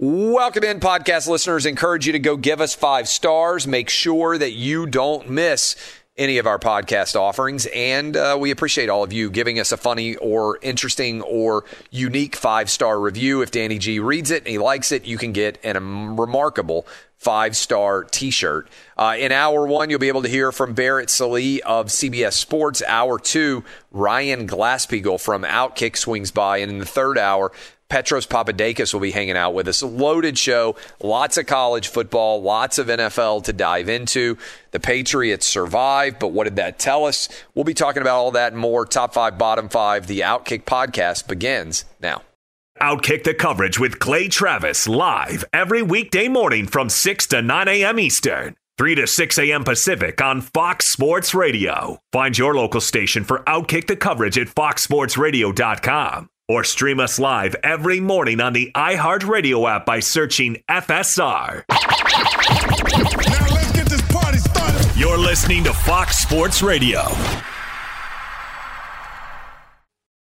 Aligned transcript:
Welcome 0.00 0.62
in, 0.62 0.78
podcast 0.78 1.26
listeners. 1.26 1.66
Encourage 1.66 2.06
you 2.06 2.12
to 2.12 2.20
go 2.20 2.36
give 2.36 2.60
us 2.60 2.72
five 2.72 3.08
stars. 3.08 3.66
Make 3.66 3.88
sure 3.88 4.38
that 4.38 4.52
you 4.52 4.86
don't 4.86 5.28
miss 5.28 5.74
any 6.16 6.38
of 6.38 6.46
our 6.46 6.60
podcast 6.60 7.16
offerings. 7.16 7.66
And 7.74 8.16
uh, 8.16 8.36
we 8.38 8.52
appreciate 8.52 8.90
all 8.90 9.02
of 9.02 9.12
you 9.12 9.28
giving 9.28 9.58
us 9.58 9.72
a 9.72 9.76
funny 9.76 10.14
or 10.14 10.60
interesting 10.62 11.20
or 11.22 11.64
unique 11.90 12.36
five 12.36 12.70
star 12.70 13.00
review. 13.00 13.42
If 13.42 13.50
Danny 13.50 13.78
G 13.78 13.98
reads 13.98 14.30
it 14.30 14.44
and 14.44 14.46
he 14.46 14.58
likes 14.58 14.92
it, 14.92 15.04
you 15.04 15.18
can 15.18 15.32
get 15.32 15.58
an, 15.64 15.74
a 15.74 15.80
remarkable 15.80 16.86
five 17.16 17.56
star 17.56 18.04
t 18.04 18.30
shirt. 18.30 18.68
Uh, 18.96 19.16
in 19.18 19.32
hour 19.32 19.66
one, 19.66 19.90
you'll 19.90 19.98
be 19.98 20.06
able 20.06 20.22
to 20.22 20.28
hear 20.28 20.52
from 20.52 20.74
Barrett 20.74 21.10
Sallee 21.10 21.60
of 21.62 21.86
CBS 21.86 22.34
Sports. 22.34 22.84
Hour 22.86 23.18
two, 23.18 23.64
Ryan 23.90 24.46
Glasspiegel 24.46 25.20
from 25.20 25.42
Outkick 25.42 25.96
swings 25.96 26.30
by. 26.30 26.58
And 26.58 26.70
in 26.70 26.78
the 26.78 26.86
third 26.86 27.18
hour, 27.18 27.50
Petros 27.88 28.26
Papadakis 28.26 28.92
will 28.92 29.00
be 29.00 29.12
hanging 29.12 29.36
out 29.36 29.54
with 29.54 29.66
us. 29.66 29.80
A 29.80 29.86
loaded 29.86 30.36
show, 30.36 30.76
lots 31.02 31.38
of 31.38 31.46
college 31.46 31.88
football, 31.88 32.42
lots 32.42 32.78
of 32.78 32.88
NFL 32.88 33.44
to 33.44 33.52
dive 33.52 33.88
into. 33.88 34.36
The 34.72 34.80
Patriots 34.80 35.46
survived, 35.46 36.18
but 36.18 36.28
what 36.28 36.44
did 36.44 36.56
that 36.56 36.78
tell 36.78 37.06
us? 37.06 37.28
We'll 37.54 37.64
be 37.64 37.74
talking 37.74 38.02
about 38.02 38.18
all 38.18 38.30
that 38.32 38.52
and 38.52 38.60
more. 38.60 38.84
Top 38.84 39.14
five, 39.14 39.38
bottom 39.38 39.70
five. 39.70 40.06
The 40.06 40.20
Outkick 40.20 40.64
podcast 40.64 41.26
begins 41.28 41.86
now. 42.00 42.22
Outkick 42.80 43.24
the 43.24 43.34
coverage 43.34 43.80
with 43.80 43.98
Clay 43.98 44.28
Travis 44.28 44.86
live 44.86 45.44
every 45.52 45.82
weekday 45.82 46.28
morning 46.28 46.66
from 46.66 46.90
6 46.90 47.26
to 47.28 47.42
9 47.42 47.68
a.m. 47.68 47.98
Eastern. 47.98 48.54
3 48.76 48.94
to 48.96 49.06
6 49.06 49.38
a.m. 49.38 49.64
Pacific 49.64 50.20
on 50.20 50.40
Fox 50.40 50.86
Sports 50.86 51.34
Radio. 51.34 51.98
Find 52.12 52.38
your 52.38 52.54
local 52.54 52.80
station 52.80 53.24
for 53.24 53.40
Outkick 53.40 53.88
the 53.88 53.96
coverage 53.96 54.38
at 54.38 54.46
foxsportsradio.com 54.46 56.28
or 56.48 56.64
stream 56.64 56.98
us 56.98 57.18
live 57.18 57.54
every 57.62 58.00
morning 58.00 58.40
on 58.40 58.54
the 58.54 58.72
iHeartRadio 58.74 59.70
app 59.70 59.84
by 59.84 60.00
searching 60.00 60.56
FSR. 60.68 61.64
Now 61.68 63.46
let's 63.54 63.72
get 63.72 63.86
this 63.86 64.02
party 64.10 64.38
started. 64.38 64.96
You're 64.98 65.18
listening 65.18 65.64
to 65.64 65.74
Fox 65.74 66.18
Sports 66.18 66.62
Radio. 66.62 67.02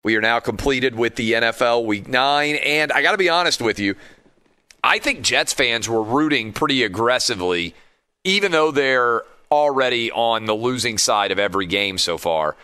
We 0.04 0.16
are 0.16 0.22
now 0.22 0.40
completed 0.40 0.96
with 0.96 1.16
the 1.16 1.32
NFL 1.32 1.86
Week 1.86 2.08
9. 2.08 2.56
And 2.58 2.92
I 2.92 3.02
got 3.02 3.14
to 3.14 3.18
be 3.18 3.30
honest 3.30 3.62
with 3.62 3.80
you, 3.80 3.96
I 4.84 5.00
think 5.00 5.22
Jets 5.22 5.54
fans 5.54 5.90
were 5.90 6.04
rooting 6.04 6.54
pretty 6.54 6.84
aggressively, 6.84 7.74
even 8.24 8.52
though 8.52 8.70
they're 8.70 9.24
already 9.50 10.12
on 10.12 10.46
the 10.46 10.54
losing 10.54 10.98
side 10.98 11.32
of 11.32 11.40
every 11.40 11.66
game 11.66 11.98
so 11.98 12.18
far. 12.18 12.56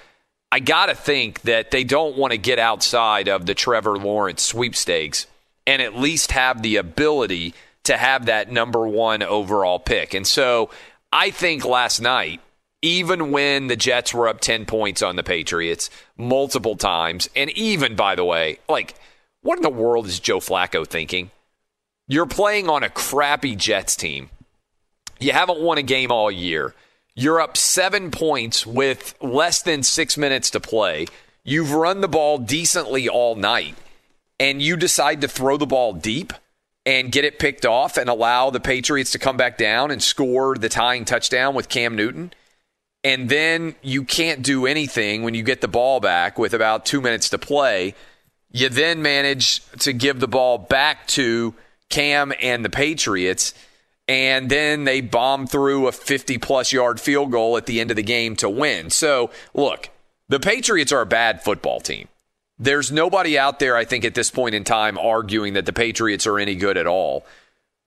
I 0.52 0.60
got 0.60 0.88
to 0.88 0.96
think 0.96 1.42
that 1.42 1.72
they 1.72 1.84
don't 1.84 2.18
want 2.18 2.32
to 2.32 2.38
get 2.38 2.60
outside 2.60 3.28
of 3.28 3.46
the 3.46 3.54
Trevor 3.54 3.98
Lawrence 3.98 4.42
sweepstakes 4.42 5.28
and 5.68 5.82
at 5.82 5.96
least 5.96 6.32
have 6.32 6.62
the 6.62 6.78
ability 6.78 7.54
to 7.84 7.96
have 7.96 8.26
that 8.26 8.52
number 8.52 8.88
one 8.88 9.22
overall 9.22 9.80
pick. 9.80 10.14
And 10.14 10.26
so 10.26 10.72
I 11.14 11.30
think 11.30 11.66
last 11.66 12.02
night, 12.02 12.42
even 12.82 13.32
when 13.32 13.68
the 13.68 13.76
Jets 13.76 14.14
were 14.14 14.28
up 14.28 14.40
10 14.42 14.66
points 14.66 15.02
on 15.02 15.16
the 15.16 15.24
Patriots 15.24 15.90
multiple 16.18 16.76
times, 16.76 17.30
and 17.36 17.50
even, 17.52 17.96
by 17.96 18.16
the 18.16 18.26
way, 18.26 18.60
like, 18.68 18.96
what 19.42 19.58
in 19.58 19.64
the 19.64 19.70
world 19.70 20.06
is 20.08 20.20
Joe 20.20 20.40
Flacco 20.40 20.88
thinking? 20.88 21.32
You're 22.08 22.26
playing 22.26 22.70
on 22.70 22.84
a 22.84 22.90
crappy 22.90 23.56
Jets 23.56 23.96
team. 23.96 24.30
You 25.20 25.34
haven't 25.34 25.60
won 25.60 25.78
a 25.78 25.84
game 25.84 26.12
all 26.12 26.32
year. 26.32 26.74
You're 27.20 27.42
up 27.42 27.58
seven 27.58 28.12
points 28.12 28.66
with 28.66 29.14
less 29.20 29.62
than 29.62 29.84
six 29.84 30.16
minutes 30.16 30.50
to 30.52 30.62
play. 30.62 31.06
You've 31.44 31.74
run 31.74 32.00
the 32.00 32.08
ball 32.08 32.38
decently 32.38 33.10
all 33.10 33.36
night, 33.36 33.76
and 34.40 34.62
you 34.62 34.78
decide 34.78 35.20
to 35.20 35.28
throw 35.28 35.58
the 35.58 35.66
ball 35.66 35.92
deep 35.92 36.32
and 36.86 37.12
get 37.12 37.26
it 37.26 37.38
picked 37.38 37.66
off 37.66 37.98
and 37.98 38.10
allow 38.10 38.52
the 38.52 38.62
Patriots 38.62 39.12
to 39.12 39.20
come 39.20 39.36
back 39.36 39.58
down 39.58 39.92
and 39.92 40.02
score 40.02 40.56
the 40.56 40.70
tying 40.70 41.04
touchdown 41.04 41.56
with 41.56 41.68
Cam 41.68 41.94
Newton. 41.94 42.32
And 43.04 43.28
then 43.28 43.76
you 43.82 44.06
can't 44.06 44.42
do 44.42 44.66
anything 44.66 45.24
when 45.24 45.34
you 45.34 45.44
get 45.44 45.60
the 45.60 45.68
ball 45.68 46.00
back 46.00 46.40
with 46.40 46.54
about 46.54 46.86
two 46.86 47.02
minutes 47.02 47.28
to 47.32 47.38
play. 47.38 47.96
You 48.50 48.70
then 48.70 49.02
manage 49.02 49.60
to 49.80 49.92
give 49.92 50.22
the 50.22 50.30
ball 50.30 50.58
back 50.58 51.06
to 51.08 51.54
Cam 51.90 52.32
and 52.42 52.64
the 52.64 52.70
Patriots 52.70 53.54
and 54.10 54.50
then 54.50 54.86
they 54.86 55.02
bomb 55.02 55.46
through 55.46 55.88
a 55.88 55.92
50 55.92 56.40
plus 56.40 56.74
yard 56.74 57.00
field 57.00 57.32
goal 57.32 57.56
at 57.58 57.68
the 57.68 57.80
end 57.80 57.92
of 57.92 57.96
the 57.96 58.04
game 58.04 58.36
to 58.38 58.50
win. 58.50 58.90
So, 58.90 59.30
look, 59.54 59.90
the 60.28 60.40
Patriots 60.40 60.92
are 60.92 61.02
a 61.02 61.06
bad 61.06 61.44
football 61.44 61.80
team. 61.80 62.08
There's 62.58 62.92
nobody 62.92 63.38
out 63.38 63.60
there, 63.60 63.78
I 63.78 63.86
think, 63.86 64.04
at 64.04 64.16
this 64.16 64.32
point 64.32 64.56
in 64.56 64.64
time 64.64 64.98
arguing 64.98 65.54
that 65.54 65.68
the 65.68 65.74
Patriots 65.74 66.26
are 66.26 66.40
any 66.40 66.56
good 66.56 66.76
at 66.76 66.88
all. 66.88 67.24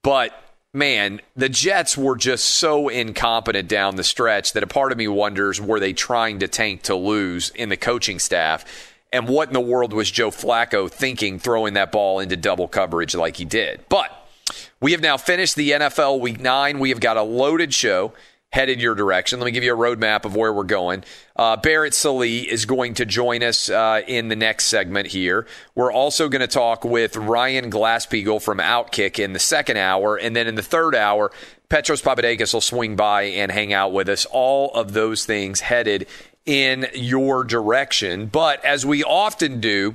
But 0.05 0.33
man, 0.72 1.21
the 1.34 1.49
Jets 1.49 1.99
were 1.99 2.16
just 2.16 2.45
so 2.45 2.89
incompetent 2.89 3.68
down 3.68 3.97
the 3.97 4.04
stretch 4.04 4.53
that 4.53 4.63
a 4.63 4.68
part 4.68 4.92
of 4.92 4.98
me 4.98 5.09
wonders 5.09 5.60
were 5.60 5.80
they 5.80 5.92
trying 5.92 6.39
to 6.39 6.47
tank 6.47 6.83
to 6.83 6.95
lose 6.95 7.51
in 7.51 7.68
the 7.68 7.77
coaching 7.77 8.21
staff? 8.21 8.65
And 9.13 9.28
what 9.28 9.48
in 9.48 9.54
the 9.54 9.60
world 9.60 9.92
was 9.92 10.09
Joe 10.09 10.30
Flacco 10.30 10.89
thinking 10.89 11.41
throwing 11.41 11.75
that 11.75 11.91
ball 11.91 12.21
into 12.21 12.36
double 12.36 12.68
coverage 12.68 13.16
like 13.16 13.36
he 13.36 13.45
did? 13.45 13.84
But 13.89 14.22
we 14.82 14.92
have 14.92 15.00
now 15.00 15.16
finished 15.16 15.56
the 15.56 15.70
NFL 15.70 16.20
Week 16.20 16.38
9. 16.38 16.78
We 16.78 16.90
have 16.90 17.00
got 17.00 17.16
a 17.16 17.22
loaded 17.22 17.72
show 17.72 18.12
headed 18.52 18.82
your 18.82 18.94
direction. 18.94 19.40
Let 19.40 19.46
me 19.46 19.52
give 19.52 19.64
you 19.64 19.74
a 19.74 19.76
roadmap 19.76 20.24
of 20.24 20.36
where 20.36 20.52
we're 20.52 20.64
going. 20.64 21.04
Uh, 21.34 21.56
Barrett 21.56 21.94
Sallee 21.94 22.40
is 22.40 22.66
going 22.66 22.94
to 22.94 23.06
join 23.06 23.42
us 23.42 23.70
uh, 23.70 24.02
in 24.06 24.28
the 24.28 24.36
next 24.36 24.66
segment 24.66 25.08
here. 25.08 25.46
We're 25.74 25.92
also 25.92 26.28
going 26.28 26.40
to 26.40 26.46
talk 26.46 26.84
with 26.84 27.16
Ryan 27.16 27.70
Glasspiegel 27.70 28.42
from 28.42 28.58
Outkick 28.58 29.18
in 29.18 29.32
the 29.32 29.38
second 29.38 29.78
hour. 29.78 30.16
And 30.16 30.36
then 30.36 30.46
in 30.46 30.54
the 30.54 30.62
third 30.62 30.94
hour, 30.94 31.32
Petros 31.70 32.02
Papadakis 32.02 32.52
will 32.52 32.60
swing 32.60 32.94
by 32.94 33.22
and 33.22 33.50
hang 33.50 33.72
out 33.72 33.92
with 33.92 34.08
us. 34.10 34.26
All 34.26 34.70
of 34.74 34.92
those 34.92 35.24
things 35.24 35.60
headed 35.60 36.06
in 36.44 36.88
your 36.94 37.44
direction. 37.44 38.26
But 38.26 38.62
as 38.66 38.84
we 38.84 39.02
often 39.02 39.60
do, 39.60 39.94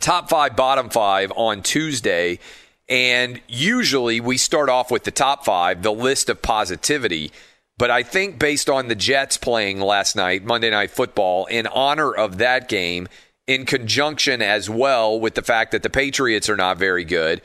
top 0.00 0.28
five, 0.28 0.56
bottom 0.56 0.90
five 0.90 1.32
on 1.36 1.62
Tuesday 1.62 2.40
And 2.88 3.40
usually 3.48 4.20
we 4.20 4.36
start 4.36 4.68
off 4.68 4.90
with 4.90 5.04
the 5.04 5.10
top 5.10 5.44
five, 5.44 5.82
the 5.82 5.92
list 5.92 6.28
of 6.28 6.42
positivity. 6.42 7.32
But 7.78 7.90
I 7.90 8.02
think 8.02 8.38
based 8.38 8.68
on 8.68 8.88
the 8.88 8.94
Jets 8.94 9.36
playing 9.36 9.80
last 9.80 10.14
night, 10.14 10.44
Monday 10.44 10.70
Night 10.70 10.90
Football, 10.90 11.46
in 11.46 11.66
honor 11.66 12.12
of 12.12 12.38
that 12.38 12.68
game, 12.68 13.08
in 13.46 13.66
conjunction 13.66 14.42
as 14.42 14.70
well 14.70 15.18
with 15.18 15.34
the 15.34 15.42
fact 15.42 15.72
that 15.72 15.82
the 15.82 15.90
Patriots 15.90 16.48
are 16.48 16.56
not 16.56 16.78
very 16.78 17.04
good, 17.04 17.42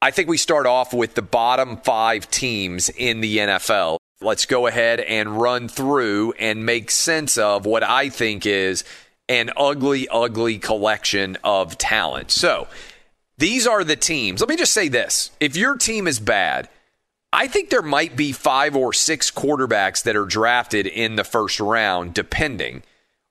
I 0.00 0.10
think 0.10 0.28
we 0.28 0.36
start 0.36 0.66
off 0.66 0.92
with 0.92 1.14
the 1.14 1.22
bottom 1.22 1.78
five 1.78 2.30
teams 2.30 2.90
in 2.90 3.20
the 3.20 3.38
NFL. 3.38 3.96
Let's 4.20 4.46
go 4.46 4.66
ahead 4.66 5.00
and 5.00 5.40
run 5.40 5.68
through 5.68 6.32
and 6.38 6.66
make 6.66 6.90
sense 6.90 7.38
of 7.38 7.66
what 7.66 7.82
I 7.82 8.10
think 8.10 8.46
is 8.46 8.84
an 9.28 9.50
ugly, 9.56 10.06
ugly 10.08 10.58
collection 10.58 11.38
of 11.42 11.78
talent. 11.78 12.30
So, 12.30 12.68
these 13.38 13.66
are 13.66 13.84
the 13.84 13.96
teams. 13.96 14.40
Let 14.40 14.48
me 14.48 14.56
just 14.56 14.72
say 14.72 14.88
this 14.88 15.30
if 15.40 15.56
your 15.56 15.76
team 15.76 16.06
is 16.06 16.20
bad, 16.20 16.68
I 17.32 17.48
think 17.48 17.70
there 17.70 17.82
might 17.82 18.14
be 18.16 18.32
five 18.32 18.76
or 18.76 18.92
six 18.92 19.30
quarterbacks 19.30 20.04
that 20.04 20.14
are 20.14 20.24
drafted 20.24 20.86
in 20.86 21.16
the 21.16 21.24
first 21.24 21.58
round, 21.58 22.14
depending 22.14 22.84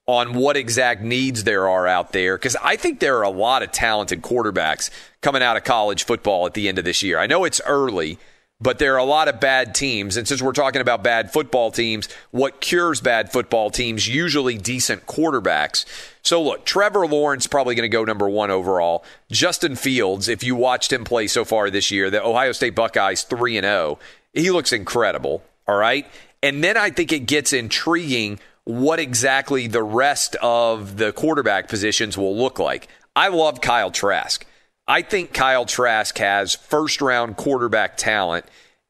on 0.05 0.33
what 0.33 0.57
exact 0.57 1.01
needs 1.01 1.45
there 1.45 1.69
are 1.69 1.88
out 1.88 2.11
there. 2.11 2.38
Because 2.38 2.57
I 2.61 2.75
think 2.75 3.00
there 3.00 3.17
are 3.19 3.23
a 3.23 3.29
lot 3.29 3.63
of 3.63 3.71
talented 3.71 4.21
quarterbacks 4.21 4.89
coming 5.21 5.41
out 5.41 5.55
of 5.55 5.63
college 5.63 6.03
football 6.03 6.45
at 6.45 6.53
the 6.53 6.67
end 6.67 6.77
of 6.77 6.83
this 6.83 7.01
year. 7.01 7.17
I 7.17 7.27
know 7.27 7.45
it's 7.45 7.61
early, 7.65 8.19
but 8.61 8.79
there 8.79 8.94
are 8.94 9.00
a 9.00 9.03
lot 9.03 9.27
of 9.27 9.39
bad 9.39 9.75
teams. 9.75 10.15
And 10.15 10.27
since 10.27 10.41
we're 10.41 10.53
talking 10.53 10.81
about 10.81 11.03
bad 11.03 11.33
football 11.33 11.69
teams, 11.71 12.07
what 12.31 12.61
cures 12.61 13.01
bad 13.01 13.31
football 13.31 13.69
teams? 13.69 14.07
Usually 14.07 14.57
decent 14.57 15.05
quarterbacks. 15.05 15.85
So 16.21 16.41
look, 16.41 16.65
Trevor 16.65 17.05
Lawrence 17.05 17.45
probably 17.45 17.75
going 17.75 17.89
to 17.89 17.95
go 17.95 18.05
number 18.05 18.29
one 18.29 18.51
overall. 18.51 19.03
Justin 19.29 19.75
Fields, 19.75 20.29
if 20.29 20.44
you 20.44 20.55
watched 20.55 20.94
him 20.94 21.03
play 21.03 21.27
so 21.27 21.44
far 21.44 21.69
this 21.69 21.91
year, 21.91 22.09
the 22.09 22.23
Ohio 22.23 22.53
State 22.53 22.75
Buckeyes 22.75 23.23
three 23.23 23.57
and 23.57 23.65
zero, 23.65 24.00
he 24.33 24.50
looks 24.50 24.71
incredible. 24.71 25.44
All 25.67 25.77
right, 25.77 26.05
and 26.41 26.61
then 26.63 26.75
I 26.75 26.89
think 26.89 27.13
it 27.13 27.21
gets 27.21 27.53
intriguing 27.53 28.39
what 28.65 29.00
exactly 29.00 29.67
the 29.67 29.83
rest 29.83 30.35
of 30.41 30.97
the 30.97 31.11
quarterback 31.11 31.69
positions 31.69 32.17
will 32.17 32.35
look 32.35 32.59
like. 32.59 32.88
I 33.15 33.27
love 33.29 33.61
Kyle 33.61 33.91
Trask. 33.91 34.45
I 34.88 35.01
think 35.01 35.33
Kyle 35.33 35.65
Trask 35.65 36.18
has 36.18 36.56
first 36.56 37.01
round 37.01 37.38
quarterback 37.38 37.95
talent 37.97 38.45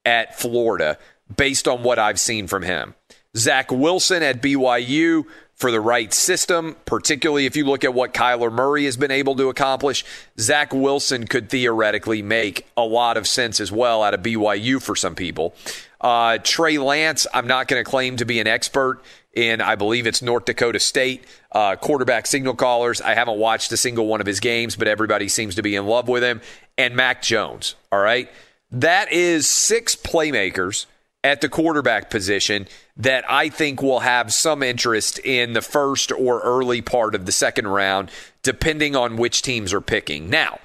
at 0.06 0.40
Florida 0.40 0.98
based 1.36 1.68
on 1.68 1.84
what 1.84 2.00
I've 2.00 2.20
seen 2.20 2.48
from 2.48 2.64
him. 2.64 2.96
Zach 3.36 3.72
Wilson 3.72 4.22
at 4.22 4.42
BYU 4.42 5.26
for 5.56 5.72
the 5.72 5.80
right 5.80 6.14
system, 6.14 6.76
particularly 6.86 7.46
if 7.46 7.56
you 7.56 7.66
look 7.66 7.84
at 7.84 7.94
what 7.94 8.14
Kyler 8.14 8.52
Murray 8.52 8.86
has 8.86 8.98
been 8.98 9.12
able 9.12 9.36
to 9.36 9.50
accomplish. 9.50 10.04
Zach 10.40 10.74
Wilson 10.74 11.28
could 11.28 11.50
theoretically 11.50 12.22
make 12.22 12.68
a 12.76 12.84
lot 12.84 13.18
of 13.18 13.28
sense 13.28 13.60
as 13.60 13.72
well 13.72 14.04
out 14.04 14.14
of 14.14 14.22
BYU 14.22 14.82
for 14.82 14.96
some 14.96 15.16
people. 15.16 15.56
Uh, 16.02 16.38
Trey 16.44 16.78
Lance, 16.80 17.26
I'm 17.34 17.48
not 17.48 17.68
going 17.68 17.84
to 17.84 17.90
claim 17.90 18.18
to 18.18 18.26
be 18.26 18.40
an 18.40 18.48
expert 18.48 19.02
in, 19.32 19.62
I 19.62 19.76
believe 19.76 20.06
it's 20.06 20.22
North 20.22 20.46
Dakota 20.46 20.80
State 20.80 21.24
uh, 21.54 21.76
quarterback 21.76 22.28
signal 22.28 22.56
callers. 22.56 23.02
I 23.02 23.14
haven't 23.14 23.38
watched 23.38 23.72
a 23.72 23.78
single 23.78 24.08
one 24.08 24.22
of 24.22 24.28
his 24.28 24.40
games, 24.40 24.76
but 24.76 24.88
everybody 24.88 25.28
seems 25.28 25.56
to 25.56 25.62
be 25.62 25.76
in 25.76 25.86
love 25.86 26.08
with 26.08 26.24
him. 26.24 26.42
And 26.78 26.96
Mac 26.96 27.22
Jones, 27.22 27.76
all 27.92 28.00
right? 28.00 28.30
That 28.72 29.12
is 29.12 29.48
six 29.48 29.96
playmakers 29.96 30.88
at 31.24 31.42
the 31.42 31.50
quarterback 31.50 32.10
position 32.10 32.68
that 32.98 33.24
I 33.30 33.50
think 33.50 33.82
will 33.82 34.02
have 34.02 34.34
some 34.34 34.62
interest 34.62 35.20
in 35.20 35.54
the 35.54 35.62
first 35.62 36.12
or 36.12 36.42
early 36.42 36.82
part 36.82 37.16
of 37.16 37.26
the 37.26 37.32
second 37.32 37.68
round, 37.68 38.12
depending 38.42 38.96
on 38.96 39.16
which 39.18 39.42
teams 39.42 39.74
are 39.74 39.82
picking. 39.82 40.30
Now, 40.30 40.60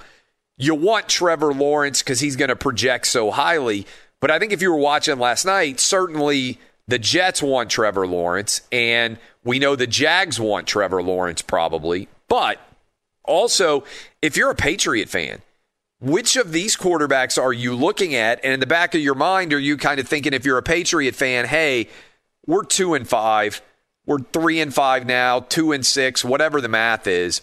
you 0.56 0.74
want 0.74 1.08
Trevor 1.08 1.54
Lawrence 1.54 2.02
because 2.02 2.20
he's 2.20 2.34
going 2.34 2.48
to 2.48 2.56
project 2.56 3.06
so 3.06 3.30
highly. 3.30 3.86
But 4.20 4.30
I 4.30 4.38
think 4.38 4.52
if 4.52 4.60
you 4.60 4.72
were 4.72 4.78
watching 4.78 5.18
last 5.18 5.44
night, 5.44 5.78
certainly 5.78 6.58
the 6.88 6.98
Jets 6.98 7.42
want 7.42 7.70
Trevor 7.70 8.06
Lawrence, 8.06 8.62
and 8.72 9.18
we 9.48 9.58
know 9.58 9.74
the 9.74 9.86
Jags 9.86 10.38
want 10.38 10.66
Trevor 10.66 11.02
Lawrence 11.02 11.40
probably. 11.40 12.06
But 12.28 12.60
also, 13.24 13.82
if 14.20 14.36
you're 14.36 14.50
a 14.50 14.54
Patriot 14.54 15.08
fan, 15.08 15.40
which 16.00 16.36
of 16.36 16.52
these 16.52 16.76
quarterbacks 16.76 17.42
are 17.42 17.54
you 17.54 17.74
looking 17.74 18.14
at? 18.14 18.40
And 18.44 18.52
in 18.52 18.60
the 18.60 18.66
back 18.66 18.94
of 18.94 19.00
your 19.00 19.14
mind, 19.14 19.54
are 19.54 19.58
you 19.58 19.78
kind 19.78 19.98
of 19.98 20.06
thinking, 20.06 20.34
if 20.34 20.44
you're 20.44 20.58
a 20.58 20.62
Patriot 20.62 21.14
fan, 21.14 21.46
hey, 21.46 21.88
we're 22.46 22.62
two 22.62 22.92
and 22.92 23.08
five, 23.08 23.62
we're 24.04 24.18
three 24.18 24.60
and 24.60 24.72
five 24.72 25.06
now, 25.06 25.40
two 25.40 25.72
and 25.72 25.84
six, 25.84 26.22
whatever 26.22 26.60
the 26.60 26.68
math 26.68 27.06
is. 27.06 27.40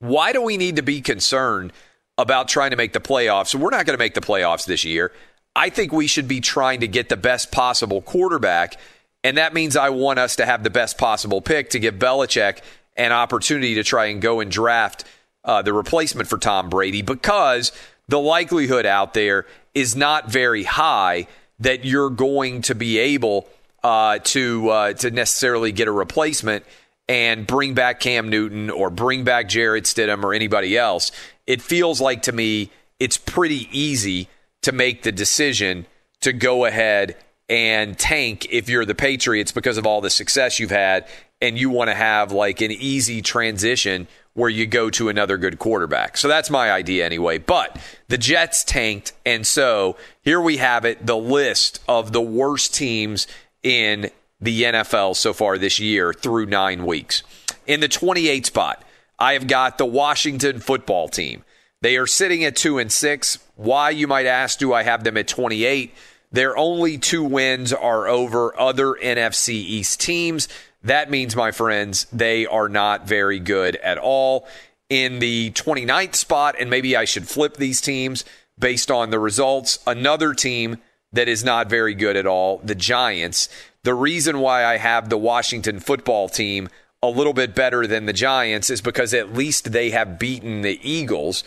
Why 0.00 0.32
do 0.32 0.42
we 0.42 0.56
need 0.56 0.74
to 0.76 0.82
be 0.82 1.00
concerned 1.00 1.72
about 2.18 2.48
trying 2.48 2.72
to 2.72 2.76
make 2.76 2.92
the 2.92 3.00
playoffs? 3.00 3.54
We're 3.54 3.70
not 3.70 3.86
going 3.86 3.96
to 3.96 4.02
make 4.02 4.14
the 4.14 4.20
playoffs 4.20 4.66
this 4.66 4.84
year. 4.84 5.12
I 5.54 5.70
think 5.70 5.92
we 5.92 6.08
should 6.08 6.26
be 6.26 6.40
trying 6.40 6.80
to 6.80 6.88
get 6.88 7.08
the 7.08 7.16
best 7.16 7.52
possible 7.52 8.02
quarterback. 8.02 8.80
And 9.24 9.38
that 9.38 9.54
means 9.54 9.76
I 9.76 9.90
want 9.90 10.18
us 10.18 10.36
to 10.36 10.46
have 10.46 10.62
the 10.62 10.70
best 10.70 10.98
possible 10.98 11.40
pick 11.40 11.70
to 11.70 11.78
give 11.78 11.94
Belichick 11.94 12.60
an 12.96 13.12
opportunity 13.12 13.74
to 13.76 13.84
try 13.84 14.06
and 14.06 14.20
go 14.20 14.40
and 14.40 14.50
draft 14.50 15.04
uh, 15.44 15.62
the 15.62 15.72
replacement 15.72 16.28
for 16.28 16.38
Tom 16.38 16.68
Brady 16.68 17.02
because 17.02 17.72
the 18.08 18.18
likelihood 18.18 18.86
out 18.86 19.14
there 19.14 19.46
is 19.74 19.96
not 19.96 20.30
very 20.30 20.64
high 20.64 21.26
that 21.60 21.84
you're 21.84 22.10
going 22.10 22.62
to 22.62 22.74
be 22.74 22.98
able 22.98 23.48
uh, 23.82 24.18
to 24.18 24.68
uh, 24.68 24.92
to 24.94 25.10
necessarily 25.10 25.72
get 25.72 25.88
a 25.88 25.92
replacement 25.92 26.64
and 27.08 27.46
bring 27.46 27.74
back 27.74 28.00
Cam 28.00 28.28
Newton 28.28 28.70
or 28.70 28.90
bring 28.90 29.24
back 29.24 29.48
Jarrett 29.48 29.84
Stidham 29.84 30.22
or 30.24 30.34
anybody 30.34 30.76
else. 30.76 31.10
It 31.46 31.60
feels 31.62 32.00
like 32.00 32.22
to 32.22 32.32
me 32.32 32.70
it's 33.00 33.16
pretty 33.16 33.68
easy 33.76 34.28
to 34.62 34.72
make 34.72 35.02
the 35.02 35.12
decision 35.12 35.86
to 36.20 36.32
go 36.32 36.64
ahead 36.64 37.16
and 37.52 37.98
tank 37.98 38.46
if 38.50 38.70
you're 38.70 38.86
the 38.86 38.94
Patriots 38.94 39.52
because 39.52 39.76
of 39.76 39.86
all 39.86 40.00
the 40.00 40.08
success 40.08 40.58
you've 40.58 40.70
had 40.70 41.06
and 41.42 41.58
you 41.58 41.68
want 41.68 41.90
to 41.90 41.94
have 41.94 42.32
like 42.32 42.62
an 42.62 42.70
easy 42.70 43.20
transition 43.20 44.08
where 44.32 44.48
you 44.48 44.64
go 44.64 44.88
to 44.88 45.10
another 45.10 45.36
good 45.36 45.58
quarterback. 45.58 46.16
So 46.16 46.28
that's 46.28 46.48
my 46.48 46.72
idea 46.72 47.04
anyway. 47.04 47.36
But 47.36 47.78
the 48.08 48.16
Jets 48.16 48.64
tanked. 48.64 49.12
And 49.26 49.46
so 49.46 49.98
here 50.22 50.40
we 50.40 50.56
have 50.56 50.86
it 50.86 51.04
the 51.04 51.16
list 51.16 51.80
of 51.86 52.12
the 52.12 52.22
worst 52.22 52.74
teams 52.74 53.26
in 53.62 54.10
the 54.40 54.62
NFL 54.62 55.14
so 55.14 55.34
far 55.34 55.58
this 55.58 55.78
year 55.78 56.14
through 56.14 56.46
nine 56.46 56.86
weeks. 56.86 57.22
In 57.66 57.80
the 57.80 57.88
28 57.88 58.46
spot, 58.46 58.82
I 59.18 59.34
have 59.34 59.46
got 59.46 59.76
the 59.76 59.84
Washington 59.84 60.58
football 60.58 61.06
team. 61.06 61.44
They 61.82 61.98
are 61.98 62.06
sitting 62.06 62.44
at 62.44 62.56
two 62.56 62.78
and 62.78 62.90
six. 62.90 63.38
Why, 63.56 63.90
you 63.90 64.06
might 64.06 64.24
ask, 64.24 64.58
do 64.58 64.72
I 64.72 64.84
have 64.84 65.04
them 65.04 65.18
at 65.18 65.28
28? 65.28 65.92
Their 66.32 66.56
only 66.56 66.98
two 66.98 67.22
wins 67.22 67.72
are 67.72 68.08
over 68.08 68.58
other 68.58 68.94
NFC 68.94 69.50
East 69.50 70.00
teams. 70.00 70.48
That 70.82 71.10
means, 71.10 71.36
my 71.36 71.52
friends, 71.52 72.06
they 72.12 72.46
are 72.46 72.68
not 72.68 73.06
very 73.06 73.38
good 73.38 73.76
at 73.76 73.98
all. 73.98 74.48
In 74.88 75.20
the 75.20 75.50
29th 75.52 76.16
spot, 76.16 76.56
and 76.58 76.68
maybe 76.68 76.96
I 76.96 77.04
should 77.04 77.28
flip 77.28 77.56
these 77.56 77.80
teams 77.80 78.24
based 78.58 78.90
on 78.90 79.10
the 79.10 79.18
results, 79.18 79.78
another 79.86 80.34
team 80.34 80.78
that 81.12 81.28
is 81.28 81.44
not 81.44 81.68
very 81.68 81.94
good 81.94 82.16
at 82.16 82.26
all, 82.26 82.58
the 82.64 82.74
Giants. 82.74 83.48
The 83.84 83.94
reason 83.94 84.40
why 84.40 84.64
I 84.64 84.78
have 84.78 85.08
the 85.08 85.18
Washington 85.18 85.80
football 85.80 86.28
team 86.28 86.68
a 87.02 87.08
little 87.08 87.32
bit 87.32 87.54
better 87.54 87.86
than 87.86 88.06
the 88.06 88.12
Giants 88.12 88.70
is 88.70 88.80
because 88.80 89.12
at 89.12 89.34
least 89.34 89.72
they 89.72 89.90
have 89.90 90.18
beaten 90.18 90.62
the 90.62 90.78
Eagles. 90.88 91.42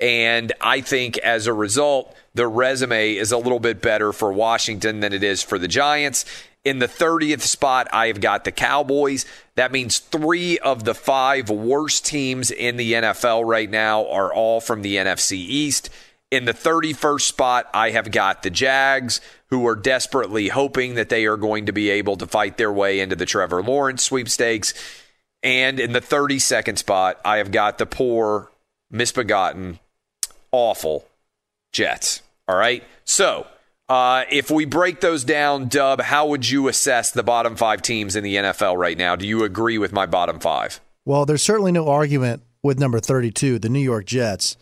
And 0.00 0.52
I 0.60 0.80
think 0.80 1.18
as 1.18 1.46
a 1.46 1.52
result, 1.52 2.14
the 2.34 2.48
resume 2.48 3.14
is 3.14 3.32
a 3.32 3.38
little 3.38 3.60
bit 3.60 3.82
better 3.82 4.12
for 4.12 4.32
Washington 4.32 5.00
than 5.00 5.12
it 5.12 5.22
is 5.22 5.42
for 5.42 5.58
the 5.58 5.68
Giants. 5.68 6.24
In 6.64 6.78
the 6.78 6.88
30th 6.88 7.40
spot, 7.40 7.88
I 7.92 8.06
have 8.08 8.20
got 8.20 8.44
the 8.44 8.52
Cowboys. 8.52 9.26
That 9.56 9.72
means 9.72 9.98
three 9.98 10.58
of 10.58 10.84
the 10.84 10.94
five 10.94 11.50
worst 11.50 12.06
teams 12.06 12.50
in 12.50 12.76
the 12.76 12.94
NFL 12.94 13.46
right 13.46 13.68
now 13.68 14.06
are 14.08 14.32
all 14.32 14.60
from 14.60 14.82
the 14.82 14.96
NFC 14.96 15.32
East. 15.32 15.90
In 16.30 16.44
the 16.44 16.54
31st 16.54 17.22
spot, 17.22 17.68
I 17.74 17.90
have 17.90 18.10
got 18.10 18.42
the 18.42 18.50
Jags, 18.50 19.20
who 19.48 19.66
are 19.66 19.74
desperately 19.74 20.48
hoping 20.48 20.94
that 20.94 21.08
they 21.08 21.26
are 21.26 21.36
going 21.36 21.66
to 21.66 21.72
be 21.72 21.90
able 21.90 22.16
to 22.18 22.26
fight 22.26 22.56
their 22.56 22.72
way 22.72 23.00
into 23.00 23.16
the 23.16 23.26
Trevor 23.26 23.62
Lawrence 23.62 24.04
sweepstakes. 24.04 24.72
And 25.42 25.80
in 25.80 25.92
the 25.92 26.00
32nd 26.00 26.78
spot, 26.78 27.20
I 27.24 27.38
have 27.38 27.50
got 27.50 27.78
the 27.78 27.86
poor, 27.86 28.52
misbegotten 28.90 29.80
awful 30.52 31.06
Jets. 31.72 32.22
All 32.48 32.56
right. 32.56 32.82
So 33.04 33.46
uh, 33.88 34.24
if 34.30 34.50
we 34.50 34.64
break 34.64 35.00
those 35.00 35.24
down, 35.24 35.68
Dub, 35.68 36.00
how 36.00 36.26
would 36.28 36.48
you 36.48 36.68
assess 36.68 37.10
the 37.10 37.22
bottom 37.22 37.56
five 37.56 37.82
teams 37.82 38.16
in 38.16 38.24
the 38.24 38.36
NFL 38.36 38.76
right 38.76 38.96
now? 38.96 39.16
Do 39.16 39.26
you 39.26 39.44
agree 39.44 39.78
with 39.78 39.92
my 39.92 40.06
bottom 40.06 40.38
five? 40.38 40.80
Well, 41.04 41.26
there's 41.26 41.42
certainly 41.42 41.72
no 41.72 41.88
argument 41.88 42.42
with 42.62 42.78
number 42.78 43.00
32, 43.00 43.58
the 43.58 43.68
New 43.68 43.80
York 43.80 44.04
Jets. 44.04 44.56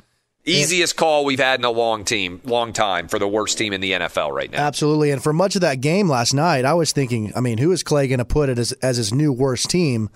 Easiest 0.45 0.97
call 0.97 1.27
we've 1.27 1.39
had 1.39 1.61
in 1.61 1.65
a 1.67 1.71
long 1.71 2.07
team, 2.07 2.41
long 2.45 2.73
time 2.73 3.07
for 3.07 3.19
the 3.19 3.29
worst 3.29 3.59
team 3.59 3.75
in 3.75 3.83
the 3.83 3.93
NFL 3.93 4.33
right 4.33 4.51
now. 4.51 4.67
Absolutely. 4.67 5.11
And 5.11 5.23
for 5.23 5.35
much 5.35 5.57
of 5.57 5.61
that 5.61 5.83
game 5.83 6.09
last 6.09 6.33
night, 6.33 6.65
I 6.65 6.73
was 6.73 6.93
thinking, 6.93 7.33
I 7.37 7.41
mean, 7.41 7.59
who 7.59 7.71
is 7.71 7.83
Clay 7.83 8.09
going 8.09 8.19
to 8.19 8.25
put 8.25 8.49
it 8.49 8.59
as, 8.59 8.73
as 8.73 8.97
his 8.97 9.13
new 9.13 9.31
worst 9.31 9.69
team? 9.69 10.09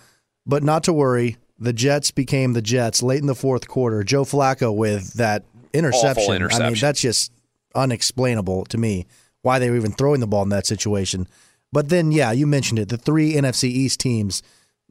But 0.46 0.62
not 0.62 0.84
to 0.84 0.92
worry, 0.94 1.36
the 1.58 1.74
Jets 1.74 2.10
became 2.10 2.54
the 2.54 2.62
Jets 2.62 3.02
late 3.02 3.20
in 3.20 3.26
the 3.26 3.34
fourth 3.34 3.68
quarter. 3.68 4.02
Joe 4.02 4.24
Flacco 4.24 4.74
with 4.74 5.12
that 5.14 5.44
interception. 5.74 6.42
I 6.50 6.70
mean, 6.70 6.78
that's 6.78 7.00
just 7.00 7.32
unexplainable 7.74 8.66
to 8.66 8.78
me 8.78 9.06
why 9.42 9.58
they 9.58 9.70
were 9.70 9.76
even 9.76 9.92
throwing 9.92 10.20
the 10.20 10.26
ball 10.26 10.42
in 10.42 10.50
that 10.50 10.66
situation. 10.66 11.26
But 11.72 11.88
then, 11.88 12.12
yeah, 12.12 12.32
you 12.32 12.46
mentioned 12.46 12.78
it. 12.78 12.88
The 12.88 12.98
three 12.98 13.32
NFC 13.32 13.64
East 13.64 14.00
teams, 14.00 14.42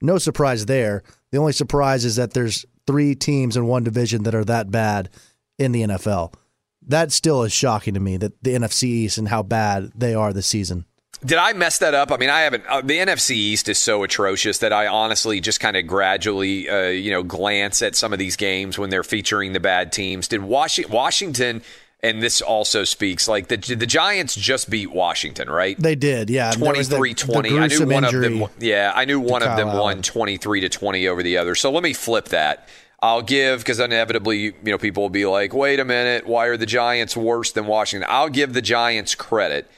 no 0.01 0.17
surprise 0.17 0.65
there. 0.65 1.03
The 1.31 1.37
only 1.37 1.53
surprise 1.53 2.05
is 2.05 2.15
that 2.15 2.33
there's 2.33 2.65
three 2.87 3.15
teams 3.15 3.55
in 3.55 3.67
one 3.67 3.83
division 3.83 4.23
that 4.23 4.35
are 4.35 4.45
that 4.45 4.71
bad 4.71 5.09
in 5.57 5.71
the 5.71 5.83
NFL. 5.83 6.33
That 6.87 7.11
still 7.11 7.43
is 7.43 7.53
shocking 7.53 7.93
to 7.93 7.99
me 7.99 8.17
that 8.17 8.43
the 8.43 8.55
NFC 8.55 8.83
East 8.85 9.17
and 9.17 9.27
how 9.27 9.43
bad 9.43 9.91
they 9.95 10.15
are 10.15 10.33
this 10.33 10.47
season. 10.47 10.85
Did 11.23 11.37
I 11.37 11.53
mess 11.53 11.77
that 11.79 11.93
up? 11.93 12.11
I 12.11 12.17
mean, 12.17 12.29
I 12.29 12.41
haven't. 12.41 12.65
Uh, 12.67 12.81
the 12.81 12.97
NFC 12.97 13.31
East 13.31 13.69
is 13.69 13.77
so 13.77 14.03
atrocious 14.03 14.57
that 14.59 14.73
I 14.73 14.87
honestly 14.87 15.39
just 15.39 15.59
kind 15.59 15.77
of 15.77 15.85
gradually, 15.85 16.67
uh, 16.67 16.87
you 16.87 17.11
know, 17.11 17.21
glance 17.21 17.81
at 17.81 17.95
some 17.95 18.11
of 18.11 18.19
these 18.19 18.35
games 18.35 18.79
when 18.79 18.89
they're 18.89 19.03
featuring 19.03 19.53
the 19.53 19.59
bad 19.59 19.91
teams. 19.91 20.27
Did 20.27 20.41
Washington? 20.41 20.91
Washington 20.91 21.61
and 22.03 22.21
this 22.21 22.41
also 22.41 22.83
speaks 22.83 23.27
like 23.27 23.47
the 23.47 23.57
the 23.57 23.85
Giants 23.85 24.35
just 24.35 24.69
beat 24.69 24.91
Washington, 24.91 25.49
right? 25.49 25.79
They 25.79 25.95
did, 25.95 26.29
yeah. 26.29 26.53
There 26.55 26.73
23-20. 26.73 27.61
I 27.61 27.67
knew 27.67 27.87
one 27.87 28.03
of 28.03 28.11
them. 28.11 28.45
Yeah, 28.59 28.91
I 28.95 29.05
knew 29.05 29.19
one 29.19 29.43
of 29.43 29.55
them 29.55 29.69
Allen. 29.69 29.79
won 29.79 30.01
23 30.01 30.61
to 30.61 30.69
20 30.69 31.07
over 31.07 31.21
the 31.21 31.37
other. 31.37 31.55
So 31.55 31.71
let 31.71 31.83
me 31.83 31.93
flip 31.93 32.29
that. 32.29 32.67
I'll 33.03 33.21
give 33.21 33.59
because 33.59 33.79
inevitably, 33.79 34.37
you 34.39 34.53
know, 34.63 34.77
people 34.77 35.03
will 35.03 35.09
be 35.09 35.25
like, 35.25 35.53
"Wait 35.53 35.79
a 35.79 35.85
minute, 35.85 36.27
why 36.27 36.47
are 36.47 36.57
the 36.57 36.67
Giants 36.67 37.17
worse 37.17 37.51
than 37.51 37.65
Washington?" 37.65 38.07
I'll 38.09 38.29
give 38.29 38.53
the 38.53 38.61
Giants 38.61 39.15
credit. 39.15 39.69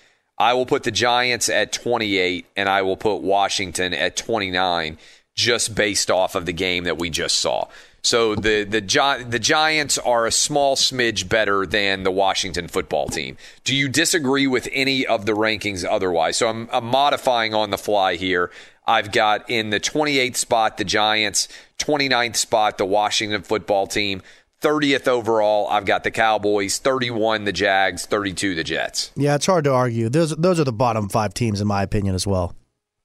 I 0.43 0.53
will 0.55 0.65
put 0.65 0.83
the 0.83 0.91
Giants 0.91 1.47
at 1.47 1.71
28 1.71 2.45
and 2.57 2.67
I 2.67 2.81
will 2.81 2.97
put 2.97 3.21
Washington 3.21 3.93
at 3.93 4.17
29 4.17 4.97
just 5.35 5.73
based 5.73 6.11
off 6.11 6.35
of 6.35 6.45
the 6.45 6.51
game 6.51 6.83
that 6.83 6.97
we 6.97 7.09
just 7.09 7.37
saw. 7.37 7.69
So 8.01 8.35
the 8.35 8.65
the 8.65 8.81
Gi- 8.81 9.23
the 9.23 9.39
Giants 9.39 9.97
are 9.97 10.25
a 10.25 10.31
small 10.31 10.75
smidge 10.75 11.29
better 11.29 11.65
than 11.65 12.03
the 12.03 12.11
Washington 12.11 12.67
football 12.67 13.07
team. 13.07 13.37
Do 13.63 13.73
you 13.73 13.87
disagree 13.87 14.45
with 14.45 14.67
any 14.73 15.05
of 15.05 15.25
the 15.25 15.31
rankings 15.31 15.85
otherwise? 15.89 16.35
So 16.35 16.49
I'm, 16.49 16.67
I'm 16.73 16.87
modifying 16.87 17.53
on 17.53 17.69
the 17.69 17.77
fly 17.77 18.15
here. 18.15 18.51
I've 18.85 19.13
got 19.13 19.49
in 19.49 19.69
the 19.69 19.79
28th 19.79 20.35
spot 20.35 20.75
the 20.75 20.83
Giants, 20.83 21.47
29th 21.79 22.35
spot 22.35 22.77
the 22.77 22.85
Washington 22.85 23.43
football 23.43 23.87
team, 23.87 24.21
30th 24.63 25.07
overall 25.07 25.67
I've 25.67 25.85
got 25.85 26.03
the 26.03 26.11
Cowboys, 26.11 26.79
31 26.79 27.43
the 27.43 27.51
Jags, 27.53 28.05
32 28.05 28.55
the 28.55 28.63
Jets. 28.63 29.11
Yeah, 29.15 29.35
it's 29.35 29.45
hard 29.45 29.65
to 29.65 29.71
argue. 29.71 30.09
Those 30.09 30.35
those 30.35 30.59
are 30.59 30.63
the 30.63 30.73
bottom 30.73 31.09
five 31.09 31.33
teams 31.33 31.61
in 31.61 31.67
my 31.67 31.83
opinion 31.83 32.15
as 32.15 32.25
well. 32.25 32.55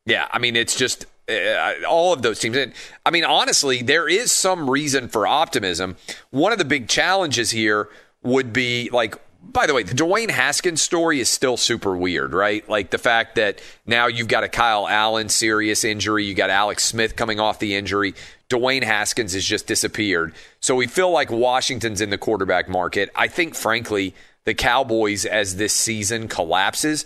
Yeah, 0.06 0.26
I 0.30 0.38
mean, 0.38 0.56
it's 0.56 0.74
just 0.74 1.04
uh, 1.28 1.74
all 1.86 2.14
of 2.14 2.22
those 2.22 2.38
teams. 2.38 2.56
And, 2.56 2.72
I 3.04 3.10
mean, 3.10 3.24
honestly, 3.24 3.82
there 3.82 4.08
is 4.08 4.32
some 4.32 4.70
reason 4.70 5.08
for 5.08 5.26
optimism. 5.26 5.96
One 6.30 6.52
of 6.52 6.58
the 6.58 6.64
big 6.64 6.88
challenges 6.88 7.50
here 7.50 7.90
would 8.22 8.52
be 8.52 8.88
like, 8.90 9.16
by 9.40 9.66
the 9.66 9.74
way, 9.74 9.82
the 9.82 9.94
Dwayne 9.94 10.30
Haskins 10.30 10.82
story 10.82 11.20
is 11.20 11.28
still 11.28 11.56
super 11.56 11.96
weird, 11.96 12.32
right? 12.32 12.68
Like 12.68 12.90
the 12.90 12.98
fact 12.98 13.36
that 13.36 13.60
now 13.86 14.06
you've 14.06 14.28
got 14.28 14.44
a 14.44 14.48
Kyle 14.48 14.86
Allen 14.86 15.28
serious 15.28 15.84
injury, 15.84 16.24
you 16.24 16.34
got 16.34 16.50
Alex 16.50 16.84
Smith 16.84 17.16
coming 17.16 17.38
off 17.40 17.58
the 17.58 17.74
injury. 17.74 18.14
Dwayne 18.50 18.82
Haskins 18.82 19.34
has 19.34 19.44
just 19.44 19.66
disappeared. 19.66 20.34
So 20.60 20.74
we 20.74 20.86
feel 20.86 21.10
like 21.10 21.30
Washington's 21.30 22.00
in 22.00 22.10
the 22.10 22.18
quarterback 22.18 22.68
market. 22.68 23.10
I 23.14 23.28
think, 23.28 23.54
frankly, 23.54 24.14
the 24.44 24.54
Cowboys, 24.54 25.24
as 25.24 25.56
this 25.56 25.72
season 25.72 26.28
collapses, 26.28 27.04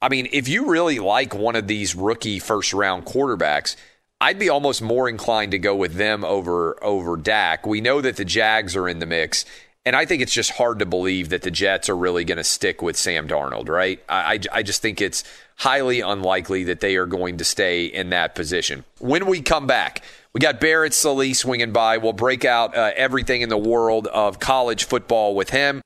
I 0.00 0.08
mean, 0.08 0.28
if 0.32 0.48
you 0.48 0.70
really 0.70 0.98
like 0.98 1.34
one 1.34 1.56
of 1.56 1.66
these 1.66 1.94
rookie 1.94 2.38
first 2.38 2.72
round 2.72 3.04
quarterbacks, 3.04 3.76
I'd 4.20 4.38
be 4.38 4.48
almost 4.48 4.82
more 4.82 5.08
inclined 5.08 5.52
to 5.52 5.58
go 5.58 5.76
with 5.76 5.94
them 5.94 6.24
over 6.24 6.82
over 6.82 7.16
Dak. 7.16 7.66
We 7.66 7.80
know 7.80 8.00
that 8.00 8.16
the 8.16 8.24
Jags 8.24 8.74
are 8.74 8.88
in 8.88 8.98
the 8.98 9.06
mix, 9.06 9.44
and 9.88 9.96
I 9.96 10.04
think 10.04 10.20
it's 10.20 10.34
just 10.34 10.50
hard 10.50 10.80
to 10.80 10.86
believe 10.86 11.30
that 11.30 11.40
the 11.40 11.50
Jets 11.50 11.88
are 11.88 11.96
really 11.96 12.22
going 12.22 12.36
to 12.36 12.44
stick 12.44 12.82
with 12.82 12.94
Sam 12.94 13.26
Darnold, 13.26 13.70
right? 13.70 14.04
I, 14.06 14.34
I, 14.34 14.58
I 14.58 14.62
just 14.62 14.82
think 14.82 15.00
it's 15.00 15.24
highly 15.56 16.02
unlikely 16.02 16.64
that 16.64 16.80
they 16.80 16.96
are 16.96 17.06
going 17.06 17.38
to 17.38 17.44
stay 17.44 17.86
in 17.86 18.10
that 18.10 18.34
position. 18.34 18.84
When 18.98 19.24
we 19.24 19.40
come 19.40 19.66
back, 19.66 20.02
we 20.34 20.40
got 20.40 20.60
Barrett 20.60 20.92
Sallee 20.92 21.32
swinging 21.32 21.72
by. 21.72 21.96
We'll 21.96 22.12
break 22.12 22.44
out 22.44 22.76
uh, 22.76 22.90
everything 22.96 23.40
in 23.40 23.48
the 23.48 23.56
world 23.56 24.08
of 24.08 24.38
college 24.38 24.84
football 24.84 25.34
with 25.34 25.48
him. 25.48 25.80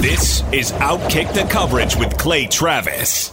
This 0.00 0.44
is 0.52 0.70
Outkick 0.70 1.34
the 1.34 1.48
Coverage 1.50 1.96
with 1.96 2.16
Clay 2.16 2.46
Travis. 2.46 3.32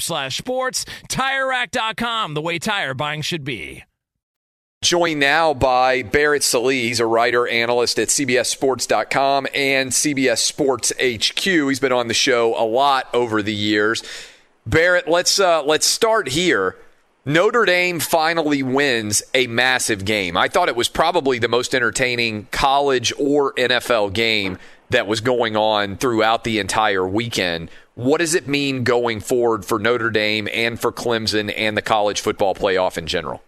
slash 0.00 0.38
sports. 0.38 0.84
TireRack.com, 1.08 2.34
the 2.34 2.42
way 2.42 2.58
tire 2.58 2.94
buying 2.94 3.22
should 3.22 3.44
be. 3.44 3.84
Joined 4.80 5.18
now 5.18 5.54
by 5.54 6.02
Barrett 6.02 6.44
Sallee. 6.44 6.82
He's 6.86 7.00
a 7.00 7.06
writer, 7.06 7.48
analyst 7.48 7.98
at 7.98 8.08
CBSSports.com 8.08 9.48
and 9.52 9.90
CBS 9.90 10.38
Sports 10.38 10.92
HQ. 11.00 11.42
He's 11.42 11.80
been 11.80 11.90
on 11.90 12.06
the 12.06 12.14
show 12.14 12.54
a 12.56 12.62
lot 12.62 13.08
over 13.12 13.42
the 13.42 13.52
years. 13.52 14.04
Barrett, 14.66 15.08
let's 15.08 15.40
uh, 15.40 15.64
let's 15.64 15.84
start 15.84 16.28
here. 16.28 16.76
Notre 17.24 17.64
Dame 17.64 17.98
finally 17.98 18.62
wins 18.62 19.22
a 19.34 19.48
massive 19.48 20.04
game. 20.04 20.36
I 20.36 20.46
thought 20.46 20.68
it 20.68 20.76
was 20.76 20.88
probably 20.88 21.40
the 21.40 21.48
most 21.48 21.74
entertaining 21.74 22.46
college 22.52 23.12
or 23.18 23.54
NFL 23.54 24.12
game 24.12 24.58
that 24.90 25.06
was 25.06 25.20
going 25.20 25.56
on 25.56 25.96
throughout 25.96 26.44
the 26.44 26.58
entire 26.58 27.06
weekend. 27.06 27.70
What 27.98 28.18
does 28.18 28.36
it 28.36 28.46
mean 28.46 28.84
going 28.84 29.18
forward 29.18 29.64
for 29.64 29.80
Notre 29.80 30.08
Dame 30.08 30.46
and 30.54 30.78
for 30.78 30.92
Clemson 30.92 31.52
and 31.56 31.76
the 31.76 31.82
college 31.82 32.20
football 32.20 32.54
playoff 32.54 32.96
in 32.96 33.08
general? 33.08 33.42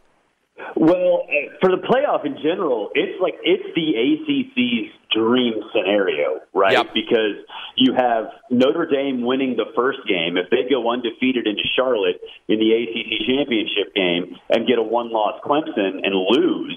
Well, 0.74 1.22
uh, 1.22 1.54
for 1.60 1.70
the 1.70 1.78
playoff 1.78 2.26
in 2.26 2.34
general, 2.42 2.90
it's 2.94 3.14
like 3.22 3.34
it's 3.44 3.62
the 3.76 3.94
ACC's 3.94 4.90
dream 5.14 5.62
scenario, 5.72 6.40
right? 6.52 6.72
Yep. 6.72 6.94
Because 6.94 7.46
you 7.76 7.94
have 7.94 8.24
Notre 8.50 8.86
Dame 8.86 9.22
winning 9.22 9.54
the 9.54 9.70
first 9.76 10.00
game. 10.08 10.36
If 10.36 10.50
they 10.50 10.68
go 10.68 10.90
undefeated 10.90 11.46
into 11.46 11.62
Charlotte 11.76 12.20
in 12.48 12.58
the 12.58 12.74
ACC 12.74 13.28
championship 13.28 13.94
game 13.94 14.34
and 14.48 14.66
get 14.66 14.80
a 14.80 14.82
one-loss 14.82 15.40
Clemson 15.44 16.02
and 16.02 16.12
lose, 16.12 16.76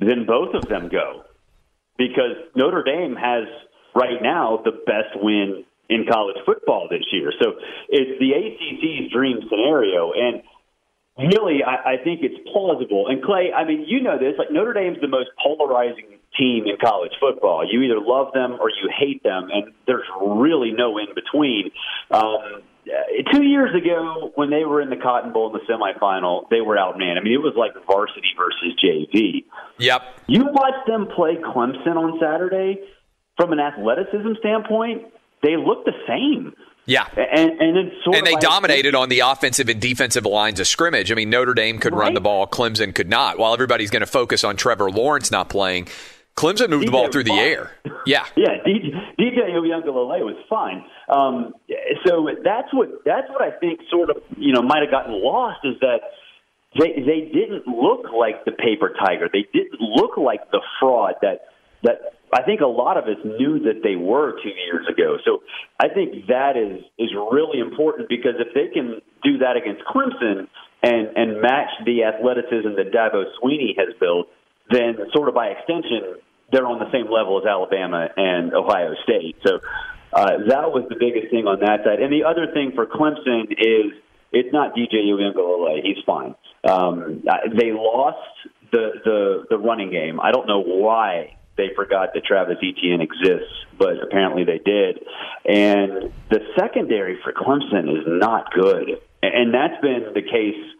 then 0.00 0.26
both 0.26 0.52
of 0.56 0.66
them 0.68 0.88
go. 0.88 1.22
Because 1.96 2.34
Notre 2.56 2.82
Dame 2.82 3.14
has 3.14 3.44
right 3.94 4.20
now 4.20 4.60
the 4.64 4.72
best 4.72 5.14
win 5.22 5.64
in 5.88 6.06
college 6.10 6.36
football 6.46 6.88
this 6.90 7.04
year. 7.12 7.32
So 7.42 7.54
it's 7.88 8.18
the 8.18 8.32
ACC's 8.32 9.12
dream 9.12 9.40
scenario 9.48 10.12
and 10.12 10.42
really, 11.18 11.62
I, 11.62 11.94
I 11.94 11.96
think 12.02 12.20
it's 12.22 12.36
plausible. 12.52 13.06
And 13.08 13.22
Clay, 13.22 13.52
I 13.54 13.64
mean, 13.64 13.84
you 13.86 14.02
know 14.02 14.18
this. 14.18 14.34
Like 14.38 14.50
Notre 14.50 14.72
Dame's 14.72 15.00
the 15.00 15.08
most 15.08 15.30
polarizing 15.42 16.18
team 16.36 16.64
in 16.66 16.76
college 16.82 17.12
football. 17.20 17.64
You 17.68 17.82
either 17.82 18.00
love 18.00 18.32
them 18.32 18.58
or 18.60 18.68
you 18.70 18.90
hate 18.90 19.22
them, 19.22 19.48
and 19.52 19.72
there's 19.86 20.06
really 20.20 20.72
no 20.72 20.98
in 20.98 21.14
between. 21.14 21.70
Um, 22.10 22.62
two 23.32 23.44
years 23.44 23.74
ago, 23.74 24.32
when 24.34 24.50
they 24.50 24.64
were 24.64 24.80
in 24.80 24.90
the 24.90 24.96
Cotton 24.96 25.32
Bowl 25.32 25.46
in 25.46 25.52
the 25.52 25.72
semifinal, 25.72 26.48
they 26.50 26.60
were 26.60 26.76
outman. 26.76 27.16
I 27.16 27.22
mean, 27.22 27.32
it 27.32 27.42
was 27.42 27.54
like 27.56 27.72
varsity 27.86 28.34
versus 28.36 28.74
JV. 28.82 29.44
Yep. 29.78 30.02
You 30.26 30.44
watch 30.46 30.86
them 30.86 31.08
play 31.14 31.36
Clemson 31.36 31.96
on 31.96 32.18
Saturday. 32.20 32.80
From 33.36 33.50
an 33.50 33.58
athleticism 33.58 34.34
standpoint, 34.38 35.06
they 35.44 35.56
look 35.56 35.84
the 35.84 35.92
same. 36.08 36.54
Yeah. 36.86 37.06
And 37.16 37.50
and 37.60 37.76
and 37.78 38.26
they 38.26 38.32
like- 38.32 38.40
dominated 38.40 38.94
on 38.94 39.08
the 39.08 39.20
offensive 39.20 39.68
and 39.68 39.80
defensive 39.80 40.26
lines 40.26 40.60
of 40.60 40.66
scrimmage. 40.66 41.10
I 41.12 41.14
mean, 41.14 41.30
Notre 41.30 41.54
Dame 41.54 41.78
could 41.78 41.94
run 41.94 42.14
the 42.14 42.20
ball, 42.20 42.46
Clemson 42.46 42.94
could 42.94 43.08
not. 43.08 43.38
While 43.38 43.54
everybody's 43.54 43.90
going 43.90 44.00
to 44.00 44.06
focus 44.06 44.44
on 44.44 44.56
Trevor 44.56 44.90
Lawrence 44.90 45.30
not 45.30 45.48
playing, 45.48 45.88
Clemson 46.36 46.68
moved 46.68 46.86
the 46.86 46.90
ball 46.90 47.10
through 47.10 47.24
the 47.24 47.32
air. 47.34 47.72
Yeah. 48.06 48.26
Yeah, 48.36 48.60
DJ, 48.66 48.92
DJ 49.18 49.54
was 50.22 50.36
fine. 50.48 50.84
Um, 51.08 51.54
so 52.06 52.28
that's 52.44 52.68
what 52.72 52.88
that's 53.04 53.28
what 53.30 53.42
I 53.42 53.50
think 53.58 53.80
sort 53.90 54.10
of 54.10 54.16
you 54.36 54.52
know 54.52 54.62
might 54.62 54.82
have 54.82 54.90
gotten 54.90 55.22
lost 55.22 55.60
is 55.64 55.74
that 55.80 56.00
they 56.78 57.00
they 57.00 57.30
didn't 57.32 57.66
look 57.66 58.06
like 58.12 58.44
the 58.44 58.52
paper 58.52 58.92
tiger. 59.04 59.28
They 59.32 59.46
didn't 59.52 59.80
look 59.80 60.16
like 60.16 60.50
the 60.50 60.60
fraud 60.80 61.14
that 61.22 61.46
that 61.82 61.96
I 62.34 62.42
think 62.42 62.60
a 62.60 62.66
lot 62.66 62.96
of 62.98 63.04
us 63.04 63.22
knew 63.24 63.60
that 63.60 63.84
they 63.84 63.94
were 63.94 64.34
two 64.42 64.50
years 64.50 64.86
ago. 64.90 65.18
So 65.24 65.42
I 65.78 65.88
think 65.88 66.26
that 66.26 66.56
is 66.56 66.82
is 66.98 67.14
really 67.14 67.60
important 67.60 68.08
because 68.08 68.34
if 68.40 68.52
they 68.54 68.74
can 68.74 69.00
do 69.22 69.38
that 69.38 69.56
against 69.56 69.84
Clemson 69.86 70.48
and 70.82 71.16
and 71.16 71.40
match 71.40 71.70
the 71.86 72.02
athleticism 72.02 72.74
that 72.74 72.90
Dabo 72.90 73.30
Swinney 73.38 73.78
has 73.78 73.94
built, 74.00 74.26
then 74.68 74.98
sort 75.14 75.28
of 75.28 75.34
by 75.36 75.54
extension 75.54 76.18
they're 76.50 76.66
on 76.66 76.80
the 76.80 76.90
same 76.90 77.10
level 77.10 77.38
as 77.38 77.46
Alabama 77.46 78.08
and 78.16 78.52
Ohio 78.52 78.94
State. 79.04 79.36
So 79.46 79.60
uh, 80.12 80.38
that 80.48 80.70
was 80.74 80.86
the 80.88 80.96
biggest 80.98 81.30
thing 81.30 81.46
on 81.46 81.60
that 81.60 81.84
side. 81.84 82.00
And 82.00 82.12
the 82.12 82.24
other 82.24 82.52
thing 82.52 82.72
for 82.74 82.86
Clemson 82.86 83.50
is 83.52 83.94
it's 84.32 84.52
not 84.52 84.74
DJ 84.74 85.06
Uiagalelei. 85.06 85.82
He's 85.82 86.02
fine. 86.04 86.34
Um, 86.64 87.22
they 87.56 87.70
lost 87.70 88.18
the, 88.72 88.90
the 89.04 89.44
the 89.50 89.58
running 89.58 89.90
game. 89.90 90.18
I 90.20 90.32
don't 90.32 90.48
know 90.48 90.60
why 90.60 91.36
they 91.56 91.70
forgot 91.76 92.10
that 92.14 92.24
Travis 92.24 92.58
Etienne 92.58 93.00
exists, 93.00 93.54
but 93.78 94.02
apparently 94.02 94.44
they 94.44 94.58
did. 94.58 94.98
And 95.44 96.12
the 96.30 96.40
secondary 96.58 97.18
for 97.22 97.32
Clemson 97.32 97.88
is 97.98 98.04
not 98.06 98.52
good, 98.52 99.00
and 99.22 99.54
that's 99.54 99.80
been 99.80 100.12
the 100.14 100.22
case 100.22 100.74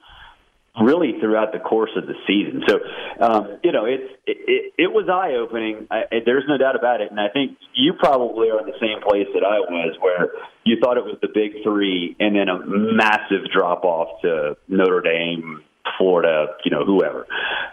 really 0.81 1.21
throughout 1.21 1.53
the 1.53 1.61
course 1.61 1.93
of 1.97 2.07
the 2.07 2.15
season. 2.27 2.65
So, 2.67 2.81
um, 3.21 3.59
you 3.63 3.71
know, 3.71 3.85
it's 3.85 4.13
it, 4.27 4.37
it, 4.49 4.73
it 4.77 4.93
was 4.93 5.09
eye 5.09 5.35
opening. 5.35 5.87
There's 6.27 6.45
no 6.49 6.59
doubt 6.59 6.77
about 6.77 7.01
it, 7.01 7.11
and 7.11 7.21
I 7.21 7.29
think 7.29 7.59
you 7.75 7.93
probably 7.95 8.51
are 8.51 8.61
in 8.61 8.67
the 8.67 8.79
same 8.81 9.01
place 9.01 9.29
that 9.35 9.45
I 9.45 9.61
was, 9.61 9.97
where 10.01 10.31
you 10.65 10.79
thought 10.83 10.97
it 10.97 11.05
was 11.05 11.17
the 11.23 11.29
big 11.33 11.63
three, 11.63 12.17
and 12.19 12.35
then 12.35 12.49
a 12.49 12.59
massive 12.67 13.51
drop 13.53 13.85
off 13.85 14.21
to 14.23 14.57
Notre 14.69 15.01
Dame. 15.01 15.63
Florida, 15.99 16.47
you 16.65 16.71
know, 16.71 16.85
whoever, 16.85 17.27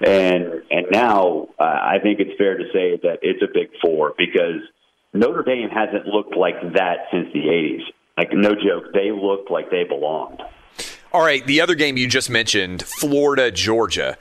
and 0.06 0.64
and 0.70 0.88
now 0.92 1.48
uh, 1.60 1.64
I 1.64 1.98
think 2.02 2.20
it's 2.20 2.38
fair 2.38 2.58
to 2.58 2.66
say 2.74 3.00
that 3.04 3.20
it's 3.22 3.42
a 3.42 3.48
big 3.54 3.70
four 3.82 4.14
because 4.18 4.62
Notre 5.14 5.44
Dame 5.44 5.70
hasn't 5.70 6.08
looked 6.08 6.36
like 6.36 6.62
that 6.74 7.08
since 7.12 7.28
the 7.34 7.40
'80s. 7.40 7.84
Like 8.18 8.34
no 8.34 8.54
joke, 8.54 8.94
they 8.94 9.12
looked 9.12 9.50
like 9.50 9.72
they 9.72 9.84
belonged. 9.84 10.42
All 11.14 11.22
right, 11.22 11.46
the 11.46 11.62
other 11.62 11.76
game 11.76 11.98
you 11.98 12.08
just 12.08 12.30
mentioned, 12.30 12.84
Florida, 12.84 13.52
Georgia. 13.52 14.18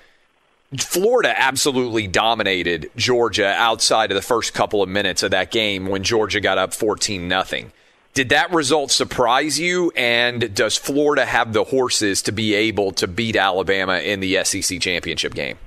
Florida 0.78 1.34
absolutely 1.36 2.06
dominated 2.06 2.90
Georgia 2.96 3.54
outside 3.56 4.10
of 4.12 4.14
the 4.14 4.22
first 4.22 4.54
couple 4.54 4.82
of 4.82 4.88
minutes 4.88 5.22
of 5.22 5.32
that 5.32 5.50
game 5.50 5.86
when 5.86 6.04
Georgia 6.04 6.40
got 6.40 6.58
up 6.58 6.72
14 6.72 7.26
nothing. 7.26 7.72
Did 8.14 8.30
that 8.30 8.52
result 8.52 8.90
surprise 8.90 9.58
you? 9.60 9.92
And 9.96 10.54
does 10.54 10.76
Florida 10.76 11.24
have 11.24 11.52
the 11.52 11.64
horses 11.64 12.22
to 12.22 12.32
be 12.32 12.54
able 12.54 12.92
to 12.92 13.06
beat 13.06 13.36
Alabama 13.36 13.98
in 13.98 14.20
the 14.20 14.42
SEC 14.44 14.80
championship 14.80 15.32
game? 15.34 15.58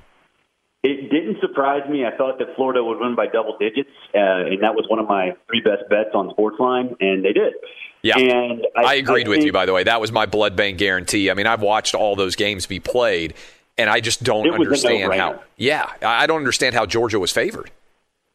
It 0.82 1.10
didn't 1.10 1.40
surprise 1.40 1.88
me. 1.88 2.04
I 2.04 2.14
thought 2.14 2.38
that 2.38 2.54
Florida 2.56 2.84
would 2.84 3.00
win 3.00 3.14
by 3.14 3.26
double 3.26 3.56
digits, 3.58 3.88
uh, 4.14 4.18
and 4.18 4.62
that 4.62 4.74
was 4.74 4.84
one 4.88 4.98
of 4.98 5.08
my 5.08 5.34
three 5.48 5.62
best 5.62 5.88
bets 5.88 6.10
on 6.12 6.28
Sportsline, 6.34 6.94
and 7.00 7.24
they 7.24 7.32
did. 7.32 7.54
Yeah, 8.02 8.18
and 8.18 8.66
I, 8.76 8.82
I 8.82 8.94
agreed 8.96 9.26
I 9.26 9.30
with 9.30 9.38
think- 9.38 9.46
you. 9.46 9.52
By 9.52 9.64
the 9.64 9.72
way, 9.72 9.84
that 9.84 9.98
was 9.98 10.12
my 10.12 10.26
blood 10.26 10.56
bank 10.56 10.76
guarantee. 10.76 11.30
I 11.30 11.34
mean, 11.34 11.46
I've 11.46 11.62
watched 11.62 11.94
all 11.94 12.16
those 12.16 12.36
games 12.36 12.66
be 12.66 12.80
played, 12.80 13.32
and 13.78 13.88
I 13.88 14.00
just 14.00 14.22
don't 14.22 14.44
It 14.44 14.50
was 14.50 14.60
a 14.84 14.88
understand 14.88 15.14
how. 15.14 15.40
Yeah, 15.56 15.90
I 16.02 16.24
I 16.24 16.26
don't 16.26 16.36
understand 16.36 16.74
how 16.74 16.84
Georgia 16.84 17.18
was 17.18 17.32
favored. 17.32 17.70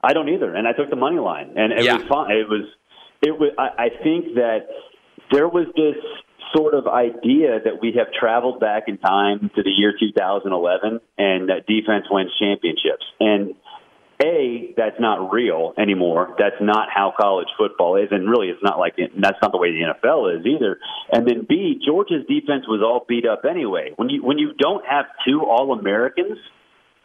I 0.02 0.13
don't 0.13 0.30
either, 0.30 0.56
and 0.56 0.67
I 0.67 0.72
took 0.72 0.89
the 0.89 0.95
money 0.95 1.19
line, 1.19 1.54
and 1.56 1.72
it 1.72 1.84
Yeah. 1.84 1.98
was 1.98 2.08
fine. 2.08 2.32
It 2.32 2.50
was, 2.50 2.65
it 3.21 3.38
was. 3.38 3.51
I, 3.58 3.86
I 3.86 3.89
think 4.03 4.36
that 4.36 4.67
there 5.32 5.47
was 5.47 5.67
this 5.75 5.95
sort 6.55 6.73
of 6.73 6.88
idea 6.88 7.60
that 7.63 7.82
we 7.82 7.93
have 7.97 8.08
traveled 8.12 8.60
back 8.60 8.84
in 8.88 8.97
time 8.97 9.51
to 9.55 9.63
the 9.63 9.69
year 9.69 9.93
2011, 9.99 10.99
and 11.17 11.49
that 11.49 11.67
defense 11.67 12.05
wins 12.10 12.32
championships. 12.39 13.05
And 13.19 13.55
a, 14.21 14.73
that's 14.75 14.99
not 14.99 15.32
real 15.32 15.73
anymore. 15.77 16.36
That's 16.38 16.60
not 16.60 16.89
how 16.93 17.13
college 17.17 17.47
football 17.58 17.95
is, 17.95 18.10
and 18.12 18.29
really, 18.29 18.47
it's 18.47 18.63
not 18.63 18.77
like 18.77 18.95
it, 18.97 19.12
that's 19.15 19.38
not 19.41 19.51
the 19.51 19.58
way 19.58 19.71
the 19.71 19.93
NFL 19.93 20.39
is 20.39 20.45
either. 20.45 20.77
And 21.12 21.25
then 21.25 21.45
B, 21.47 21.79
Georgia's 21.86 22.25
defense 22.27 22.67
was 22.67 22.82
all 22.84 23.05
beat 23.08 23.25
up 23.25 23.43
anyway. 23.49 23.93
When 23.95 24.10
you 24.10 24.21
when 24.23 24.38
you 24.38 24.51
don't 24.58 24.86
have 24.86 25.05
two 25.25 25.41
All 25.45 25.71
Americans, 25.71 26.38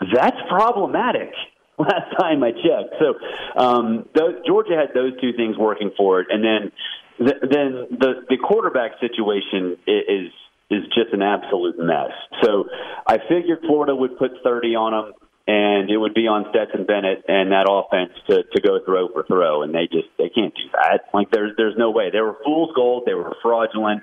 that's 0.01 0.37
problematic. 0.49 1.31
Last 1.79 2.15
time 2.21 2.45
I 2.45 2.53
checked, 2.53 2.95
so 3.01 3.61
um, 3.61 4.09
Georgia 4.47 4.77
had 4.77 4.95
those 4.95 5.13
two 5.21 5.33
things 5.33 5.59
working 5.59 5.91
for 5.97 6.21
it, 6.21 6.29
and 6.31 6.45
then 6.45 6.73
th- 7.19 7.43
then 7.43 7.99
the 7.99 8.13
the 8.29 8.37
quarterback 8.39 8.93
situation 9.01 9.77
is 9.87 10.31
is 10.71 10.85
just 10.95 11.13
an 11.13 11.23
absolute 11.23 11.75
mess. 11.79 12.13
So 12.43 12.67
I 13.07 13.19
figured 13.29 13.59
Florida 13.67 13.95
would 13.95 14.19
put 14.19 14.31
thirty 14.45 14.77
on 14.77 14.93
them, 14.93 15.13
and 15.47 15.91
it 15.91 15.97
would 15.97 16.15
be 16.15 16.29
on 16.29 16.47
Stetson 16.51 16.87
Bennett 16.87 17.25
and 17.29 17.53
that 17.53 17.67
offense 17.69 18.13
to 18.31 18.45
to 18.45 18.61
go 18.63 18.79
throw 18.85 19.09
for 19.09 19.25
throw, 19.25 19.63
and 19.63 19.75
they 19.75 19.89
just 19.91 20.09
they 20.17 20.29
can't 20.29 20.55
do 20.55 20.71
that. 20.73 21.11
Like 21.13 21.31
there's 21.31 21.53
there's 21.57 21.77
no 21.77 21.91
way. 21.91 22.11
They 22.13 22.21
were 22.21 22.37
fool's 22.45 22.71
gold. 22.75 23.05
They 23.05 23.15
were 23.15 23.35
fraudulent. 23.43 24.03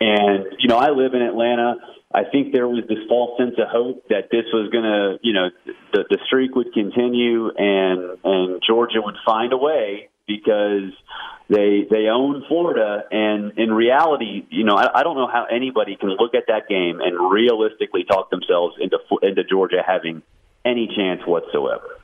And 0.00 0.46
you 0.58 0.68
know, 0.68 0.78
I 0.78 0.90
live 0.90 1.12
in 1.14 1.22
Atlanta. 1.22 1.74
I 2.12 2.24
think 2.24 2.52
there 2.52 2.66
was 2.66 2.84
this 2.88 2.98
false 3.08 3.38
sense 3.38 3.54
of 3.58 3.68
hope 3.68 4.08
that 4.08 4.30
this 4.32 4.44
was 4.52 4.68
going 4.72 4.82
to, 4.82 5.18
you 5.22 5.32
know, 5.32 5.50
the, 5.92 6.04
the 6.10 6.18
streak 6.26 6.56
would 6.56 6.72
continue 6.72 7.50
and 7.56 8.18
and 8.24 8.62
Georgia 8.66 9.00
would 9.00 9.14
find 9.24 9.52
a 9.52 9.56
way 9.56 10.10
because 10.26 10.90
they 11.48 11.86
they 11.88 12.08
own 12.08 12.42
Florida. 12.48 13.04
And 13.12 13.56
in 13.58 13.72
reality, 13.72 14.44
you 14.50 14.64
know, 14.64 14.74
I, 14.74 15.00
I 15.00 15.02
don't 15.04 15.16
know 15.16 15.28
how 15.28 15.46
anybody 15.50 15.94
can 15.94 16.10
look 16.10 16.34
at 16.34 16.44
that 16.48 16.68
game 16.68 16.98
and 17.00 17.30
realistically 17.30 18.02
talk 18.04 18.30
themselves 18.30 18.74
into 18.80 18.98
into 19.22 19.44
Georgia 19.44 19.82
having 19.86 20.22
any 20.64 20.88
chance 20.88 21.22
whatsoever. 21.24 21.99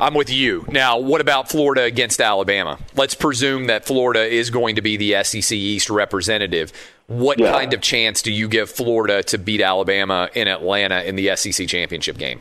I'm 0.00 0.14
with 0.14 0.30
you. 0.30 0.64
Now, 0.68 0.98
what 0.98 1.20
about 1.20 1.48
Florida 1.48 1.82
against 1.82 2.20
Alabama? 2.20 2.78
Let's 2.94 3.14
presume 3.14 3.66
that 3.66 3.84
Florida 3.84 4.24
is 4.24 4.48
going 4.50 4.76
to 4.76 4.82
be 4.82 4.96
the 4.96 5.24
SEC 5.24 5.56
East 5.56 5.90
representative. 5.90 6.72
What 7.08 7.38
Yeah. 7.40 7.50
kind 7.52 7.72
of 7.74 7.80
chance 7.80 8.22
do 8.22 8.30
you 8.32 8.48
give 8.48 8.70
Florida 8.70 9.22
to 9.24 9.38
beat 9.38 9.60
Alabama 9.60 10.28
in 10.34 10.46
Atlanta 10.46 11.02
in 11.02 11.16
the 11.16 11.30
SEC 11.30 11.66
championship 11.66 12.18
game? 12.18 12.40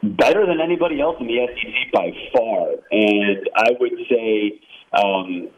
better 0.00 0.46
than 0.46 0.60
anybody 0.60 1.00
else 1.00 1.16
in 1.18 1.26
the 1.26 1.40
SEC 1.40 1.90
by 1.92 2.12
far. 2.32 2.68
And 2.92 3.50
I 3.56 3.70
would 3.80 3.94
say, 4.08 4.60
um, 4.92 5.48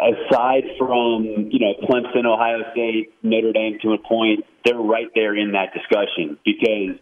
aside 0.00 0.64
from 0.76 1.24
you 1.52 1.60
know 1.60 1.74
Clemson, 1.88 2.26
Ohio 2.26 2.62
State, 2.72 3.12
Notre 3.22 3.52
Dame 3.52 3.78
to 3.82 3.92
a 3.92 3.98
point, 3.98 4.44
they're 4.64 4.74
right 4.74 5.06
there 5.14 5.36
in 5.36 5.52
that 5.52 5.72
discussion 5.74 6.36
because 6.44 6.96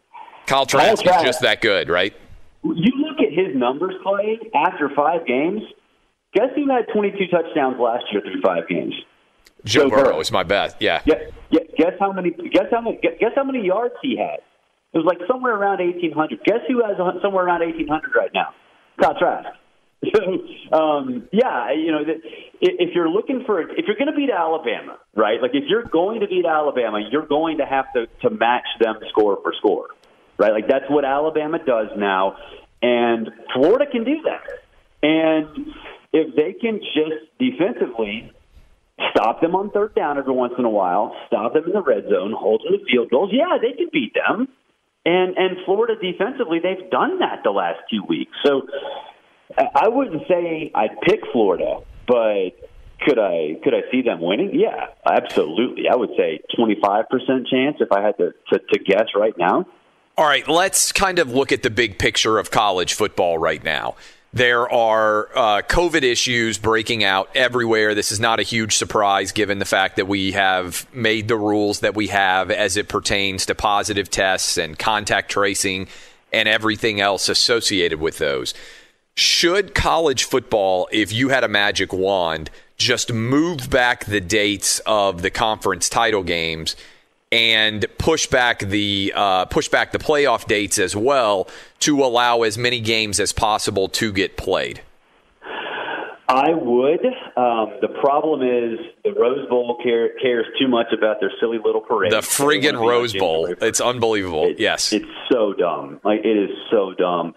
Kyle 0.46 0.66
Trask 0.66 0.92
is 0.92 1.00
Trask. 1.02 1.24
just 1.24 1.40
that 1.40 1.62
good, 1.62 1.88
right? 1.88 2.12
You 2.64 2.92
look 2.98 3.18
at 3.20 3.32
his 3.32 3.54
numbers, 3.56 3.94
Clay, 4.02 4.38
after 4.54 4.90
five 4.94 5.26
games. 5.26 5.62
Guess 6.34 6.48
who 6.54 6.70
had 6.70 6.86
22 6.92 7.26
touchdowns 7.28 7.76
last 7.78 8.04
year 8.10 8.22
through 8.22 8.40
five 8.40 8.66
games? 8.68 8.94
Joe 9.64 9.84
Joe 9.84 9.90
Burrow 9.90 10.04
Burrow. 10.04 10.20
is 10.20 10.32
my 10.32 10.42
bet. 10.42 10.76
Yeah. 10.80 11.02
Guess, 11.04 11.20
guess 11.76 11.92
how 12.00 12.12
many? 12.12 12.30
Guess 12.30 12.66
how 12.70 12.80
many? 12.80 12.98
Guess 13.02 13.32
how 13.34 13.44
many 13.44 13.64
yards 13.66 13.94
he 14.02 14.16
had? 14.16 14.40
It 14.92 14.98
was 14.98 15.06
like 15.06 15.18
somewhere 15.26 15.54
around 15.54 15.78
1,800. 15.78 16.44
Guess 16.44 16.60
who 16.68 16.82
has 16.84 16.96
somewhere 17.22 17.44
around 17.44 17.60
1,800 17.60 18.12
right 18.14 18.30
now? 18.34 18.54
Kyle 19.00 19.18
Trask. 19.18 19.48
So, 20.12 20.76
um, 20.76 21.28
yeah, 21.32 21.70
you 21.72 21.92
know, 21.92 22.00
if 22.60 22.90
you're 22.92 23.08
looking 23.08 23.44
for, 23.46 23.60
if 23.60 23.86
you're 23.86 23.94
going 23.94 24.10
to 24.10 24.16
beat 24.16 24.30
Alabama, 24.30 24.98
right? 25.14 25.40
Like 25.40 25.52
if 25.54 25.62
you're 25.68 25.84
going 25.84 26.20
to 26.20 26.26
beat 26.26 26.44
Alabama, 26.44 26.98
you're 27.08 27.26
going 27.26 27.58
to 27.58 27.64
have 27.64 27.84
to 27.94 28.06
to 28.22 28.30
match 28.34 28.66
them 28.80 28.96
score 29.10 29.38
for 29.44 29.52
score, 29.58 29.90
right? 30.42 30.52
Like 30.52 30.68
that's 30.68 30.90
what 30.90 31.04
Alabama 31.04 31.58
does 31.64 31.88
now, 31.96 32.36
and 32.82 33.30
Florida 33.54 33.86
can 33.90 34.02
do 34.02 34.16
that. 34.24 34.42
And 35.04 35.68
if 36.12 36.34
they 36.34 36.52
can 36.58 36.80
just 36.80 37.30
defensively 37.38 38.32
stop 39.10 39.40
them 39.40 39.54
on 39.54 39.70
third 39.70 39.94
down 39.94 40.18
every 40.18 40.32
once 40.32 40.54
in 40.58 40.64
a 40.64 40.70
while, 40.70 41.14
stop 41.28 41.54
them 41.54 41.64
in 41.64 41.72
the 41.72 41.82
red 41.82 42.04
zone, 42.10 42.34
hold 42.36 42.62
them 42.64 42.78
to 42.78 42.84
field 42.90 43.10
goals. 43.10 43.30
Yeah, 43.32 43.58
they 43.62 43.76
can 43.76 43.88
beat 43.92 44.14
them. 44.14 44.48
And 45.04 45.36
and 45.36 45.58
Florida 45.64 45.94
defensively, 46.00 46.58
they've 46.58 46.90
done 46.90 47.20
that 47.20 47.42
the 47.44 47.50
last 47.50 47.78
two 47.88 48.02
weeks. 48.08 48.32
So 48.44 48.62
I 49.56 49.88
wouldn't 49.88 50.22
say 50.28 50.72
I'd 50.74 51.00
pick 51.02 51.20
Florida, 51.32 51.80
but 52.06 52.50
could 53.06 53.18
I 53.18 53.58
could 53.62 53.74
I 53.74 53.90
see 53.92 54.02
them 54.02 54.20
winning? 54.20 54.58
Yeah, 54.58 54.86
absolutely. 55.06 55.84
I 55.88 55.94
would 55.94 56.10
say 56.16 56.40
twenty 56.56 56.76
five 56.84 57.08
percent 57.08 57.46
chance 57.46 57.76
if 57.80 57.92
I 57.92 58.02
had 58.02 58.16
to, 58.18 58.32
to 58.52 58.58
to 58.58 58.78
guess 58.84 59.06
right 59.16 59.34
now. 59.38 59.66
All 60.18 60.26
right, 60.26 60.46
let's 60.46 60.92
kind 60.92 61.18
of 61.18 61.32
look 61.32 61.52
at 61.52 61.62
the 61.62 61.70
big 61.70 61.98
picture 61.98 62.38
of 62.38 62.50
college 62.50 62.92
football 62.92 63.38
right 63.38 63.64
now. 63.64 63.96
There 64.34 64.70
are 64.70 65.28
uh, 65.34 65.62
COVID 65.62 66.02
issues 66.02 66.58
breaking 66.58 67.02
out 67.02 67.30
everywhere. 67.34 67.94
This 67.94 68.12
is 68.12 68.20
not 68.20 68.38
a 68.38 68.42
huge 68.42 68.76
surprise 68.76 69.32
given 69.32 69.58
the 69.58 69.64
fact 69.64 69.96
that 69.96 70.06
we 70.06 70.32
have 70.32 70.86
made 70.92 71.28
the 71.28 71.36
rules 71.36 71.80
that 71.80 71.94
we 71.94 72.08
have 72.08 72.50
as 72.50 72.76
it 72.76 72.88
pertains 72.88 73.46
to 73.46 73.54
positive 73.54 74.10
tests 74.10 74.58
and 74.58 74.78
contact 74.78 75.30
tracing 75.30 75.88
and 76.30 76.46
everything 76.46 77.00
else 77.00 77.30
associated 77.30 77.98
with 77.98 78.18
those. 78.18 78.52
Should 79.14 79.74
college 79.74 80.24
football, 80.24 80.88
if 80.92 81.10
you 81.10 81.30
had 81.30 81.44
a 81.44 81.48
magic 81.48 81.92
wand, 81.92 82.50
just 82.76 83.12
move 83.12 83.70
back 83.70 84.04
the 84.04 84.20
dates 84.20 84.78
of 84.80 85.22
the 85.22 85.30
conference 85.30 85.88
title 85.88 86.22
games 86.22 86.76
and 87.32 87.86
push 87.98 88.26
back 88.26 88.60
the 88.60 89.12
uh, 89.16 89.46
push 89.46 89.68
back 89.68 89.90
the 89.90 89.98
playoff 89.98 90.46
dates 90.46 90.78
as 90.78 90.94
well 90.94 91.48
to 91.80 92.04
allow 92.04 92.42
as 92.42 92.58
many 92.58 92.78
games 92.78 93.18
as 93.18 93.32
possible 93.32 93.88
to 93.88 94.12
get 94.12 94.36
played? 94.36 94.82
I 96.32 96.54
would. 96.54 97.04
Um, 97.36 97.76
the 97.82 97.92
problem 98.00 98.40
is 98.40 98.80
the 99.04 99.12
Rose 99.20 99.46
Bowl 99.50 99.78
care, 99.82 100.16
cares 100.18 100.46
too 100.58 100.66
much 100.66 100.86
about 100.96 101.20
their 101.20 101.30
silly 101.38 101.58
little 101.62 101.82
parade. 101.82 102.10
The 102.10 102.24
friggin' 102.24 102.72
wanna 102.72 102.72
be 102.72 102.76
on 102.78 102.88
Rose 102.88 103.12
Bowl. 103.12 103.54
It's 103.60 103.80
unbelievable. 103.82 104.44
It- 104.44 104.58
yes. 104.58 104.94
It's 104.94 105.04
so 105.30 105.52
dumb. 105.52 106.00
Like 106.04 106.20
it 106.24 106.36
is 106.36 106.48
so 106.70 106.94
dumb. 106.96 107.34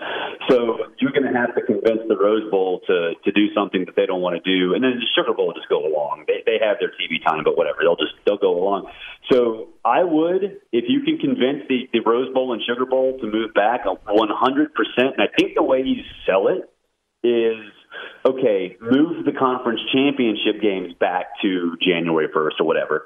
So 0.50 0.78
you're 1.00 1.12
going 1.12 1.28
to 1.28 1.38
have 1.38 1.54
to 1.56 1.62
convince 1.62 2.08
the 2.08 2.16
Rose 2.16 2.50
Bowl 2.50 2.80
to 2.88 3.14
to 3.24 3.32
do 3.32 3.54
something 3.54 3.84
that 3.86 3.96
they 3.98 4.06
don't 4.06 4.22
want 4.22 4.42
to 4.42 4.44
do, 4.46 4.74
and 4.74 4.84
then 4.84 4.96
the 5.00 5.06
Sugar 5.16 5.34
Bowl 5.36 5.48
will 5.48 5.54
just 5.54 5.70
go 5.70 5.86
along. 5.86 6.24
They 6.28 6.44
they 6.46 6.64
have 6.64 6.78
their 6.80 6.92
TV 6.96 7.20
time, 7.26 7.44
but 7.44 7.58
whatever. 7.58 7.80
They'll 7.82 7.96
just 7.98 8.14
they'll 8.26 8.38
go 8.38 8.56
along. 8.56 8.88
So 9.32 9.70
I 9.84 10.04
would, 10.04 10.62
if 10.72 10.86
you 10.88 11.02
can 11.02 11.18
convince 11.18 11.68
the 11.68 11.90
the 11.92 12.00
Rose 12.00 12.32
Bowl 12.34 12.54
and 12.54 12.62
Sugar 12.64 12.86
Bowl 12.86 13.18
to 13.20 13.26
move 13.28 13.54
back 13.54 13.86
100 13.86 14.74
percent. 14.74 15.16
And 15.18 15.22
I 15.22 15.28
think 15.38 15.56
the 15.56 15.64
way 15.64 15.82
you 15.84 16.04
sell 16.26 16.48
it 16.48 16.70
is 17.28 17.58
okay, 18.26 18.78
move 18.82 19.26
the 19.26 19.32
conference 19.32 19.80
championship 19.94 20.62
games 20.62 20.94
back 21.00 21.28
to 21.42 21.78
January 21.82 22.28
1st 22.28 22.60
or 22.60 22.66
whatever, 22.66 23.06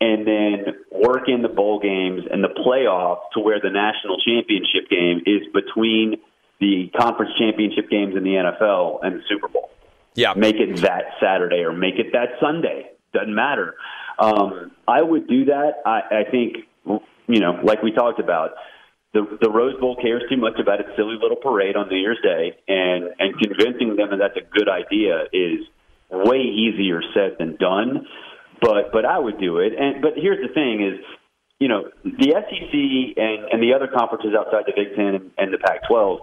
and 0.00 0.26
then 0.26 0.74
work 0.92 1.28
in 1.28 1.42
the 1.42 1.48
bowl 1.48 1.80
games 1.80 2.22
and 2.30 2.42
the 2.42 2.48
playoff 2.48 3.18
to 3.34 3.40
where 3.40 3.60
the 3.60 3.70
national 3.70 4.18
championship 4.20 4.88
game 4.90 5.22
is 5.26 5.42
between 5.52 6.16
the 6.60 6.90
conference 6.98 7.32
championship 7.38 7.90
games 7.90 8.16
in 8.16 8.24
the 8.24 8.30
NFL 8.30 9.00
and 9.02 9.16
the 9.16 9.22
Super 9.28 9.48
Bowl. 9.48 9.70
Yeah. 10.14 10.34
Make 10.36 10.56
it 10.56 10.80
that 10.82 11.04
Saturday 11.20 11.62
or 11.62 11.72
make 11.72 11.94
it 11.98 12.12
that 12.12 12.30
Sunday. 12.40 12.90
Doesn't 13.12 13.34
matter. 13.34 13.74
Um, 14.18 14.72
I 14.86 15.02
would 15.02 15.28
do 15.28 15.46
that. 15.46 15.74
I, 15.86 16.00
I 16.26 16.30
think, 16.30 16.56
you 16.84 17.40
know, 17.40 17.60
like 17.62 17.82
we 17.82 17.92
talked 17.92 18.18
about, 18.18 18.50
the 19.12 19.38
the 19.40 19.50
Rose 19.50 19.78
Bowl 19.80 19.96
cares 19.96 20.22
too 20.28 20.36
much 20.36 20.58
about 20.60 20.80
its 20.80 20.90
silly 20.96 21.16
little 21.20 21.36
parade 21.36 21.76
on 21.76 21.88
New 21.88 21.96
Year's 21.96 22.20
Day, 22.22 22.58
and 22.68 23.10
and 23.18 23.38
convincing 23.38 23.96
them 23.96 24.10
that 24.10 24.18
that's 24.18 24.36
a 24.36 24.46
good 24.46 24.68
idea 24.68 25.24
is 25.32 25.66
way 26.10 26.40
easier 26.40 27.00
said 27.14 27.36
than 27.38 27.56
done. 27.56 28.06
But 28.60 28.92
but 28.92 29.04
I 29.04 29.18
would 29.18 29.38
do 29.38 29.58
it. 29.58 29.72
And 29.78 30.02
but 30.02 30.12
here's 30.16 30.46
the 30.46 30.52
thing: 30.52 30.84
is 30.84 31.00
you 31.58 31.66
know, 31.66 31.90
the 32.04 32.30
SEC 32.38 32.74
and, 33.18 33.50
and 33.50 33.58
the 33.62 33.74
other 33.74 33.88
conferences 33.90 34.30
outside 34.38 34.62
the 34.66 34.74
Big 34.78 34.94
Ten 34.94 35.14
and, 35.14 35.30
and 35.36 35.48
the 35.52 35.58
Pac-12, 35.58 36.22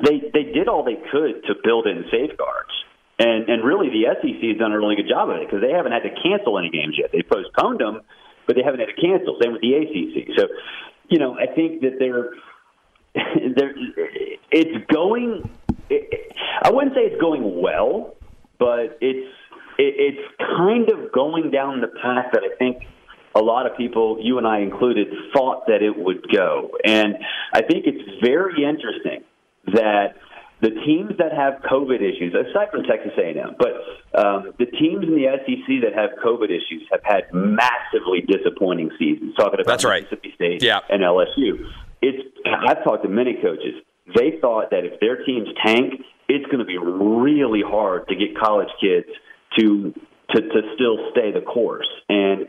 they 0.00 0.16
they 0.32 0.48
did 0.48 0.68
all 0.68 0.82
they 0.82 0.96
could 1.12 1.44
to 1.44 1.54
build 1.62 1.86
in 1.86 2.04
safeguards. 2.08 2.72
And 3.18 3.48
and 3.52 3.60
really, 3.64 3.92
the 3.92 4.08
SEC 4.08 4.40
has 4.40 4.58
done 4.58 4.72
a 4.72 4.78
really 4.78 4.96
good 4.96 5.08
job 5.08 5.28
of 5.28 5.36
it 5.36 5.46
because 5.46 5.60
they 5.60 5.76
haven't 5.76 5.92
had 5.92 6.08
to 6.08 6.14
cancel 6.24 6.56
any 6.58 6.70
games 6.70 6.96
yet. 6.96 7.12
They 7.12 7.20
postponed 7.20 7.80
them, 7.80 8.00
but 8.46 8.56
they 8.56 8.64
haven't 8.64 8.80
had 8.80 8.88
to 8.88 8.98
cancel. 8.98 9.36
Same 9.36 9.52
with 9.52 9.60
the 9.60 9.76
ACC. 9.76 10.32
So, 10.40 10.48
you 11.08 11.18
know, 11.18 11.36
I 11.38 11.46
think 11.46 11.82
that 11.82 11.98
they're 11.98 12.30
they're 13.56 13.74
it's 14.50 14.86
going. 14.92 15.48
It, 15.90 16.32
I 16.62 16.70
wouldn't 16.70 16.94
say 16.94 17.02
it's 17.02 17.20
going 17.20 17.60
well, 17.60 18.14
but 18.58 18.98
it's 19.00 19.34
it, 19.78 19.94
it's 20.18 20.34
kind 20.38 20.90
of 20.90 21.12
going 21.12 21.50
down 21.50 21.80
the 21.80 21.88
path 21.88 22.26
that 22.32 22.42
I 22.42 22.56
think 22.56 22.84
a 23.34 23.40
lot 23.40 23.66
of 23.66 23.76
people, 23.76 24.18
you 24.20 24.38
and 24.38 24.46
I 24.46 24.60
included, 24.60 25.08
thought 25.32 25.66
that 25.66 25.82
it 25.82 25.96
would 25.96 26.26
go. 26.30 26.70
And 26.84 27.16
I 27.52 27.62
think 27.62 27.86
it's 27.86 28.20
very 28.22 28.64
interesting 28.64 29.24
that 29.72 30.16
the 30.62 30.70
teams 30.86 31.10
that 31.18 31.32
have 31.34 31.60
COVID 31.68 31.98
issues, 32.00 32.32
aside 32.34 32.70
from 32.70 32.84
Texas 32.84 33.10
A&M, 33.18 33.56
but 33.58 33.74
um, 34.14 34.52
the 34.60 34.66
teams 34.66 35.02
in 35.02 35.10
the 35.18 35.26
SEC 35.42 35.82
that 35.82 35.92
have 35.92 36.10
COVID 36.24 36.50
issues 36.54 36.86
have 36.92 37.02
had 37.02 37.24
massively 37.34 38.22
disappointing 38.22 38.88
seasons. 38.96 39.34
Talking 39.34 39.58
about 39.58 39.66
That's 39.66 39.84
right. 39.84 40.04
Mississippi 40.04 40.32
State 40.36 40.62
Yeah. 40.62 40.78
and 40.88 41.02
LSU. 41.02 41.66
It's 42.00 42.22
I've 42.46 42.82
talked 42.84 43.02
to 43.02 43.08
many 43.08 43.34
coaches. 43.42 43.82
They 44.14 44.38
thought 44.40 44.70
that 44.70 44.84
if 44.84 45.00
their 45.00 45.24
teams 45.24 45.48
tank, 45.66 45.94
it's 46.28 46.46
going 46.46 46.58
to 46.60 46.64
be 46.64 46.78
really 46.78 47.62
hard 47.66 48.06
to 48.08 48.14
get 48.14 48.38
college 48.38 48.70
kids 48.80 49.06
to 49.58 49.92
to 50.30 50.40
to 50.40 50.60
still 50.74 51.10
stay 51.10 51.32
the 51.32 51.40
course. 51.42 51.88
And 52.08 52.46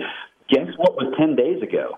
guess 0.49 0.67
what 0.77 0.95
was 0.95 1.13
ten 1.17 1.35
days 1.35 1.63
ago? 1.63 1.97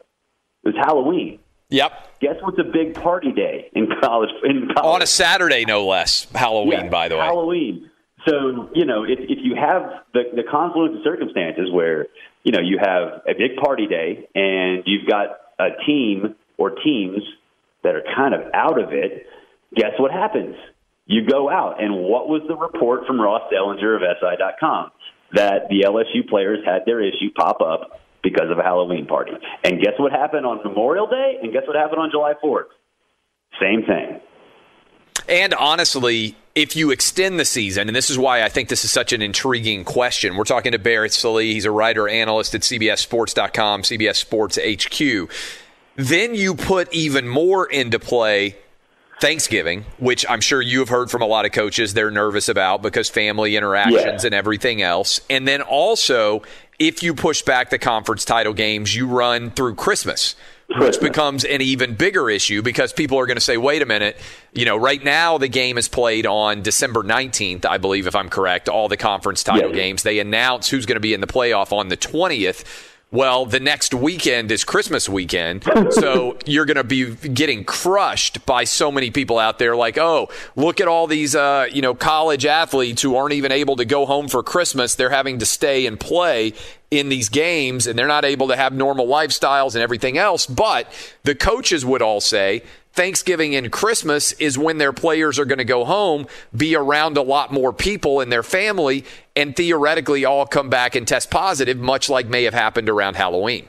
It 0.63 0.73
was 0.73 0.75
Halloween. 0.78 1.39
Yep. 1.69 2.19
Guess 2.21 2.36
what's 2.41 2.60
a 2.60 2.63
big 2.63 2.93
party 2.95 3.32
day 3.32 3.69
in 3.73 3.88
college? 4.01 4.30
In 4.43 4.69
college 4.75 4.95
On 4.95 5.01
a 5.01 5.08
Saturday, 5.08 5.65
no 5.65 5.86
less. 5.88 6.28
Halloween, 6.34 6.89
by 6.89 7.08
the 7.08 7.15
way. 7.15 7.21
Halloween. 7.21 7.89
So 8.28 8.69
you 8.73 8.86
know, 8.86 9.04
if 9.04 9.19
if 9.19 9.39
you 9.41 9.56
have 9.56 10.04
the 10.13 10.23
the 10.36 10.43
confluence 10.49 10.97
of 10.97 11.04
circumstances 11.04 11.71
where 11.71 12.08
you 12.43 12.51
know 12.51 12.62
you 12.62 12.80
have 12.80 13.21
a 13.28 13.34
big 13.38 13.58
party 13.58 13.88
day 13.88 14.28
and 14.34 14.84
you've 14.86 15.08
got 15.08 15.38
a 15.60 15.69
team 15.86 16.36
or 16.58 16.71
teams 16.71 17.21
that 17.84 17.95
are 17.95 18.04
kind 18.15 18.34
of 18.34 18.41
out 18.54 18.82
of 18.82 18.93
it, 18.93 19.28
guess 19.75 19.91
what 19.99 20.12
happens? 20.12 20.56
You 21.06 21.28
go 21.28 21.49
out, 21.49 21.82
and 21.84 21.93
what 21.93 22.28
was 22.28 22.41
the 22.47 22.56
report 22.56 23.06
from 23.06 23.21
Ross 23.21 23.41
Dellinger 23.54 23.95
of 23.95 24.01
SI.com 24.01 24.91
that 25.34 25.67
the 25.69 25.82
LSU 25.86 26.28
players 26.28 26.60
had 26.65 26.84
their 26.86 27.01
issue 27.01 27.32
pop 27.36 27.62
up 27.62 27.99
because 28.26 28.50
of 28.52 28.58
a 28.58 28.64
Halloween 28.64 29.06
party? 29.06 29.32
And 29.64 29.80
guess 29.80 29.94
what 29.98 30.12
happened 30.12 30.46
on 30.46 30.60
Memorial 30.66 31.08
Day? 31.08 31.38
And 31.42 31.54
guess 31.54 31.64
what 31.68 31.76
happened 31.76 32.02
on 32.02 32.10
July 32.12 32.34
Fourth? 32.42 32.68
Same 33.62 33.84
thing. 33.84 34.20
And 35.30 35.54
honestly, 35.54 36.36
if 36.56 36.76
you 36.76 36.92
extend 36.92 37.40
the 37.40 37.46
season, 37.46 37.88
and 37.88 37.96
this 37.96 38.10
is 38.10 38.18
why 38.18 38.44
I 38.44 38.50
think 38.50 38.70
this 38.70 38.84
is 38.86 38.92
such 38.92 39.12
an 39.14 39.22
intriguing 39.22 39.84
question, 39.84 40.36
we're 40.36 40.44
talking 40.44 40.72
to 40.74 40.80
Barrett 40.80 41.14
Sallee. 41.14 41.54
He's 41.54 41.66
a 41.66 41.72
writer 41.72 42.08
analyst 42.08 42.54
at 42.54 42.62
CBSSports.com, 42.62 43.84
CBS 43.84 44.16
Sports 44.18 44.58
HQ. 44.58 45.30
Then 45.96 46.36
you 46.36 46.54
put 46.56 46.94
even 46.94 47.28
more 47.28 47.66
into 47.66 47.98
play 48.00 48.56
Thanksgiving, 49.22 49.86
which 49.98 50.26
I'm 50.30 50.42
sure 50.42 50.62
you 50.62 50.80
have 50.80 50.90
heard 50.90 51.10
from 51.10 51.22
a 51.22 51.26
lot 51.26 51.46
of 51.46 51.54
coaches 51.54 51.94
they're 51.94 52.12
nervous 52.12 52.50
about 52.50 52.82
because 52.82 53.10
family 53.10 53.56
interactions 53.56 54.24
Yeah. 54.24 54.28
and 54.28 54.36
everything 54.36 54.82
else. 54.82 55.22
And 55.30 55.48
then 55.48 55.62
also, 55.62 56.44
if 56.80 57.04
you 57.04 57.14
push 57.14 57.42
back 57.42 57.70
the 57.70 57.80
conference 57.80 58.26
title 58.26 58.54
games, 58.54 58.96
you 58.96 59.08
run 59.08 59.52
through 59.52 59.76
Christmas. 59.76 60.36
Which 60.80 61.00
becomes 61.00 61.46
an 61.46 61.62
even 61.62 61.94
bigger 61.94 62.28
issue 62.28 62.64
because 62.64 62.92
people 62.92 63.20
are 63.20 63.28
going 63.28 63.38
to 63.38 63.42
say, 63.42 63.56
wait 63.56 63.84
a 63.84 63.86
minute, 63.86 64.18
you 64.52 64.66
know, 64.66 64.76
right 64.76 65.02
now 65.02 65.38
the 65.38 65.48
game 65.48 65.78
is 65.78 65.88
played 65.88 66.26
on 66.26 66.64
December 66.64 67.04
19th, 67.04 67.66
I 67.66 67.78
believe, 67.78 68.08
if 68.08 68.16
I'm 68.16 68.30
correct, 68.30 68.68
all 68.68 68.90
the 68.90 68.98
conference 68.98 69.44
title 69.44 69.70
Yeah. 69.70 69.76
games. 69.76 70.02
They 70.02 70.18
announce 70.18 70.68
who's 70.68 70.88
going 70.88 70.96
to 70.96 71.00
be 71.02 71.14
in 71.14 71.22
the 71.22 71.28
playoff 71.28 71.72
on 71.72 71.90
the 71.90 71.98
20th. 71.98 72.64
Well, 73.15 73.45
the 73.45 73.62
next 73.62 73.93
weekend 73.93 74.51
is 74.51 74.65
Christmas 74.65 75.08
weekend. 75.08 75.63
So 75.91 76.38
you're 76.45 76.65
going 76.65 76.75
to 76.75 76.84
be 76.84 77.15
getting 77.15 77.63
crushed 77.63 78.45
by 78.45 78.65
so 78.65 78.91
many 78.91 79.10
people 79.10 79.39
out 79.39 79.58
there 79.58 79.73
like, 79.73 79.97
oh, 79.97 80.28
look 80.58 80.82
at 80.82 80.89
all 80.89 81.08
these, 81.08 81.34
uh, 81.34 81.67
you 81.71 81.82
know, 81.82 81.95
college 81.95 82.45
athletes 82.45 83.01
who 83.01 83.15
aren't 83.15 83.32
even 83.32 83.54
able 83.54 83.78
to 83.78 83.86
go 83.86 84.06
home 84.06 84.28
for 84.28 84.43
Christmas. 84.43 84.95
They're 84.95 85.12
having 85.12 85.39
to 85.39 85.45
stay 85.45 85.86
and 85.86 85.97
play 85.97 86.56
in 86.91 87.08
these 87.08 87.30
games 87.30 87.88
and 87.88 87.97
they're 87.97 88.06
not 88.06 88.25
able 88.25 88.49
to 88.49 88.58
have 88.58 88.73
normal 88.73 89.08
lifestyles 89.08 89.75
and 89.75 89.82
everything 89.82 90.17
else. 90.17 90.45
But 90.45 90.91
the 91.23 91.36
coaches 91.36 91.86
would 91.86 92.01
all 92.01 92.19
say, 92.19 92.63
Thanksgiving 92.96 93.56
and 93.56 93.72
Christmas 93.72 94.32
is 94.34 94.58
when 94.58 94.78
their 94.78 94.94
players 94.94 95.38
are 95.38 95.46
going 95.46 95.58
to 95.58 95.66
go 95.66 95.84
home, 95.86 96.28
be 96.56 96.76
around 96.76 97.18
a 97.18 97.22
lot 97.22 97.52
more 97.52 97.74
people 97.74 98.22
in 98.22 98.30
their 98.30 98.44
family, 98.44 99.04
and 99.36 99.56
theoretically 99.56 100.24
all 100.26 100.46
come 100.46 100.70
back 100.70 100.96
and 100.96 101.08
test 101.08 101.30
positive, 101.30 101.78
much 101.78 102.10
like 102.10 102.28
may 102.28 102.44
have 102.44 102.54
happened 102.54 102.88
around 102.90 103.16
Halloween. 103.16 103.68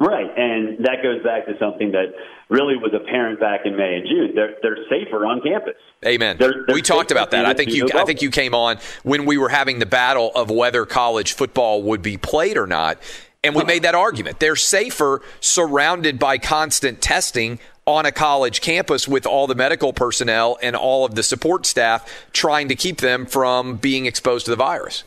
Right, 0.00 0.26
and 0.36 0.78
that 0.84 1.02
goes 1.02 1.22
back 1.22 1.46
to 1.46 1.52
something 1.60 1.92
that 1.92 2.14
really 2.48 2.74
was 2.74 2.92
apparent 2.94 3.38
back 3.38 3.60
in 3.66 3.76
May 3.76 3.96
and 3.96 4.06
June. 4.08 4.32
They're 4.34 4.56
they're 4.62 4.78
safer 4.88 5.26
on 5.26 5.42
campus. 5.42 5.74
Amen. 6.04 6.36
They're- 6.38 6.64
they're 6.66 6.74
we 6.74 6.80
talked 6.82 7.10
about 7.10 7.30
that. 7.32 7.44
I 7.44 7.52
think 7.52 7.70
you. 7.70 7.86
I 7.94 8.04
think 8.04 8.22
you 8.22 8.30
came 8.30 8.54
on 8.54 8.78
when 9.02 9.26
we 9.26 9.36
were 9.38 9.50
having 9.50 9.78
the 9.78 9.86
battle 9.86 10.32
of 10.34 10.50
whether 10.50 10.86
college 10.86 11.34
football 11.34 11.82
would 11.82 12.00
be 12.00 12.16
played 12.16 12.56
or 12.56 12.66
not, 12.66 12.96
and 13.44 13.54
we 13.54 13.62
made 13.64 13.82
that 13.82 13.94
argument. 13.94 14.40
They're 14.40 14.56
safer 14.56 15.20
surrounded 15.40 16.18
by 16.18 16.38
constant 16.38 17.02
testing 17.02 17.58
on 17.86 18.06
a 18.06 18.12
college 18.12 18.60
campus 18.60 19.08
with 19.08 19.26
all 19.26 19.46
the 19.46 19.54
medical 19.54 19.92
personnel 19.92 20.58
and 20.62 20.76
all 20.76 21.04
of 21.04 21.14
the 21.14 21.22
support 21.22 21.66
staff 21.66 22.08
trying 22.32 22.68
to 22.68 22.74
keep 22.76 22.98
them 22.98 23.26
from 23.26 23.76
being 23.76 24.06
exposed 24.06 24.44
to 24.46 24.50
the 24.50 24.56
virus. 24.56 25.04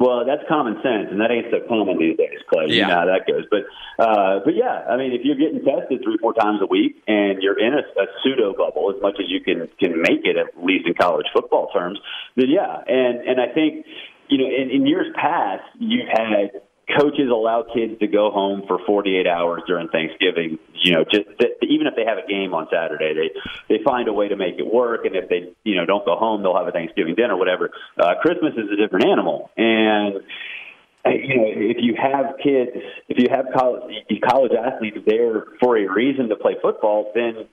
Well, 0.00 0.24
that's 0.24 0.42
common 0.48 0.74
sense, 0.74 1.08
and 1.10 1.20
that 1.20 1.32
ain't 1.32 1.46
so 1.50 1.58
common 1.66 1.98
these 1.98 2.16
days, 2.16 2.38
Clay. 2.48 2.66
You 2.68 2.76
Yeah. 2.76 2.86
know 2.86 2.94
how 2.94 3.06
that 3.06 3.26
goes. 3.26 3.46
But, 3.50 3.64
uh, 3.98 4.38
but 4.44 4.54
yeah, 4.54 4.86
I 4.88 4.96
mean, 4.96 5.12
if 5.12 5.22
you're 5.24 5.34
getting 5.34 5.64
tested 5.64 6.04
three, 6.04 6.16
four 6.18 6.34
times 6.34 6.60
a 6.62 6.66
week, 6.66 7.02
and 7.08 7.42
you're 7.42 7.58
in 7.58 7.74
a, 7.74 7.78
a 8.00 8.06
pseudo 8.22 8.54
bubble 8.56 8.92
as 8.94 9.02
much 9.02 9.16
as 9.18 9.26
you 9.28 9.40
can 9.40 9.68
can 9.80 10.00
make 10.00 10.22
it, 10.24 10.36
at 10.36 10.64
least 10.64 10.86
in 10.86 10.94
college 10.94 11.26
football 11.32 11.68
terms, 11.74 11.98
then 12.36 12.48
yeah. 12.48 12.78
And 12.86 13.26
and 13.26 13.40
I 13.40 13.48
think 13.52 13.86
you 14.28 14.38
know, 14.38 14.44
in, 14.46 14.70
in 14.70 14.86
years 14.86 15.06
past, 15.16 15.64
you've 15.80 16.06
had 16.06 16.60
coaches 16.96 17.28
allow 17.30 17.62
kids 17.62 17.98
to 18.00 18.06
go 18.06 18.30
home 18.30 18.62
for 18.66 18.78
48 18.86 19.26
hours 19.26 19.62
during 19.66 19.88
Thanksgiving. 19.88 20.58
You 20.74 20.92
know, 20.92 21.04
just 21.04 21.26
even 21.62 21.86
if 21.86 21.94
they 21.96 22.04
have 22.04 22.18
a 22.18 22.26
game 22.26 22.54
on 22.54 22.68
Saturday, 22.72 23.14
they 23.14 23.30
they 23.68 23.84
find 23.84 24.08
a 24.08 24.12
way 24.12 24.28
to 24.28 24.36
make 24.36 24.58
it 24.58 24.66
work. 24.66 25.04
And 25.04 25.16
if 25.16 25.28
they 25.28 25.52
you 25.64 25.76
know 25.76 25.86
don't 25.86 26.04
go 26.04 26.16
home, 26.16 26.42
they'll 26.42 26.56
have 26.56 26.68
a 26.68 26.72
Thanksgiving 26.72 27.14
dinner, 27.14 27.36
whatever. 27.36 27.70
Uh, 27.98 28.14
Christmas 28.22 28.54
is 28.54 28.70
a 28.72 28.76
different 28.76 29.06
animal, 29.06 29.50
and 29.56 30.16
uh, 31.04 31.10
you 31.10 31.36
know, 31.36 31.44
if 31.46 31.76
you 31.80 31.94
have 32.00 32.36
kids, 32.42 32.84
if 33.08 33.18
you 33.18 33.26
have 33.30 33.46
college, 33.56 33.94
college 34.28 34.52
athletes 34.52 34.98
there 35.06 35.44
for 35.60 35.76
a 35.76 35.92
reason 35.92 36.28
to 36.28 36.36
play 36.36 36.56
football, 36.62 37.12
then 37.14 37.48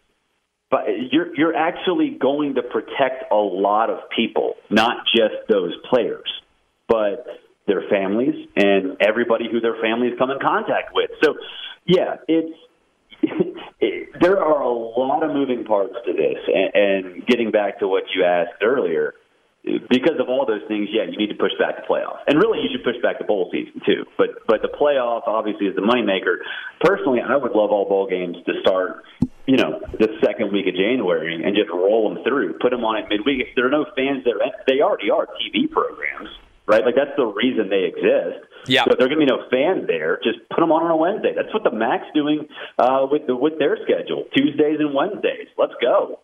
but 0.69 0.86
you're 1.12 1.36
you're 1.36 1.56
actually 1.56 2.17
going 2.19 2.56
to 2.56 2.63
protect 2.63 3.32
a 3.32 3.36
lot 3.36 3.89
of 3.89 4.10
people, 4.15 4.56
not 4.69 5.06
just 5.15 5.48
those 5.48 5.74
players, 5.89 6.30
but 6.88 7.26
their 7.67 7.84
families 7.89 8.47
and 8.56 8.97
everybody 9.01 9.45
who 9.51 9.60
their 9.60 9.75
families 9.82 10.13
come 10.17 10.32
in 10.32 10.39
contact 10.39 10.93
with. 10.93 11.10
So, 11.23 11.36
yeah, 11.86 12.17
it's 12.28 12.58
it, 13.80 14.10
there 14.19 14.41
are 14.43 14.62
a 14.62 14.71
lot 14.71 15.23
of 15.23 15.32
moving 15.32 15.63
parts 15.65 15.95
to 16.06 16.13
this, 16.13 16.38
and, 16.47 16.71
and 16.75 17.28
getting 17.28 17.51
back 17.51 17.80
to 17.80 17.88
what 17.88 18.04
you 18.15 18.23
asked 18.23 18.62
earlier, 18.62 19.15
because 19.89 20.19
of 20.19 20.30
all 20.30 20.45
those 20.45 20.62
things, 20.67 20.89
yeah, 20.91 21.10
you 21.10 21.17
need 21.17 21.34
to 21.34 21.39
push 21.41 21.54
back 21.58 21.75
the 21.75 21.86
playoff, 21.89 22.21
and 22.28 22.38
really 22.38 22.60
you 22.62 22.69
should 22.71 22.84
push 22.84 23.01
back 23.01 23.17
the 23.17 23.25
bowl 23.25 23.49
season 23.51 23.82
too. 23.86 24.06
But 24.17 24.45
but 24.47 24.62
the 24.62 24.69
playoff 24.69 25.23
obviously 25.25 25.67
is 25.67 25.75
the 25.75 25.82
moneymaker. 25.82 26.38
Personally, 26.82 27.19
I 27.21 27.36
would 27.36 27.54
love 27.54 27.71
all 27.71 27.89
bowl 27.89 28.08
games 28.08 28.38
to 28.45 28.54
start, 28.62 29.04
you 29.47 29.58
know, 29.58 29.82
the 29.97 30.10
second 30.23 30.54
week 30.54 30.67
of 30.67 30.75
January 30.75 31.41
and 31.41 31.56
just 31.56 31.69
roll 31.69 32.13
them 32.13 32.23
through, 32.23 32.60
put 32.62 32.69
them 32.69 32.86
on 32.86 33.01
at 33.01 33.10
midweek. 33.10 33.41
If 33.41 33.56
there 33.56 33.65
are 33.65 33.73
no 33.73 33.86
fans 33.95 34.23
there, 34.23 34.38
they 34.67 34.82
already 34.82 35.10
are 35.10 35.25
TV 35.41 35.69
programs, 35.69 36.30
right? 36.67 36.84
Like 36.84 36.95
that's 36.95 37.15
the 37.17 37.25
reason 37.25 37.69
they 37.69 37.86
exist. 37.86 38.45
Yeah. 38.67 38.86
So 38.86 38.93
if 38.93 38.97
there 38.97 39.08
are 39.08 39.10
going 39.10 39.19
to 39.21 39.25
be 39.25 39.32
no 39.32 39.45
fans 39.49 39.88
there, 39.88 40.19
just 40.23 40.39
put 40.49 40.60
them 40.60 40.71
on 40.71 40.84
on 40.84 40.91
a 40.91 40.97
Wednesday. 40.97 41.34
That's 41.36 41.54
what 41.54 41.63
the 41.63 41.71
MAC's 41.71 42.08
doing 42.13 42.47
uh, 42.80 43.08
with 43.10 43.28
the, 43.28 43.36
with 43.36 43.60
their 43.60 43.78
schedule: 43.84 44.25
Tuesdays 44.36 44.80
and 44.80 44.93
Wednesdays. 44.93 45.47
Let's 45.58 45.73
go. 45.82 46.19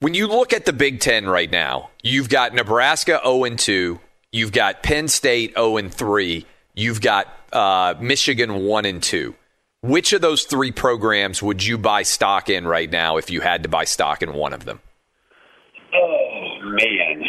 When 0.00 0.14
you 0.14 0.26
look 0.26 0.52
at 0.52 0.66
the 0.66 0.72
Big 0.72 1.00
Ten 1.00 1.26
right 1.26 1.50
now, 1.50 1.90
you've 2.02 2.28
got 2.28 2.52
Nebraska 2.52 3.20
0 3.24 3.44
and 3.44 3.58
2, 3.58 3.98
you've 4.32 4.52
got 4.52 4.82
Penn 4.82 5.08
State 5.08 5.54
0 5.54 5.78
and 5.78 5.94
3, 5.94 6.44
you've 6.74 7.00
got 7.00 7.28
uh, 7.52 7.94
Michigan 8.00 8.64
1 8.66 8.84
and 8.84 9.02
2. 9.02 9.34
Which 9.80 10.12
of 10.12 10.20
those 10.20 10.44
three 10.44 10.72
programs 10.72 11.42
would 11.42 11.64
you 11.64 11.78
buy 11.78 12.02
stock 12.02 12.48
in 12.48 12.66
right 12.66 12.90
now 12.90 13.16
if 13.18 13.30
you 13.30 13.40
had 13.40 13.62
to 13.62 13.68
buy 13.68 13.84
stock 13.84 14.22
in 14.22 14.32
one 14.34 14.52
of 14.52 14.64
them? 14.64 14.80
Oh 15.94 16.58
man, 16.62 17.22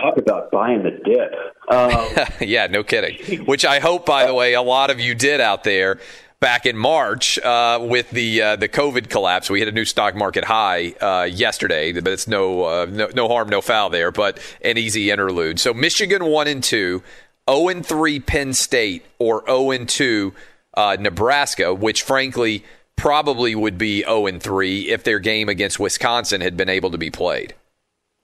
talk 0.00 0.16
about 0.18 0.50
buying 0.50 0.82
the 0.82 0.90
dip. 0.90 1.34
Um, 1.70 2.26
yeah, 2.48 2.66
no 2.66 2.82
kidding. 2.84 3.44
Which 3.46 3.64
I 3.64 3.80
hope, 3.80 4.06
by 4.06 4.26
the 4.26 4.34
way, 4.34 4.54
a 4.54 4.62
lot 4.62 4.90
of 4.90 5.00
you 5.00 5.14
did 5.14 5.40
out 5.40 5.64
there. 5.64 5.98
back 6.38 6.66
in 6.66 6.76
March 6.76 7.38
uh, 7.38 7.78
with 7.82 8.10
the 8.10 8.42
uh, 8.42 8.56
the 8.56 8.68
COVID 8.68 9.08
collapse. 9.08 9.48
We 9.48 9.58
hit 9.58 9.68
a 9.68 9.72
new 9.72 9.84
stock 9.84 10.14
market 10.14 10.44
high 10.44 10.92
uh, 11.00 11.24
yesterday, 11.24 11.92
but 11.92 12.12
it's 12.12 12.28
no, 12.28 12.64
uh, 12.64 12.86
no 12.88 13.08
no 13.14 13.28
harm, 13.28 13.48
no 13.48 13.60
foul 13.60 13.90
there. 13.90 14.12
But 14.12 14.38
an 14.62 14.78
easy 14.78 15.10
interlude. 15.10 15.58
So 15.58 15.72
Michigan 15.72 16.24
one 16.26 16.46
and 16.46 16.62
two, 16.62 17.02
0 17.50 17.68
and 17.68 17.86
three 17.86 18.20
Penn 18.20 18.52
State, 18.52 19.04
or 19.18 19.44
0 19.46 19.70
and 19.70 19.88
two 19.88 20.34
uh, 20.74 20.96
Nebraska, 21.00 21.74
which 21.74 22.02
frankly 22.02 22.64
probably 22.96 23.54
would 23.54 23.78
be 23.78 24.02
0 24.02 24.26
and 24.26 24.42
three 24.42 24.88
if 24.88 25.04
their 25.04 25.18
game 25.18 25.48
against 25.48 25.78
Wisconsin 25.78 26.40
had 26.40 26.56
been 26.56 26.68
able 26.68 26.90
to 26.90 26.98
be 26.98 27.10
played. 27.10 27.54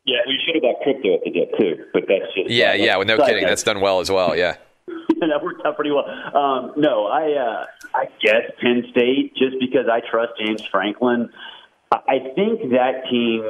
Yeah, 0.05 0.19
we 0.27 0.39
should 0.45 0.61
crypto 0.83 1.15
at 1.15 1.21
the 1.25 1.31
dip 1.31 1.51
too, 1.59 1.85
but 1.93 2.05
that's 2.09 2.33
just 2.35 2.51
Yeah, 2.51 2.75
yeah. 2.75 2.97
Well, 2.97 3.07
no 3.07 3.25
kidding. 3.25 3.45
That's 3.45 3.63
done 3.63 3.81
well 3.81 4.01
as 4.01 4.11
well. 4.11 4.37
Yeah. 4.37 4.57
that 4.87 5.43
worked 5.43 5.65
out 5.65 5.77
pretty 5.77 5.91
well. 5.91 6.07
Um, 6.09 6.73
no, 6.77 7.07
I 7.07 7.33
uh, 7.33 7.67
I 7.95 8.07
guess 8.21 8.51
Penn 8.61 8.85
State 8.91 9.35
just 9.37 9.57
because 9.61 9.87
I 9.91 10.01
trust 10.01 10.33
James 10.39 10.65
Franklin. 10.67 11.31
I 11.91 11.97
I 12.09 12.19
think 12.35 12.73
that 12.73 13.05
team 13.11 13.45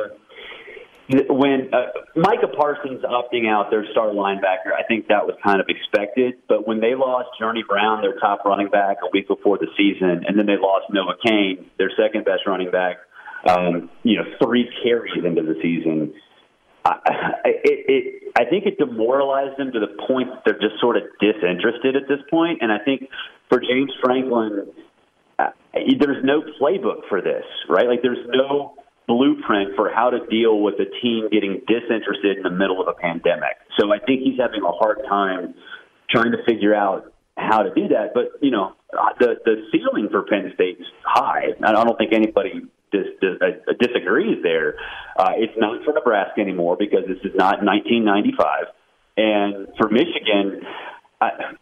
when 1.28 1.72
uh, 1.74 1.86
Micah 2.16 2.48
Parsons 2.48 3.02
opting 3.02 3.48
out 3.48 3.70
their 3.70 3.84
star 3.90 4.08
linebacker, 4.08 4.72
I 4.72 4.82
think 4.86 5.08
that 5.08 5.26
was 5.26 5.36
kind 5.44 5.60
of 5.60 5.66
expected. 5.68 6.34
But 6.48 6.66
when 6.66 6.80
they 6.80 6.94
lost 6.94 7.28
Journey 7.38 7.64
Brown, 7.66 8.02
their 8.02 8.18
top 8.18 8.44
running 8.44 8.68
back, 8.68 8.98
a 9.02 9.10
week 9.12 9.28
before 9.28 9.58
the 9.58 9.66
season, 9.76 10.24
and 10.26 10.38
then 10.38 10.46
they 10.46 10.56
lost 10.56 10.86
Noah 10.90 11.16
Cain, 11.24 11.66
their 11.78 11.90
second 11.96 12.24
best 12.24 12.46
running 12.46 12.70
back, 12.70 12.98
um, 13.48 13.90
you 14.04 14.16
know, 14.16 14.24
three 14.42 14.70
carries 14.82 15.24
into 15.24 15.42
the 15.42 15.54
season. 15.60 16.14
I, 16.84 16.98
it, 17.44 17.84
it, 17.88 18.32
I 18.36 18.44
think 18.44 18.66
it 18.66 18.78
demoralized 18.78 19.58
them 19.58 19.72
to 19.72 19.80
the 19.80 19.94
point 20.06 20.30
that 20.30 20.42
they're 20.44 20.58
just 20.58 20.80
sort 20.80 20.96
of 20.96 21.04
disinterested 21.20 21.96
at 21.96 22.08
this 22.08 22.18
point. 22.30 22.58
And 22.60 22.72
I 22.72 22.78
think 22.78 23.08
for 23.48 23.60
James 23.60 23.92
Franklin, 24.02 24.66
uh, 25.38 25.50
there's 25.72 26.24
no 26.24 26.42
playbook 26.60 27.08
for 27.08 27.20
this, 27.20 27.44
right? 27.68 27.86
Like 27.86 28.02
there's 28.02 28.26
no 28.28 28.74
blueprint 29.06 29.76
for 29.76 29.90
how 29.92 30.10
to 30.10 30.26
deal 30.26 30.60
with 30.60 30.74
a 30.74 30.88
team 31.02 31.28
getting 31.30 31.60
disinterested 31.66 32.38
in 32.38 32.42
the 32.42 32.50
middle 32.50 32.80
of 32.80 32.88
a 32.88 32.94
pandemic. 32.94 33.56
So 33.78 33.92
I 33.92 33.98
think 33.98 34.22
he's 34.22 34.38
having 34.38 34.62
a 34.62 34.72
hard 34.72 34.98
time 35.08 35.54
trying 36.10 36.32
to 36.32 36.38
figure 36.46 36.74
out 36.74 37.12
how 37.36 37.62
to 37.62 37.72
do 37.74 37.88
that. 37.88 38.14
But 38.14 38.32
you 38.40 38.50
know, 38.50 38.74
the 39.18 39.36
the 39.44 39.66
ceiling 39.72 40.08
for 40.10 40.22
Penn 40.22 40.52
State's 40.54 40.84
high. 41.04 41.54
I 41.64 41.72
don't 41.72 41.96
think 41.98 42.12
anybody 42.12 42.62
dis, 42.92 43.06
dis, 43.20 43.36
uh, 43.40 43.72
disagrees 43.80 44.42
there. 44.42 44.76
Uh, 45.18 45.32
it's 45.36 45.54
not 45.56 45.84
for 45.84 45.92
Nebraska 45.92 46.40
anymore 46.40 46.76
because 46.78 47.04
this 47.08 47.18
is 47.24 47.34
not 47.34 47.64
1995. 47.64 48.66
And 49.16 49.68
for 49.78 49.88
Michigan, 49.88 50.62
I, 51.20 51.54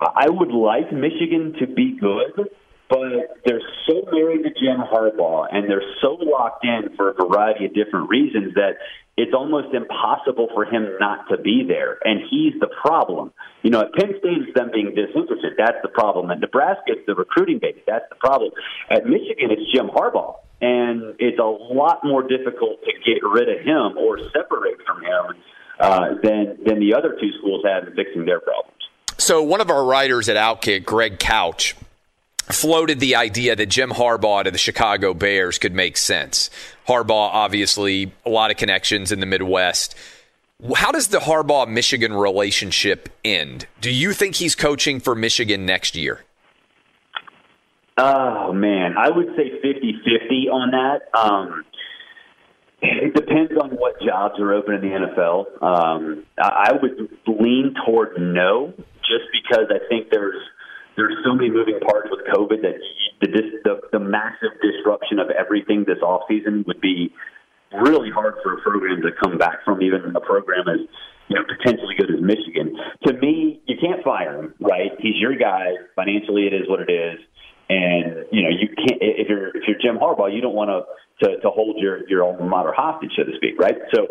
I 0.00 0.28
would 0.28 0.52
like 0.52 0.92
Michigan 0.92 1.54
to 1.60 1.66
be 1.66 1.96
good, 1.98 2.48
but 2.88 3.42
they're 3.44 3.62
so 3.86 4.08
married 4.12 4.44
to 4.44 4.50
Jim 4.50 4.78
Harbaugh 4.78 5.46
and 5.50 5.68
they're 5.68 5.84
so 6.00 6.18
locked 6.20 6.64
in 6.64 6.94
for 6.96 7.10
a 7.10 7.14
variety 7.14 7.66
of 7.66 7.74
different 7.74 8.08
reasons 8.08 8.54
that 8.54 8.76
it's 9.16 9.32
almost 9.32 9.74
impossible 9.74 10.48
for 10.54 10.64
him 10.64 10.96
not 11.00 11.26
to 11.30 11.38
be 11.38 11.64
there. 11.66 11.98
And 12.04 12.20
he's 12.30 12.52
the 12.60 12.68
problem. 12.68 13.32
You 13.62 13.70
know, 13.70 13.80
at 13.80 13.92
Penn 13.94 14.12
State, 14.18 14.44
it's 14.46 14.54
them 14.54 14.70
being 14.72 14.94
disinterested. 14.94 15.54
That's 15.56 15.78
the 15.82 15.88
problem. 15.88 16.30
At 16.30 16.40
Nebraska, 16.40 16.92
it's 16.92 17.06
the 17.06 17.14
recruiting 17.14 17.58
base. 17.58 17.80
That's 17.86 18.04
the 18.10 18.16
problem. 18.16 18.50
At 18.90 19.06
Michigan, 19.06 19.50
it's 19.50 19.72
Jim 19.72 19.88
Harbaugh. 19.88 20.36
And 20.60 21.14
it's 21.18 21.38
a 21.38 21.44
lot 21.44 22.00
more 22.02 22.22
difficult 22.22 22.82
to 22.84 22.92
get 23.04 23.22
rid 23.22 23.48
of 23.48 23.64
him 23.64 23.98
or 23.98 24.18
separate 24.30 24.78
from 24.86 25.02
him 25.02 25.42
uh, 25.78 26.08
than, 26.22 26.58
than 26.64 26.80
the 26.80 26.94
other 26.96 27.16
two 27.20 27.30
schools 27.38 27.62
have 27.66 27.86
in 27.86 27.94
fixing 27.94 28.24
their 28.24 28.40
problems. 28.40 28.72
So, 29.18 29.42
one 29.42 29.60
of 29.60 29.70
our 29.70 29.84
writers 29.84 30.28
at 30.28 30.36
Outkick, 30.36 30.84
Greg 30.84 31.18
Couch, 31.18 31.74
floated 32.44 33.00
the 33.00 33.16
idea 33.16 33.56
that 33.56 33.66
Jim 33.66 33.90
Harbaugh 33.90 34.44
to 34.44 34.50
the 34.50 34.58
Chicago 34.58 35.14
Bears 35.14 35.58
could 35.58 35.74
make 35.74 35.96
sense. 35.96 36.50
Harbaugh, 36.86 37.30
obviously, 37.32 38.12
a 38.24 38.30
lot 38.30 38.50
of 38.50 38.56
connections 38.56 39.10
in 39.12 39.20
the 39.20 39.26
Midwest. 39.26 39.94
How 40.74 40.92
does 40.92 41.08
the 41.08 41.18
Harbaugh 41.18 41.68
Michigan 41.68 42.12
relationship 42.12 43.08
end? 43.24 43.66
Do 43.80 43.90
you 43.90 44.12
think 44.12 44.36
he's 44.36 44.54
coaching 44.54 45.00
for 45.00 45.14
Michigan 45.14 45.66
next 45.66 45.96
year? 45.96 46.24
Oh, 47.98 48.52
man. 48.52 48.94
I 48.98 49.10
would 49.10 49.28
say 49.36 49.50
50 49.62 50.00
50 50.04 50.48
on 50.50 50.70
that. 50.72 51.18
Um, 51.18 51.64
it 52.82 53.14
depends 53.14 53.52
on 53.60 53.70
what 53.70 54.00
jobs 54.04 54.38
are 54.38 54.52
open 54.52 54.74
in 54.74 54.80
the 54.82 54.92
NFL. 54.92 55.62
Um, 55.62 56.24
I 56.38 56.72
would 56.80 57.08
lean 57.26 57.74
toward 57.86 58.20
no, 58.20 58.74
just 59.00 59.24
because 59.32 59.66
I 59.70 59.80
think 59.88 60.08
there's 60.10 60.36
there's 60.96 61.16
so 61.24 61.34
many 61.34 61.50
moving 61.50 61.78
parts 61.80 62.08
with 62.10 62.20
COVID 62.32 62.62
that 62.62 62.76
the, 63.20 63.28
the, 63.64 63.80
the 63.92 63.98
massive 63.98 64.56
disruption 64.62 65.18
of 65.18 65.28
everything 65.30 65.84
this 65.86 66.00
off 66.02 66.22
season 66.28 66.64
would 66.66 66.80
be 66.80 67.12
really 67.72 68.10
hard 68.10 68.34
for 68.42 68.54
a 68.54 68.60
program 68.62 69.02
to 69.02 69.10
come 69.22 69.36
back 69.36 69.64
from, 69.64 69.82
even 69.82 70.16
a 70.16 70.20
program 70.20 70.68
as 70.68 70.80
you 71.28 71.36
know 71.36 71.44
potentially 71.44 71.94
good 71.98 72.10
as 72.10 72.20
Michigan. 72.20 72.76
To 73.06 73.12
me, 73.14 73.60
you 73.66 73.76
can't 73.80 74.02
fire 74.04 74.40
him, 74.40 74.54
right? 74.60 74.92
He's 74.98 75.16
your 75.16 75.36
guy. 75.36 75.72
Financially, 75.94 76.46
it 76.46 76.54
is 76.54 76.68
what 76.68 76.80
it 76.80 76.90
is, 76.90 77.18
and 77.68 78.26
you 78.30 78.42
know 78.42 78.50
you 78.50 78.68
can't. 78.76 79.00
If 79.00 79.28
you're 79.28 79.48
if 79.48 79.62
you're 79.66 79.78
Jim 79.80 80.00
Harbaugh, 80.00 80.34
you 80.34 80.40
don't 80.40 80.54
want 80.54 80.70
to 80.70 81.26
to, 81.26 81.40
to 81.40 81.50
hold 81.50 81.76
your 81.78 82.08
your 82.08 82.24
alma 82.24 82.46
mater 82.46 82.72
hostage, 82.72 83.12
so 83.16 83.24
to 83.24 83.36
speak, 83.36 83.58
right? 83.58 83.76
So, 83.94 84.06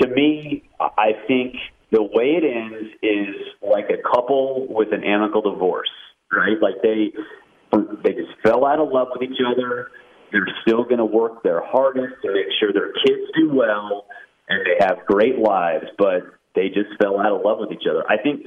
to 0.00 0.08
me, 0.08 0.68
I 0.80 1.12
think 1.26 1.54
the 1.92 2.02
way 2.02 2.36
it 2.36 2.44
ends 2.44 2.92
is 3.02 3.36
like 3.62 3.86
a 3.90 4.02
couple 4.02 4.66
with 4.68 4.92
an 4.92 5.04
amicable 5.04 5.52
divorce 5.52 5.88
right? 6.32 6.60
Like 6.60 6.82
they 6.82 7.12
they 8.02 8.12
just 8.12 8.32
fell 8.42 8.64
out 8.64 8.78
of 8.78 8.88
love 8.90 9.08
with 9.12 9.28
each 9.28 9.38
other. 9.44 9.90
They're 10.32 10.48
still 10.62 10.84
going 10.84 10.98
to 10.98 11.04
work 11.04 11.42
their 11.42 11.62
hardest 11.64 12.14
to 12.22 12.32
make 12.32 12.46
sure 12.58 12.72
their 12.72 12.92
kids 12.92 13.30
do 13.36 13.50
well 13.54 14.06
and 14.48 14.64
they 14.66 14.84
have 14.84 15.06
great 15.06 15.38
lives, 15.38 15.86
but 15.98 16.22
they 16.54 16.68
just 16.68 16.90
fell 17.00 17.20
out 17.20 17.32
of 17.32 17.42
love 17.44 17.58
with 17.60 17.70
each 17.72 17.86
other. 17.88 18.04
I 18.08 18.20
think 18.22 18.42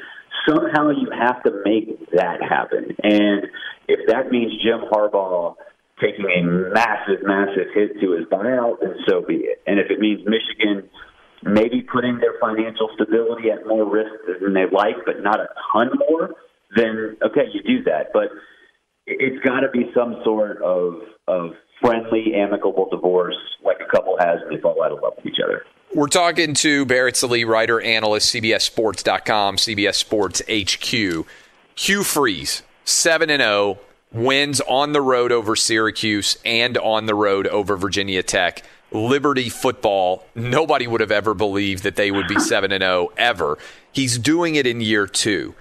somehow 0.50 0.90
you 0.90 1.10
have 1.12 1.44
to 1.44 1.52
make 1.64 2.10
that 2.12 2.42
happen. 2.42 2.96
And 3.04 3.48
if 3.88 4.08
that 4.08 4.32
means 4.32 4.52
Jim 4.64 4.82
Harbaugh 4.92 5.56
taking 6.02 6.26
a 6.26 6.42
massive, 6.44 7.24
massive 7.24 7.68
hit 7.74 8.00
to 8.02 8.12
his 8.18 8.26
buyout, 8.26 8.80
then 8.82 8.96
so 9.08 9.22
be 9.22 9.36
it. 9.36 9.62
And 9.68 9.80
if 9.80 9.92
it 9.92 10.00
means 10.00 10.22
Michigan 10.26 10.90
maybe 11.44 11.82
putting 11.82 12.20
their 12.20 12.36
financial 12.42 12.90
stability 12.96 13.52
at 13.52 13.68
more 13.68 13.90
risk 13.90 14.12
than 14.42 14.54
they 14.54 14.66
like, 14.72 14.96
but 15.06 15.22
not 15.22 15.40
a 15.40 15.48
ton 15.72 15.90
more, 16.10 16.32
then 16.76 17.18
okay, 17.24 17.48
you 17.54 17.62
do 17.64 17.84
that. 17.84 18.12
But 18.14 18.30
it's 19.06 19.44
got 19.46 19.62
to 19.62 19.70
be 19.72 19.92
some 19.96 20.22
sort 20.24 20.62
of 20.62 20.96
of 21.28 21.52
friendly, 21.82 22.34
amicable 22.36 22.88
divorce, 22.92 23.38
like 23.64 23.78
a 23.80 23.90
couple 23.90 24.18
has, 24.20 24.40
and 24.44 24.56
they 24.56 24.62
fall 24.62 24.84
out 24.84 24.92
of 24.92 25.00
love 25.02 25.14
with 25.18 25.26
each 25.26 25.40
other. 25.44 25.64
We're 25.96 26.08
talking 26.08 26.54
to 26.54 26.86
Barrett 26.86 27.18
Sallee, 27.18 27.46
writer, 27.46 27.82
analyst, 27.82 28.36
CBSSports.com, 28.36 29.56
CBS 29.58 29.96
Sports 29.96 30.40
HQ. 30.48 31.26
Hugh 31.74 32.04
Freeze, 32.04 32.62
7 32.86 33.32
and 33.32 33.42
0, 33.42 33.80
wins 34.14 34.62
on 34.62 34.94
the 34.94 35.02
road 35.02 35.32
over 35.32 35.56
Syracuse 35.56 36.38
and 36.46 36.78
on 36.78 37.08
the 37.08 37.16
road 37.16 37.48
over 37.48 37.76
Virginia 37.76 38.22
Tech. 38.22 38.62
Liberty 38.92 39.50
football, 39.50 40.26
nobody 40.36 40.86
would 40.86 41.02
have 41.02 41.12
ever 41.12 41.34
believed 41.34 41.82
that 41.82 41.96
they 41.96 42.12
would 42.12 42.28
be 42.28 42.40
7 42.40 42.72
and 42.72 42.84
0 42.84 43.12
ever. 43.18 43.58
He's 43.92 44.20
doing 44.20 44.54
it 44.54 44.68
in 44.68 44.82
year 44.82 45.08
2. 45.08 45.56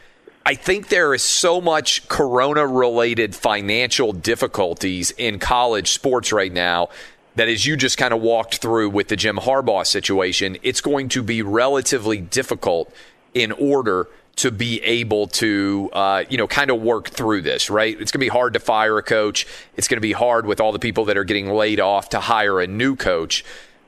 I 0.45 0.55
think 0.57 0.89
there 0.89 1.15
is 1.15 1.23
so 1.23 1.59
much 1.59 2.07
corona 2.09 2.67
related 2.67 3.35
financial 3.35 4.13
difficulties 4.13 5.11
in 5.13 5.39
college 5.39 5.91
sports 5.93 6.33
right 6.33 6.53
now 6.53 6.91
that 7.39 7.49
as 7.49 7.65
you 7.65 7.77
just 7.77 7.97
kind 7.99 8.13
of 8.13 8.21
walked 8.21 8.57
through 8.57 8.91
with 8.91 9.09
the 9.09 9.17
Jim 9.17 9.37
Harbaugh 9.37 9.87
situation, 9.87 10.59
it's 10.65 10.81
going 10.81 11.09
to 11.11 11.23
be 11.23 11.41
relatively 11.41 12.19
difficult 12.19 12.93
in 13.33 13.53
order 13.53 14.09
to 14.37 14.51
be 14.51 14.83
able 14.83 15.29
to, 15.29 15.89
uh, 15.93 16.25
you 16.29 16.37
know, 16.37 16.49
kind 16.49 16.71
of 16.71 16.81
work 16.81 17.11
through 17.11 17.43
this, 17.43 17.71
right? 17.71 18.01
It's 18.01 18.11
going 18.11 18.21
to 18.21 18.25
be 18.25 18.29
hard 18.29 18.55
to 18.55 18.61
fire 18.61 18.99
a 18.99 19.03
coach. 19.05 19.47
It's 19.77 19.87
going 19.87 19.99
to 19.99 20.01
be 20.01 20.13
hard 20.13 20.47
with 20.47 20.61
all 20.61 20.73
the 20.73 20.79
people 20.81 21.05
that 21.07 21.17
are 21.17 21.25
getting 21.25 21.49
laid 21.49 21.79
off 21.79 22.09
to 22.11 22.21
hire 22.21 22.61
a 22.61 22.67
new 22.67 22.97
coach. 22.97 23.45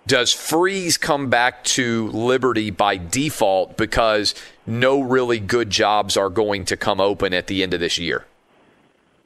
Does 0.07 0.33
Freeze 0.33 0.97
come 0.97 1.29
back 1.29 1.65
to 1.65 2.09
Liberty 2.09 2.71
by 2.71 2.97
default 2.97 3.77
because 3.77 4.35
no 4.65 5.01
really 5.01 5.41
good 5.41 5.71
jobs 5.71 6.17
are 6.17 6.31
going 6.31 6.65
to 6.67 6.77
come 6.77 7.01
open 7.01 7.35
at 7.35 7.49
the 7.49 7.65
end 7.65 7.75
of 7.75 7.81
this 7.81 7.99
year? 7.99 8.27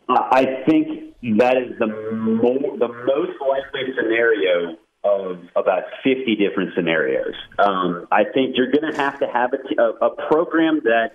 I 0.08 0.62
think 0.66 1.13
that 1.38 1.56
is 1.56 1.78
the, 1.78 1.86
mo- 1.86 2.76
the 2.78 2.88
most 2.88 3.40
likely 3.40 3.92
scenario 3.96 4.76
of 5.04 5.38
about 5.56 5.84
50 6.02 6.36
different 6.36 6.70
scenarios. 6.74 7.34
Um, 7.58 8.06
I 8.10 8.24
think 8.24 8.56
you're 8.56 8.70
going 8.72 8.90
to 8.92 8.96
have 8.96 9.18
to 9.20 9.26
have 9.26 9.52
a, 9.52 9.58
t- 9.58 9.76
a, 9.78 10.06
a 10.06 10.10
program 10.28 10.80
that 10.84 11.12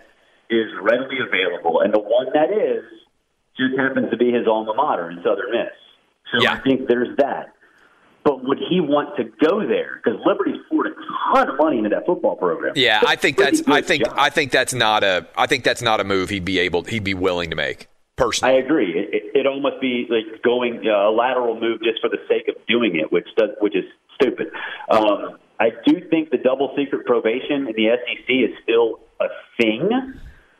is 0.49 0.68
readily 0.82 1.18
available, 1.26 1.82
and 1.82 1.93
the 1.93 1.99
one 1.99 2.28
that 2.34 2.51
is 2.51 2.84
just 3.57 3.78
happens 3.78 4.10
to 4.12 4.18
be 4.18 4.32
his 4.32 4.47
alma 4.47 4.74
mater 4.76 5.10
in 5.12 5.18
Southern 5.18 5.51
Miss. 5.51 5.74
So 6.32 6.41
Yeah. 6.41 6.53
I 6.53 6.60
think 6.62 6.88
there's 6.88 7.16
that. 7.18 7.53
But 8.24 8.43
would 8.43 8.60
he 8.70 8.80
want 8.82 9.16
to 9.18 9.24
go 9.45 9.66
there? 9.66 10.01
Because 10.03 10.20
Liberty's 10.26 10.62
poured 10.70 10.88
a 10.88 10.93
ton 11.34 11.49
of 11.49 11.57
money 11.57 11.78
into 11.78 11.89
that 11.89 12.05
football 12.05 12.36
program. 12.36 12.74
Yeah, 12.76 13.01
I 13.07 13.16
think 13.16 13.38
that's 13.38 13.64
I 13.68 13.82
think 13.82 14.03
job. 14.05 14.14
I 14.18 14.30
think 14.30 14.51
that's 14.51 14.74
not 14.74 15.03
a 15.03 15.26
I 15.38 15.47
think 15.47 15.64
that's 15.64 15.82
not 15.82 15.99
a 15.99 16.03
move 16.03 16.30
he'd 16.30 16.45
be 16.45 16.60
able 16.60 16.84
he'd 16.84 17.03
be 17.03 17.14
willing 17.14 17.49
to 17.49 17.55
make. 17.55 17.88
Personally, 18.20 18.55
I 18.55 18.57
agree. 18.57 18.91
It, 18.91 19.32
it, 19.34 19.47
almost 19.47 19.80
be 19.80 20.05
like 20.09 20.43
going 20.43 20.84
uh, 20.86 21.09
a 21.09 21.11
lateral 21.11 21.57
move 21.57 21.80
just 21.82 22.01
for 22.01 22.09
the 22.09 22.20
sake 22.28 22.49
of 22.49 22.55
doing 22.67 22.97
it, 22.99 23.11
which 23.13 23.28
does, 23.38 23.51
which 23.61 23.76
is 23.76 23.86
stupid. 24.20 24.47
Um, 24.91 25.39
I 25.59 25.70
do 25.88 26.01
think 26.09 26.30
the 26.30 26.38
double 26.38 26.76
secret 26.78 27.05
probation 27.05 27.67
in 27.67 27.74
the 27.76 27.95
SEC 27.95 28.28
is 28.28 28.51
still 28.61 28.99
a 29.22 29.28
thing, 29.57 29.89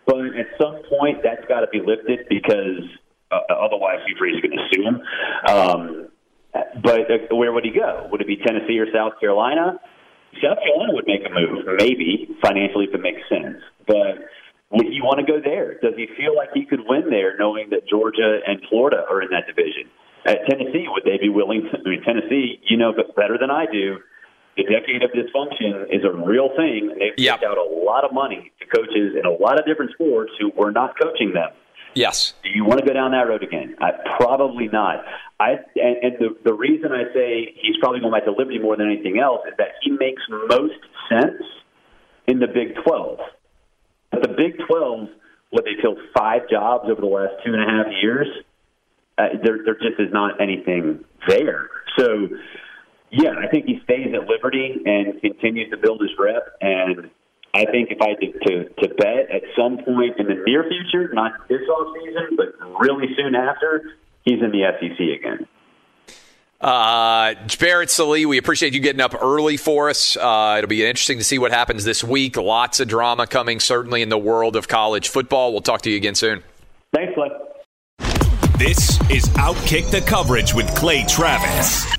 but 0.06 0.40
at 0.40 0.48
some 0.60 0.80
point 0.88 1.20
that's 1.22 1.46
got 1.48 1.60
to 1.60 1.68
be 1.68 1.82
lifted 1.84 2.28
because 2.30 2.88
uh, 3.30 3.54
otherwise 3.54 4.00
Hugh 4.08 4.16
is 4.26 4.42
going 4.42 4.56
to 4.56 4.68
sue 4.72 4.84
him. 4.84 5.02
Um, 5.46 6.08
but 6.82 7.12
uh, 7.12 7.36
where 7.36 7.52
would 7.52 7.66
he 7.66 7.72
go? 7.72 8.08
Would 8.10 8.22
it 8.22 8.28
be 8.28 8.38
Tennessee 8.38 8.80
or 8.80 8.88
South 8.94 9.20
Carolina? 9.20 9.80
South 10.42 10.60
Carolina 10.64 10.94
would 10.94 11.08
make 11.08 11.26
a 11.26 11.30
move, 11.30 11.66
maybe 11.78 12.30
financially 12.42 12.86
if 12.86 12.96
it 12.96 13.02
makes 13.02 13.22
sense, 13.28 13.58
but 13.86 14.30
would 14.72 14.86
he 14.88 15.02
want 15.02 15.20
to 15.20 15.26
go 15.26 15.40
there? 15.44 15.80
Does 15.82 15.94
he 15.98 16.08
feel 16.18 16.36
like 16.36 16.50
he 16.54 16.66
could 16.66 16.82
win 16.88 17.10
there, 17.10 17.36
knowing 17.38 17.70
that 17.72 17.88
Georgia 17.88 18.40
and 18.46 18.62
Florida 18.70 19.04
are 19.10 19.22
in 19.22 19.30
that 19.32 19.48
division? 19.48 19.90
At 20.26 20.46
Tennessee, 20.48 20.86
would 20.90 21.04
they 21.06 21.18
be 21.18 21.30
willing? 21.30 21.64
To, 21.72 21.78
I 21.80 21.90
mean, 21.90 22.04
Tennessee, 22.04 22.60
you 22.68 22.78
know 22.78 22.94
better 23.16 23.38
than 23.40 23.50
I 23.50 23.66
do. 23.72 23.98
The 24.58 24.64
decade 24.64 25.02
of 25.04 25.12
dysfunction 25.12 25.88
is 25.90 26.04
a 26.04 26.12
real 26.12 26.50
thing. 26.58 26.94
They've 27.00 27.14
Yep. 27.18 27.40
paid 27.40 27.46
out 27.48 27.58
a 27.58 27.64
lot 27.64 28.04
of 28.04 28.12
money 28.14 28.52
to 28.60 28.66
coaches 28.68 29.16
in 29.18 29.26
a 29.26 29.32
lot 29.32 29.58
of 29.60 29.66
different 29.66 29.92
sports 29.94 30.32
who 30.40 30.52
were 30.56 30.72
not 30.72 31.00
coaching 31.00 31.34
them. 31.34 31.50
yes. 31.96 32.34
Do 32.44 32.50
you 32.50 32.66
want 32.66 32.80
to 32.82 32.86
go 32.86 32.94
down 32.94 33.12
that 33.12 33.28
road 33.28 33.42
again? 33.42 33.76
I, 33.82 33.92
probably 34.20 34.68
not. 34.68 35.04
I 35.40 35.52
and, 35.76 35.96
and 36.04 36.14
the 36.20 36.36
the 36.44 36.54
reason 36.54 36.92
I 36.92 37.06
say 37.14 37.56
he's 37.56 37.78
probably 37.80 38.02
going 38.02 38.12
back 38.12 38.26
to 38.26 38.32
Liberty 38.32 38.60
more 38.60 38.76
than 38.76 38.92
anything 38.92 39.18
else 39.20 39.42
is 39.48 39.54
that 39.58 39.70
he 39.82 39.92
makes 39.92 40.22
most 40.50 40.76
sense 41.10 41.42
in 42.28 42.40
the 42.40 42.48
Big 42.48 42.76
Twelve. 42.84 43.20
But 44.12 44.22
the 44.24 44.30
Big 44.30 44.58
Twelve, 44.68 45.10
what 45.50 45.66
they 45.66 45.82
filled 45.82 46.00
five 46.18 46.50
jobs 46.50 46.86
over 46.90 47.02
the 47.02 47.08
last 47.08 47.34
two 47.46 47.54
and 47.54 47.62
a 47.62 47.66
half 47.66 47.88
years, 48.02 48.28
uh, 49.18 49.24
there 49.44 49.60
there 49.66 49.76
just 49.76 50.00
is 50.00 50.12
not 50.12 50.42
anything 50.42 51.04
there. 51.28 51.70
So. 51.98 52.30
Yeah, 53.12 53.32
I 53.44 53.48
think 53.50 53.66
he 53.66 53.82
stays 53.84 54.14
at 54.14 54.28
Liberty 54.28 54.84
and 54.86 55.20
continues 55.20 55.72
to 55.72 55.78
build 55.78 56.00
his 56.00 56.12
rep. 56.20 56.46
And 56.62 57.10
I 57.56 57.66
think 57.66 57.90
if 57.90 57.98
I 58.02 58.14
to, 58.14 58.32
to, 58.32 58.70
to 58.70 58.96
bet 58.96 59.32
at 59.34 59.42
some 59.58 59.78
point 59.84 60.20
in 60.20 60.28
the 60.28 60.44
near 60.46 60.64
future, 60.70 61.12
not 61.14 61.48
this 61.50 61.62
off 61.68 61.96
season, 62.00 62.38
but 62.38 62.54
really 62.80 63.08
soon 63.18 63.34
after, 63.34 63.96
he's 64.26 64.42
in 64.44 64.52
the 64.52 64.62
SEC 64.80 65.00
again. 65.00 65.48
Uh, 66.62 67.36
Barrett 67.60 67.90
Sallee, 67.90 68.26
we 68.26 68.38
appreciate 68.38 68.74
you 68.74 68.82
getting 68.82 69.02
up 69.02 69.16
early 69.22 69.56
for 69.56 69.90
us. 69.90 70.18
Uh, 70.18 70.56
it'll 70.58 70.68
be 70.68 70.86
interesting 70.86 71.18
to 71.18 71.24
see 71.24 71.40
what 71.40 71.52
happens 71.52 71.86
this 71.86 72.04
week. 72.04 72.36
Lots 72.36 72.80
of 72.80 72.88
drama 72.88 73.28
coming, 73.28 73.60
certainly 73.60 74.02
in 74.02 74.10
the 74.10 74.18
world 74.18 74.56
of 74.56 74.68
college 74.68 75.10
football. 75.10 75.54
We'll 75.54 75.62
talk 75.62 75.82
to 75.84 75.90
you 75.90 75.96
again 75.96 76.16
soon. 76.16 76.44
Thanks, 76.94 77.14
Clay. 77.14 77.30
This 78.58 79.00
is 79.10 79.24
Outkick 79.36 79.90
the 79.90 80.02
Coverage 80.02 80.54
with 80.54 80.68
Clay 80.76 81.06
Travis. 81.08 81.99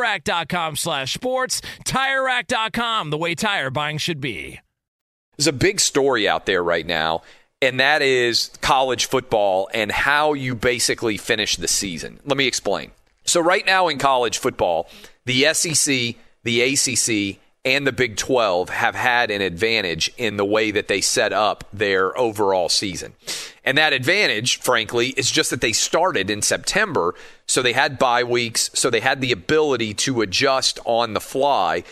TireRack.com 0.01 0.75
slash 0.75 1.13
sports. 1.13 1.61
TireRack.com, 1.85 3.09
the 3.09 3.17
way 3.17 3.35
tire 3.35 3.69
buying 3.69 3.97
should 3.97 4.19
be. 4.19 4.59
There's 5.37 5.47
a 5.47 5.53
big 5.53 5.79
story 5.79 6.27
out 6.27 6.45
there 6.45 6.63
right 6.63 6.85
now, 6.85 7.23
and 7.61 7.79
that 7.79 8.01
is 8.01 8.51
college 8.61 9.05
football 9.05 9.69
and 9.73 9.91
how 9.91 10.33
you 10.33 10.55
basically 10.55 11.17
finish 11.17 11.55
the 11.55 11.67
season. 11.67 12.19
Let 12.25 12.37
me 12.37 12.47
explain. 12.47 12.91
So, 13.23 13.39
right 13.39 13.65
now 13.65 13.87
in 13.87 13.97
college 13.97 14.39
football, 14.39 14.89
the 15.25 15.53
SEC, 15.53 16.15
the 16.43 16.61
ACC, 16.61 17.39
and 17.63 17.85
the 17.85 17.91
Big 17.91 18.17
12 18.17 18.69
have 18.69 18.95
had 18.95 19.29
an 19.29 19.41
advantage 19.41 20.11
in 20.17 20.37
the 20.37 20.45
way 20.45 20.71
that 20.71 20.87
they 20.87 21.01
set 21.01 21.31
up 21.31 21.63
their 21.71 22.17
overall 22.17 22.69
season. 22.69 23.13
And 23.63 23.77
that 23.77 23.93
advantage, 23.93 24.59
frankly, 24.59 25.09
is 25.09 25.29
just 25.29 25.51
that 25.51 25.61
they 25.61 25.71
started 25.71 26.29
in 26.29 26.41
September. 26.41 27.13
So 27.45 27.61
they 27.61 27.73
had 27.73 27.99
bye 27.99 28.23
weeks. 28.23 28.71
So 28.73 28.89
they 28.89 29.01
had 29.01 29.21
the 29.21 29.31
ability 29.31 29.93
to 29.95 30.21
adjust 30.21 30.79
on 30.85 31.13
the 31.13 31.19
fly. 31.19 31.83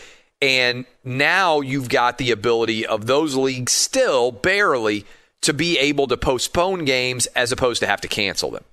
And 0.42 0.84
now 1.04 1.60
you've 1.60 1.88
got 1.88 2.18
the 2.18 2.30
ability 2.30 2.86
of 2.86 3.06
those 3.06 3.36
leagues 3.36 3.72
still 3.72 4.32
barely 4.32 5.04
to 5.42 5.52
be 5.52 5.78
able 5.78 6.06
to 6.08 6.16
postpone 6.16 6.84
games 6.84 7.26
as 7.28 7.52
opposed 7.52 7.80
to 7.80 7.86
have 7.86 8.00
to 8.00 8.08
cancel 8.08 8.50
them. 8.50 8.64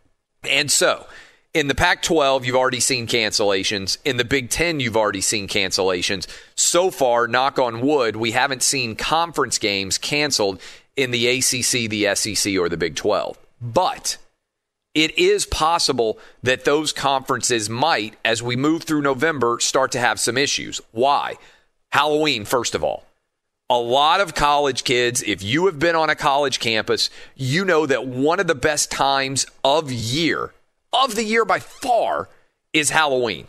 And 0.44 0.72
so 0.72 1.06
in 1.54 1.68
the 1.68 1.76
Pac 1.76 2.02
12, 2.02 2.46
you've 2.46 2.56
already 2.56 2.80
seen 2.80 3.08
cancellations. 3.08 3.98
In 4.06 4.18
the 4.18 4.26
Big 4.26 4.50
Ten, 4.50 4.80
you've 4.80 4.98
already 4.98 5.22
seen 5.22 5.48
cancellations. 5.48 6.28
So 6.56 6.92
far, 6.92 7.28
knock 7.28 7.60
on 7.60 7.82
wood, 7.82 8.16
we 8.16 8.32
haven't 8.32 8.64
seen 8.64 8.96
conference 8.96 9.58
games 9.58 9.98
canceled 9.98 10.62
in 10.98 11.12
the 11.12 11.28
ACC, 11.28 11.90
the 11.90 12.14
SEC, 12.16 12.58
or 12.58 12.68
the 12.68 12.76
Big 12.76 12.96
12. 12.96 13.38
But 13.62 14.18
it 14.94 15.18
is 15.18 15.46
possible 15.46 16.18
that 16.42 16.66
those 16.66 16.92
conferences 16.92 17.70
might, 17.70 18.16
as 18.26 18.42
we 18.42 18.56
move 18.56 18.84
through 18.84 19.04
November, 19.04 19.60
start 19.60 19.92
to 19.92 20.00
have 20.00 20.20
some 20.20 20.38
issues. 20.38 20.82
Why? 20.92 21.36
Halloween, 21.92 22.46
first 22.46 22.76
of 22.76 22.84
all. 22.84 23.06
A 23.70 23.78
lot 23.78 24.22
of 24.22 24.34
college 24.34 24.84
kids, 24.84 25.22
if 25.22 25.44
you 25.44 25.66
have 25.66 25.78
been 25.78 25.96
on 25.96 26.10
a 26.10 26.16
college 26.16 26.60
campus, 26.60 27.10
you 27.36 27.64
know 27.64 27.86
that 27.86 28.08
one 28.08 28.40
of 28.40 28.48
the 28.48 28.56
best 28.56 28.90
times 28.90 29.46
of 29.64 29.92
year, 29.92 30.54
of 30.92 31.16
the 31.16 31.24
year 31.24 31.46
by 31.46 31.60
far, 31.60 32.30
is 32.74 32.90
Halloween. 32.90 33.48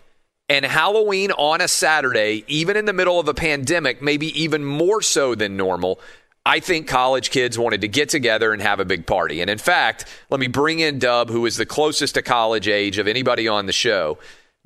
And 0.49 0.64
Halloween 0.64 1.30
on 1.32 1.61
a 1.61 1.68
Saturday, 1.68 2.44
even 2.49 2.76
in 2.76 2.84
the 2.84 2.92
middle 2.92 3.20
of 3.20 3.28
a 3.28 3.34
pandemic, 3.34 4.03
maybe 4.03 4.26
even 4.42 4.64
more 4.64 5.03
so 5.03 5.34
than 5.34 5.57
normal, 5.57 6.01
I 6.49 6.61
think 6.61 6.88
college 6.88 7.30
kids 7.30 7.59
wanted 7.59 7.82
to 7.82 7.88
get 7.88 8.09
together 8.09 8.55
and 8.55 8.62
have 8.62 8.80
a 8.80 8.86
big 8.86 9.07
party. 9.07 9.42
And 9.42 9.51
in 9.51 9.59
fact, 9.59 10.07
let 10.30 10.40
me 10.40 10.46
bring 10.46 10.80
in 10.80 10.99
Dub, 10.99 11.28
who 11.28 11.44
is 11.44 11.59
the 11.59 11.66
closest 11.66 12.14
to 12.14 12.22
college 12.22 12.68
age 12.68 12.96
of 12.96 13.07
anybody 13.07 13.46
on 13.46 13.66
the 13.66 13.72
show. 13.72 14.16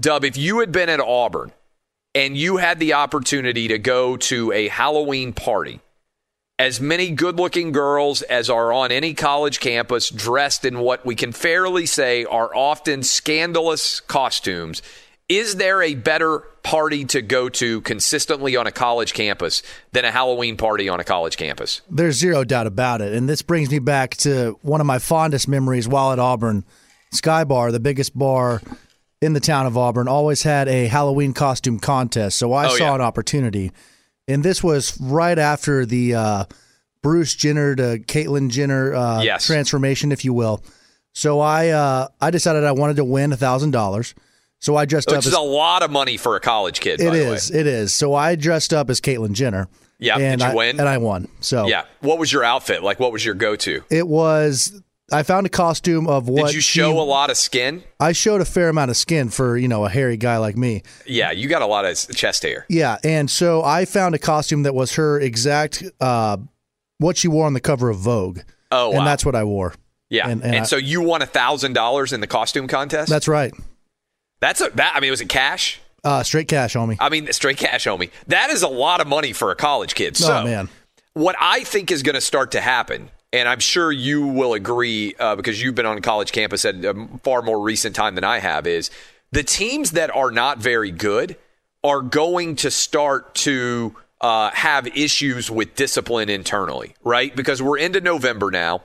Dub, 0.01 0.25
if 0.25 0.37
you 0.37 0.61
had 0.61 0.71
been 0.71 0.89
at 0.89 1.01
Auburn 1.01 1.51
and 2.15 2.37
you 2.37 2.59
had 2.59 2.79
the 2.79 2.93
opportunity 2.93 3.67
to 3.67 3.79
go 3.81 4.17
to 4.19 4.53
a 4.53 4.69
Halloween 4.69 5.33
party, 5.33 5.81
as 6.57 6.81
many 6.81 7.11
good 7.11 7.35
looking 7.35 7.73
girls 7.73 8.23
as 8.23 8.49
are 8.49 8.73
on 8.73 8.93
any 8.93 9.13
college 9.13 9.59
campus 9.59 10.09
dressed 10.09 10.65
in 10.65 10.79
what 10.79 11.05
we 11.05 11.17
can 11.17 11.33
fairly 11.33 11.87
say 11.87 12.25
are 12.25 12.55
often 12.55 13.03
scandalous 13.03 13.99
costumes, 13.99 14.83
is 15.37 15.57
there 15.57 15.83
a 15.83 15.95
better 15.95 16.41
party 16.63 17.05
to 17.07 17.23
go 17.23 17.49
to 17.49 17.81
consistently 17.83 18.57
on 18.57 18.67
a 18.67 18.73
college 18.73 19.15
campus 19.15 19.63
than 19.93 20.05
a 20.05 20.11
Halloween 20.11 20.57
party 20.57 20.89
on 20.89 21.01
a 21.01 21.05
college 21.05 21.37
campus? 21.37 21.81
There's 21.91 22.17
zero 22.17 22.45
doubt 22.45 22.67
about 22.67 23.01
it. 23.01 23.13
And 23.15 23.29
this 23.29 23.43
brings 23.43 23.71
me 23.71 23.79
back 23.79 24.17
to 24.19 24.59
one 24.63 24.81
of 24.81 24.87
my 24.87 24.99
fondest 24.99 25.49
memories 25.49 25.89
while 25.89 26.13
at 26.13 26.19
Auburn. 26.19 26.65
Sky 27.13 27.45
Bar, 27.45 27.73
the 27.73 27.81
biggest 27.81 28.17
bar 28.17 28.63
in 29.21 29.33
the 29.35 29.41
town 29.41 29.67
of 29.67 29.77
Auburn, 29.77 30.09
always 30.09 30.43
had 30.43 30.69
a 30.69 30.87
Halloween 30.87 31.33
costume 31.35 31.79
contest. 31.79 32.39
So 32.39 32.53
I 32.53 32.67
Oh, 32.67 32.77
saw 32.77 32.85
yeah. 32.85 32.95
an 32.97 33.01
opportunity. 33.01 33.73
And 34.29 34.43
this 34.45 34.63
was 34.63 34.99
right 35.01 35.39
after 35.39 35.85
the 35.85 36.15
uh, 36.15 36.45
Bruce 37.03 37.35
Jenner 37.35 37.75
to 37.75 37.99
Caitlyn 37.99 38.49
Jenner 38.51 38.95
uh, 38.95 39.23
Yes. 39.23 39.47
transformation, 39.47 40.13
if 40.13 40.25
you 40.25 40.33
will. 40.33 40.63
So 41.13 41.41
I 41.41 41.69
uh, 41.71 42.09
I 42.21 42.31
decided 42.31 42.65
I 42.65 42.73
wanted 42.73 42.97
to 42.97 43.05
win 43.05 43.33
thousand 43.37 43.73
dollars. 43.73 44.15
So 44.63 44.77
I 44.77 44.85
dressed 44.85 45.09
Which 45.09 45.15
up 45.17 45.21
is 45.23 45.27
as 45.27 45.33
a 45.35 45.41
lot 45.41 45.83
of 45.83 45.91
money 45.91 46.17
for 46.17 46.37
a 46.37 46.41
college 46.41 46.79
kid, 46.79 47.01
it 47.01 47.09
by 47.11 47.17
is, 47.17 47.49
the 47.49 47.55
way. 47.55 47.61
it 47.61 47.67
is. 47.67 47.93
So 47.93 48.15
I 48.15 48.37
dressed 48.37 48.73
up 48.73 48.91
as 48.91 49.01
Caitlyn 49.01 49.33
Jenner. 49.33 49.69
Yeah, 49.99 50.17
and 50.19 50.41
did 50.41 50.47
you 50.47 50.53
I, 50.53 50.55
win? 50.55 50.79
And 50.79 50.89
I 50.89 50.99
won. 50.99 51.27
So 51.41 51.67
Yeah. 51.67 51.85
What 52.01 52.19
was 52.21 52.33
your 52.33 52.45
outfit? 52.45 52.81
Like, 52.83 53.01
what 53.01 53.11
was 53.13 53.25
your 53.25 53.35
go 53.35 53.57
to? 53.57 53.83
it 53.91 54.07
was. 54.07 54.81
I 55.11 55.25
found 55.25 55.47
a 55.47 55.51
costume 55.51 56.07
of 56.07 56.29
what 56.29 56.47
Did 56.47 56.55
you 56.55 56.61
show 56.61 56.93
she- 56.93 56.97
a 56.97 57.03
lot 57.03 57.29
of 57.29 57.37
skin? 57.37 57.83
I 58.01 58.13
showed 58.13 58.41
a 58.41 58.45
fair 58.45 58.69
amount 58.69 58.91
of 58.93 58.97
skin 58.97 59.31
for 59.31 59.57
you 59.59 59.67
know 59.67 59.85
a 59.85 59.89
hairy 59.89 60.17
guy 60.17 60.39
like 60.39 60.57
me. 60.57 60.85
Yeah, 61.07 61.33
you 61.33 61.49
got 61.49 61.61
a 61.61 61.67
lot 61.67 61.85
of 61.85 61.97
chest 62.17 62.45
hair. 62.45 62.65
Yeah, 62.69 62.99
and 63.03 63.29
so 63.29 63.63
I 63.65 63.85
found 63.85 64.15
a 64.15 64.19
costume 64.19 64.63
that 64.63 64.75
was 64.77 64.95
her 64.95 65.19
exact 65.21 65.83
uh, 66.01 66.37
what 66.99 67.17
she 67.17 67.27
wore 67.27 67.47
on 67.47 67.53
the 67.55 67.61
cover 67.61 67.91
of 67.91 67.99
Vogue. 67.99 68.39
Oh, 68.71 68.91
wow. 68.91 68.99
and 68.99 69.07
that's 69.07 69.27
what 69.27 69.35
I 69.35 69.43
wore. 69.45 69.75
Yeah. 70.09 70.29
and- 70.29 70.43
And, 70.45 70.55
and 70.55 70.63
I- 70.63 70.67
so 70.67 70.77
you 70.77 71.03
won 71.03 71.21
a 71.21 71.27
$1,000 71.27 72.13
in 72.13 72.21
the 72.21 72.27
costume 72.27 72.69
contest? 72.69 73.11
That's 73.11 73.27
right. 73.29 73.53
That's 74.43 74.61
a, 74.61 74.69
that, 74.75 74.93
I 74.95 75.01
mean, 75.01 75.11
was 75.13 75.21
it 75.21 75.29
cash? 75.29 75.81
Uh, 76.05 76.23
straight 76.25 76.49
cash, 76.49 76.75
homie. 76.75 76.97
I 76.99 77.09
mean, 77.09 77.33
straight 77.33 77.57
cash, 77.59 77.87
homie. 77.87 78.11
That 78.27 78.51
is 78.51 78.63
a 78.63 78.69
lot 78.69 79.01
of 79.01 79.07
money 79.07 79.33
for 79.33 79.53
a 79.53 79.55
college 79.57 79.95
kid. 79.95 80.17
Oh, 80.21 80.27
So, 80.27 80.45
man. 80.45 80.69
what 81.15 81.37
I 81.41 81.63
think 81.63 81.93
is 81.93 82.03
going 82.03 82.17
to 82.17 82.21
start 82.21 82.51
to 82.53 82.61
happen, 82.61 83.09
and 83.33 83.49
I'm 83.49 83.61
sure 83.61 83.93
you 83.93 84.27
will 84.27 84.53
agree 84.55 85.15
uh, 85.21 85.37
because 85.37 85.63
you've 85.63 85.77
been 85.77 85.87
on 85.87 86.03
college 86.03 86.33
campus 86.33 86.65
at 86.65 86.75
a 86.85 87.09
far 87.23 87.41
more 87.43 87.61
recent 87.61 87.95
time 87.95 88.17
than 88.17 88.25
I 88.25 88.41
have, 88.41 88.67
is 88.67 88.91
the 89.31 89.45
teams 89.45 89.93
that 89.93 90.11
are 90.15 90.33
not 90.33 90.59
very 90.59 90.91
good 90.91 91.37
are 91.85 92.01
going 92.03 92.57
to 92.57 92.71
start 92.73 93.35
to 93.37 93.95
uh, 94.21 94.51
have 94.51 94.89
issues 94.89 95.51
with 95.53 95.77
discipline 95.77 96.29
internally, 96.29 96.95
right? 97.05 97.35
Because 97.35 97.63
we're 97.63 97.79
into 97.79 98.01
November 98.01 98.51
now. 98.51 98.83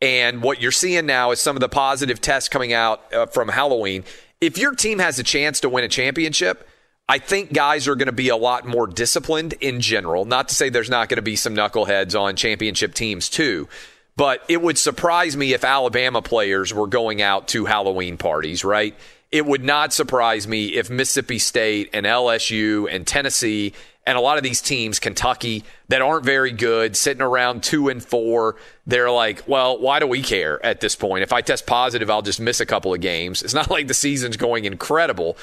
And 0.00 0.42
what 0.42 0.60
you're 0.60 0.72
seeing 0.72 1.06
now 1.06 1.30
is 1.30 1.40
some 1.40 1.54
of 1.56 1.60
the 1.60 1.68
positive 1.68 2.20
tests 2.20 2.48
coming 2.48 2.72
out 2.72 3.12
uh, 3.12 3.26
from 3.26 3.48
Halloween. 3.48 4.02
If 4.42 4.58
your 4.58 4.74
team 4.74 4.98
has 4.98 5.20
a 5.20 5.22
chance 5.22 5.60
to 5.60 5.68
win 5.68 5.84
a 5.84 5.88
championship, 5.88 6.68
I 7.08 7.18
think 7.18 7.52
guys 7.52 7.86
are 7.86 7.94
going 7.94 8.06
to 8.06 8.12
be 8.12 8.28
a 8.28 8.36
lot 8.36 8.66
more 8.66 8.88
disciplined 8.88 9.54
in 9.54 9.80
general. 9.80 10.24
Not 10.24 10.48
to 10.48 10.54
say 10.56 10.68
there's 10.68 10.90
not 10.90 11.08
going 11.08 11.16
to 11.16 11.22
be 11.22 11.36
some 11.36 11.54
knuckleheads 11.54 12.20
on 12.20 12.34
championship 12.34 12.92
teams 12.92 13.28
too, 13.28 13.68
but 14.16 14.42
it 14.48 14.60
would 14.60 14.78
surprise 14.78 15.36
me 15.36 15.54
if 15.54 15.62
Alabama 15.62 16.22
players 16.22 16.74
were 16.74 16.88
going 16.88 17.22
out 17.22 17.46
to 17.48 17.66
Halloween 17.66 18.18
parties, 18.18 18.64
right? 18.64 18.96
it 19.32 19.46
would 19.46 19.64
not 19.64 19.94
surprise 19.94 20.46
me 20.46 20.66
if 20.66 20.90
Mississippi 20.90 21.38
State 21.38 21.88
and 21.94 22.04
LSU 22.04 22.86
and 22.94 23.06
Tennessee 23.06 23.72
and 24.04 24.18
a 24.18 24.20
lot 24.20 24.36
of 24.36 24.42
these 24.42 24.60
teams, 24.60 24.98
Kentucky, 24.98 25.64
that 25.88 26.02
aren't 26.02 26.24
very 26.24 26.50
good, 26.50 26.96
sitting 26.96 27.22
around 27.22 27.62
two 27.62 27.88
and 27.88 28.02
four, 28.02 28.56
they're 28.86 29.10
like, 29.10 29.44
well, 29.46 29.78
why 29.78 30.00
do 30.00 30.06
we 30.06 30.22
care 30.22 30.64
at 30.64 30.80
this 30.80 30.96
point? 30.96 31.22
If 31.22 31.32
I 31.32 31.40
test 31.40 31.66
positive, 31.66 32.10
I'll 32.10 32.22
just 32.22 32.40
miss 32.40 32.60
a 32.60 32.66
couple 32.66 32.92
of 32.92 33.00
games. 33.00 33.42
It's 33.42 33.54
not 33.54 33.70
like 33.70 33.86
the 33.86 33.94
season's 33.94 34.36
going 34.36 34.64
incredible. 34.64 35.36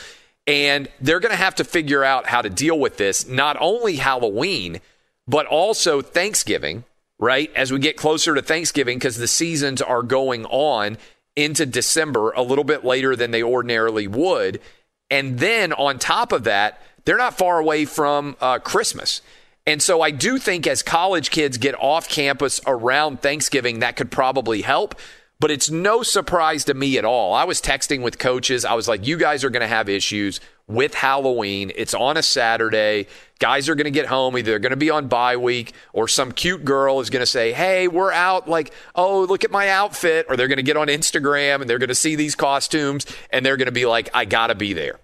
And 0.45 0.89
they're 0.99 1.19
going 1.19 1.31
to 1.31 1.37
have 1.37 1.55
to 1.55 1.63
figure 1.63 2.03
out 2.03 2.25
how 2.25 2.41
to 2.41 2.49
deal 2.49 2.77
with 2.77 2.97
this, 2.97 3.27
not 3.27 3.55
only 3.59 3.97
Halloween, 3.97 4.81
but 5.27 5.45
also 5.45 6.01
Thanksgiving, 6.01 6.83
right? 7.19 7.51
As 7.55 7.71
we 7.71 7.79
get 7.79 7.97
closer 7.97 8.35
to 8.35 8.41
Thanksgiving, 8.41 8.97
because 8.97 9.17
the 9.17 9.27
seasons 9.27 9.81
are 9.81 10.01
going 10.01 10.45
on 10.45 10.97
into 11.35 11.65
December 11.65 12.31
a 12.31 12.41
little 12.41 12.63
bit 12.63 12.83
later 12.83 13.15
than 13.15 13.31
they 13.31 13.43
ordinarily 13.43 14.07
would. 14.07 14.59
And 15.09 15.39
then 15.39 15.71
on 15.73 15.99
top 15.99 16.31
of 16.31 16.43
that, 16.43 16.81
they're 17.05 17.17
not 17.17 17.37
far 17.37 17.59
away 17.59 17.85
from 17.85 18.35
uh, 18.41 18.59
Christmas. 18.59 19.21
And 19.65 19.81
so 19.83 20.01
I 20.01 20.11
do 20.11 20.39
think 20.39 20.65
as 20.65 20.81
college 20.81 21.29
kids 21.29 21.57
get 21.57 21.75
off 21.75 22.09
campus 22.09 22.59
around 22.65 23.21
Thanksgiving, 23.21 23.79
that 23.79 23.95
could 23.95 24.09
probably 24.09 24.61
help. 24.61 24.95
But 25.39 25.51
it's 25.51 25.69
no 25.69 26.03
surprise 26.03 26.65
to 26.65 26.73
me 26.73 26.97
at 26.97 27.05
all. 27.05 27.33
I 27.33 27.45
was 27.45 27.61
texting 27.61 28.01
with 28.01 28.19
coaches. 28.19 28.65
I 28.65 28.73
was 28.73 28.89
like, 28.89 29.07
you 29.07 29.15
guys 29.15 29.43
are 29.43 29.49
going 29.49 29.61
to 29.61 29.67
have 29.67 29.87
issues 29.87 30.41
with 30.67 30.95
Halloween. 30.95 31.71
It's 31.75 31.93
on 31.93 32.17
a 32.17 32.23
Saturday. 32.23 33.07
Guys 33.39 33.69
are 33.69 33.75
going 33.75 33.85
to 33.85 33.91
get 33.91 34.07
home. 34.07 34.37
Either 34.37 34.51
they're 34.51 34.59
going 34.59 34.71
to 34.71 34.75
be 34.75 34.89
on 34.89 35.07
bye 35.07 35.37
week 35.37 35.73
or 35.93 36.09
some 36.09 36.33
cute 36.33 36.65
girl 36.65 36.99
is 36.99 37.09
going 37.09 37.21
to 37.21 37.25
say, 37.25 37.53
hey, 37.53 37.87
we're 37.87 38.11
out. 38.11 38.49
Like, 38.49 38.73
oh, 38.95 39.21
look 39.21 39.45
at 39.45 39.51
my 39.51 39.69
outfit. 39.69 40.25
Or 40.27 40.35
they're 40.35 40.49
going 40.49 40.57
to 40.57 40.63
get 40.63 40.77
on 40.77 40.87
Instagram 40.87 41.61
and 41.61 41.69
they're 41.69 41.79
going 41.79 41.89
to 41.89 41.95
see 41.95 42.15
these 42.15 42.35
costumes 42.35 43.05
and 43.29 43.45
they're 43.45 43.57
going 43.57 43.67
to 43.67 43.71
be 43.71 43.85
like, 43.85 44.09
I 44.13 44.25
got 44.25 44.47
to 44.47 44.55
be 44.55 44.73
there 44.73 44.99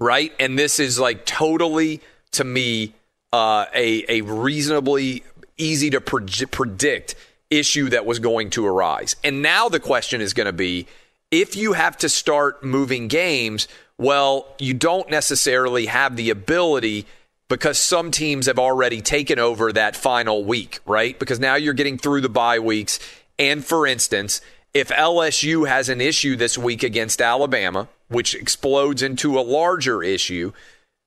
right? 0.00 0.32
And 0.40 0.58
this 0.58 0.80
is 0.80 0.98
like 0.98 1.24
totally 1.24 2.00
to 2.32 2.42
me 2.42 2.94
uh, 3.32 3.66
a 3.72 4.20
a 4.20 4.20
reasonably 4.22 5.22
easy 5.56 5.90
to 5.90 6.00
pre- 6.00 6.46
predict 6.50 7.14
issue 7.50 7.90
that 7.90 8.06
was 8.06 8.18
going 8.18 8.50
to 8.50 8.66
arise. 8.66 9.14
And 9.22 9.42
now 9.42 9.68
the 9.68 9.80
question 9.80 10.20
is 10.20 10.34
going 10.34 10.46
to 10.46 10.52
be 10.52 10.86
if 11.30 11.54
you 11.54 11.74
have 11.74 11.96
to 11.98 12.08
start 12.08 12.64
moving 12.64 13.06
games, 13.06 13.68
well, 13.98 14.48
you 14.58 14.74
don't 14.74 15.08
necessarily 15.10 15.86
have 15.86 16.16
the 16.16 16.30
ability 16.30 17.06
because 17.48 17.78
some 17.78 18.10
teams 18.10 18.46
have 18.46 18.58
already 18.58 19.00
taken 19.00 19.38
over 19.38 19.72
that 19.72 19.96
final 19.96 20.44
week, 20.44 20.78
right? 20.86 21.18
Because 21.18 21.38
now 21.38 21.56
you're 21.56 21.74
getting 21.74 21.98
through 21.98 22.20
the 22.20 22.28
bye 22.28 22.60
weeks. 22.60 22.98
And 23.38 23.64
for 23.64 23.86
instance, 23.86 24.40
if 24.72 24.88
LSU 24.88 25.68
has 25.68 25.88
an 25.88 26.00
issue 26.00 26.36
this 26.36 26.56
week 26.56 26.82
against 26.82 27.20
Alabama, 27.20 27.88
which 28.10 28.34
explodes 28.34 29.02
into 29.02 29.38
a 29.38 29.40
larger 29.40 30.02
issue, 30.02 30.52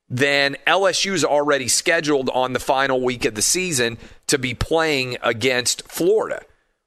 then 0.08 0.56
LSU's 0.66 1.24
already 1.24 1.68
scheduled 1.68 2.28
on 2.30 2.52
the 2.52 2.58
final 2.58 3.00
week 3.00 3.24
of 3.24 3.34
the 3.34 3.42
season 3.42 3.98
to 4.26 4.38
be 4.38 4.54
playing 4.54 5.16
against 5.22 5.88
Florida. 5.88 6.42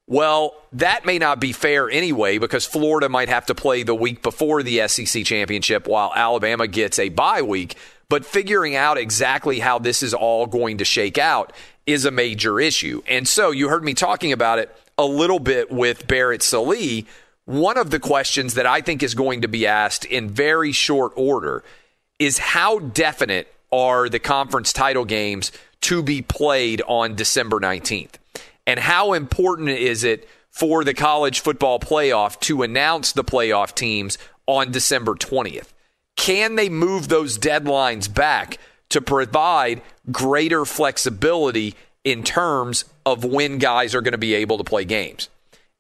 Well, 0.10 0.56
that 0.72 1.06
may 1.06 1.20
not 1.20 1.42
be 1.42 1.52
fair 1.52 1.90
anyway 1.90 2.38
because 2.38 2.66
Florida 2.66 3.10
might 3.10 3.28
have 3.28 3.46
to 3.48 3.56
play 3.56 3.84
the 3.84 3.96
week 3.96 4.24
before 4.24 4.64
the 4.64 4.88
SEC 4.88 5.26
championship 5.26 5.88
while 5.88 6.14
Alabama 6.16 6.68
gets 6.68 6.98
a 6.98 7.10
bye 7.10 7.42
week. 7.42 7.76
But 8.10 8.26
figuring 8.26 8.76
out 8.76 8.98
exactly 8.98 9.60
how 9.60 9.80
this 9.80 10.02
is 10.02 10.14
all 10.14 10.48
going 10.48 10.78
to 10.78 10.86
shake 10.86 11.18
out 11.18 11.52
is 11.86 12.06
a 12.06 12.12
major 12.12 12.60
issue. 12.60 13.02
And 13.06 13.28
so 13.28 13.52
you 13.52 13.68
heard 13.68 13.84
me 13.84 13.94
talking 13.94 14.32
about 14.32 14.60
it 14.60 14.74
a 14.98 15.06
little 15.06 15.40
bit 15.40 15.70
with 15.70 16.08
Barrett 16.08 16.42
Sallee 16.42 17.06
one 17.48 17.78
of 17.78 17.92
the 17.92 18.00
questions 18.00 18.56
that 18.56 18.66
I 18.66 18.82
think 18.82 19.02
is 19.02 19.16
going 19.16 19.42
to 19.44 19.48
be 19.48 19.66
asked 19.66 20.04
in 20.04 20.30
very 20.30 20.74
short 20.74 21.14
order 21.16 21.64
is 22.20 22.38
how 22.38 22.80
definite 22.80 23.48
are 23.72 24.10
the 24.10 24.20
conference 24.20 24.74
title 24.74 25.06
games 25.06 25.54
to 25.82 26.04
be 26.04 26.22
played 26.22 26.82
on 26.90 27.16
December 27.16 27.62
19th? 27.62 28.16
And 28.66 28.82
how 28.82 29.14
important 29.14 29.70
is 29.70 30.04
it 30.04 30.28
for 30.50 30.84
the 30.84 30.94
college 30.94 31.40
football 31.40 31.80
playoff 31.80 32.38
to 32.42 32.64
announce 32.64 33.14
the 33.14 33.24
playoff 33.24 33.74
teams 33.74 34.18
on 34.46 34.70
December 34.72 35.16
20th? 35.16 35.70
Can 36.18 36.56
they 36.56 36.68
move 36.68 37.08
those 37.08 37.40
deadlines 37.40 38.14
back 38.14 38.58
to 38.90 39.00
provide 39.00 39.82
greater 40.12 40.66
flexibility 40.66 41.76
in 42.04 42.24
terms 42.24 42.84
of 43.06 43.24
when 43.24 43.58
guys 43.58 43.96
are 43.96 44.02
going 44.02 44.12
to 44.12 44.18
be 44.18 44.34
able 44.34 44.58
to 44.58 44.66
play 44.66 44.84
games? 44.84 45.30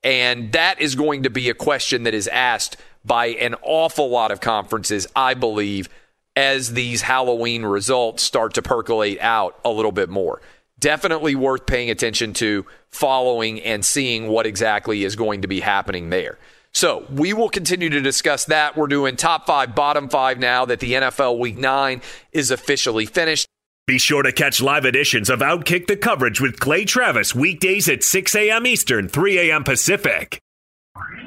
And 0.03 0.51
that 0.51 0.79
is 0.79 0.95
going 0.95 1.23
to 1.23 1.29
be 1.29 1.49
a 1.49 1.53
question 1.53 2.03
that 2.03 2.13
is 2.13 2.27
asked 2.27 2.77
by 3.03 3.27
an 3.27 3.55
awful 3.61 4.09
lot 4.09 4.31
of 4.31 4.41
conferences, 4.41 5.07
I 5.15 5.33
believe, 5.33 5.89
as 6.35 6.73
these 6.73 7.01
Halloween 7.01 7.63
results 7.63 8.21
start 8.23 8.53
to 8.55 8.61
percolate 8.61 9.19
out 9.21 9.59
a 9.65 9.71
little 9.71 9.91
bit 9.91 10.09
more. 10.09 10.41
Definitely 10.79 11.33
worth 11.33 11.65
paying 11.65 11.89
attention 11.89 12.33
to, 12.33 12.65
following, 12.91 13.59
and 13.61 13.83
seeing 13.83 14.27
what 14.27 14.45
exactly 14.45 15.03
is 15.03 15.15
going 15.15 15.41
to 15.41 15.47
be 15.47 15.59
happening 15.59 16.11
there. 16.11 16.37
So 16.73 17.07
we 17.11 17.33
will 17.33 17.49
continue 17.49 17.89
to 17.89 18.01
discuss 18.01 18.45
that. 18.45 18.77
We're 18.77 18.85
doing 18.85 19.15
top 19.15 19.47
five, 19.47 19.73
bottom 19.73 20.09
five 20.09 20.37
now 20.37 20.65
that 20.65 20.79
the 20.79 20.93
NFL 20.93 21.39
Week 21.39 21.57
9 21.57 22.03
is 22.31 22.51
officially 22.51 23.07
finished. 23.07 23.47
Be 23.87 23.97
sure 23.97 24.21
to 24.21 24.31
catch 24.33 24.61
live 24.61 24.83
editions 24.83 25.29
of 25.29 25.39
Outkick 25.39 25.87
the 25.87 25.95
coverage 25.95 26.41
with 26.41 26.59
Clay 26.59 26.83
Travis 26.83 27.33
weekdays 27.33 27.87
at 27.87 28.03
6 28.03 28.35
a.m. 28.35 28.67
Eastern, 28.67 29.07
3 29.07 29.49
a.m. 29.49 29.63
Pacific. 29.63 30.41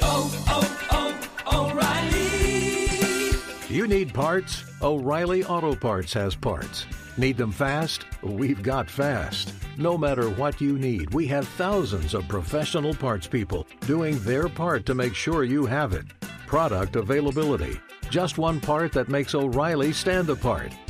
Oh, 0.02 0.44
oh, 0.46 1.30
oh, 1.46 1.70
O'Reilly. 1.70 3.74
You 3.74 3.86
need 3.86 4.12
parts? 4.12 4.62
O'Reilly 4.82 5.42
Auto 5.42 5.74
Parts 5.74 6.12
has 6.12 6.34
parts. 6.34 6.84
Need 7.16 7.38
them 7.38 7.50
fast? 7.50 8.04
We've 8.20 8.62
got 8.62 8.90
fast. 8.90 9.54
No 9.78 9.96
matter 9.96 10.28
what 10.28 10.60
you 10.60 10.76
need, 10.76 11.14
we 11.14 11.26
have 11.28 11.48
thousands 11.48 12.12
of 12.12 12.28
professional 12.28 12.92
parts 12.92 13.26
people 13.26 13.66
doing 13.86 14.18
their 14.18 14.50
part 14.50 14.84
to 14.84 14.94
make 14.94 15.14
sure 15.14 15.44
you 15.44 15.64
have 15.64 15.94
it. 15.94 16.04
Product 16.46 16.96
availability. 16.96 17.80
Just 18.10 18.36
one 18.36 18.60
part 18.60 18.92
that 18.92 19.08
makes 19.08 19.34
O'Reilly 19.34 19.94
stand 19.94 20.28
apart 20.28 20.74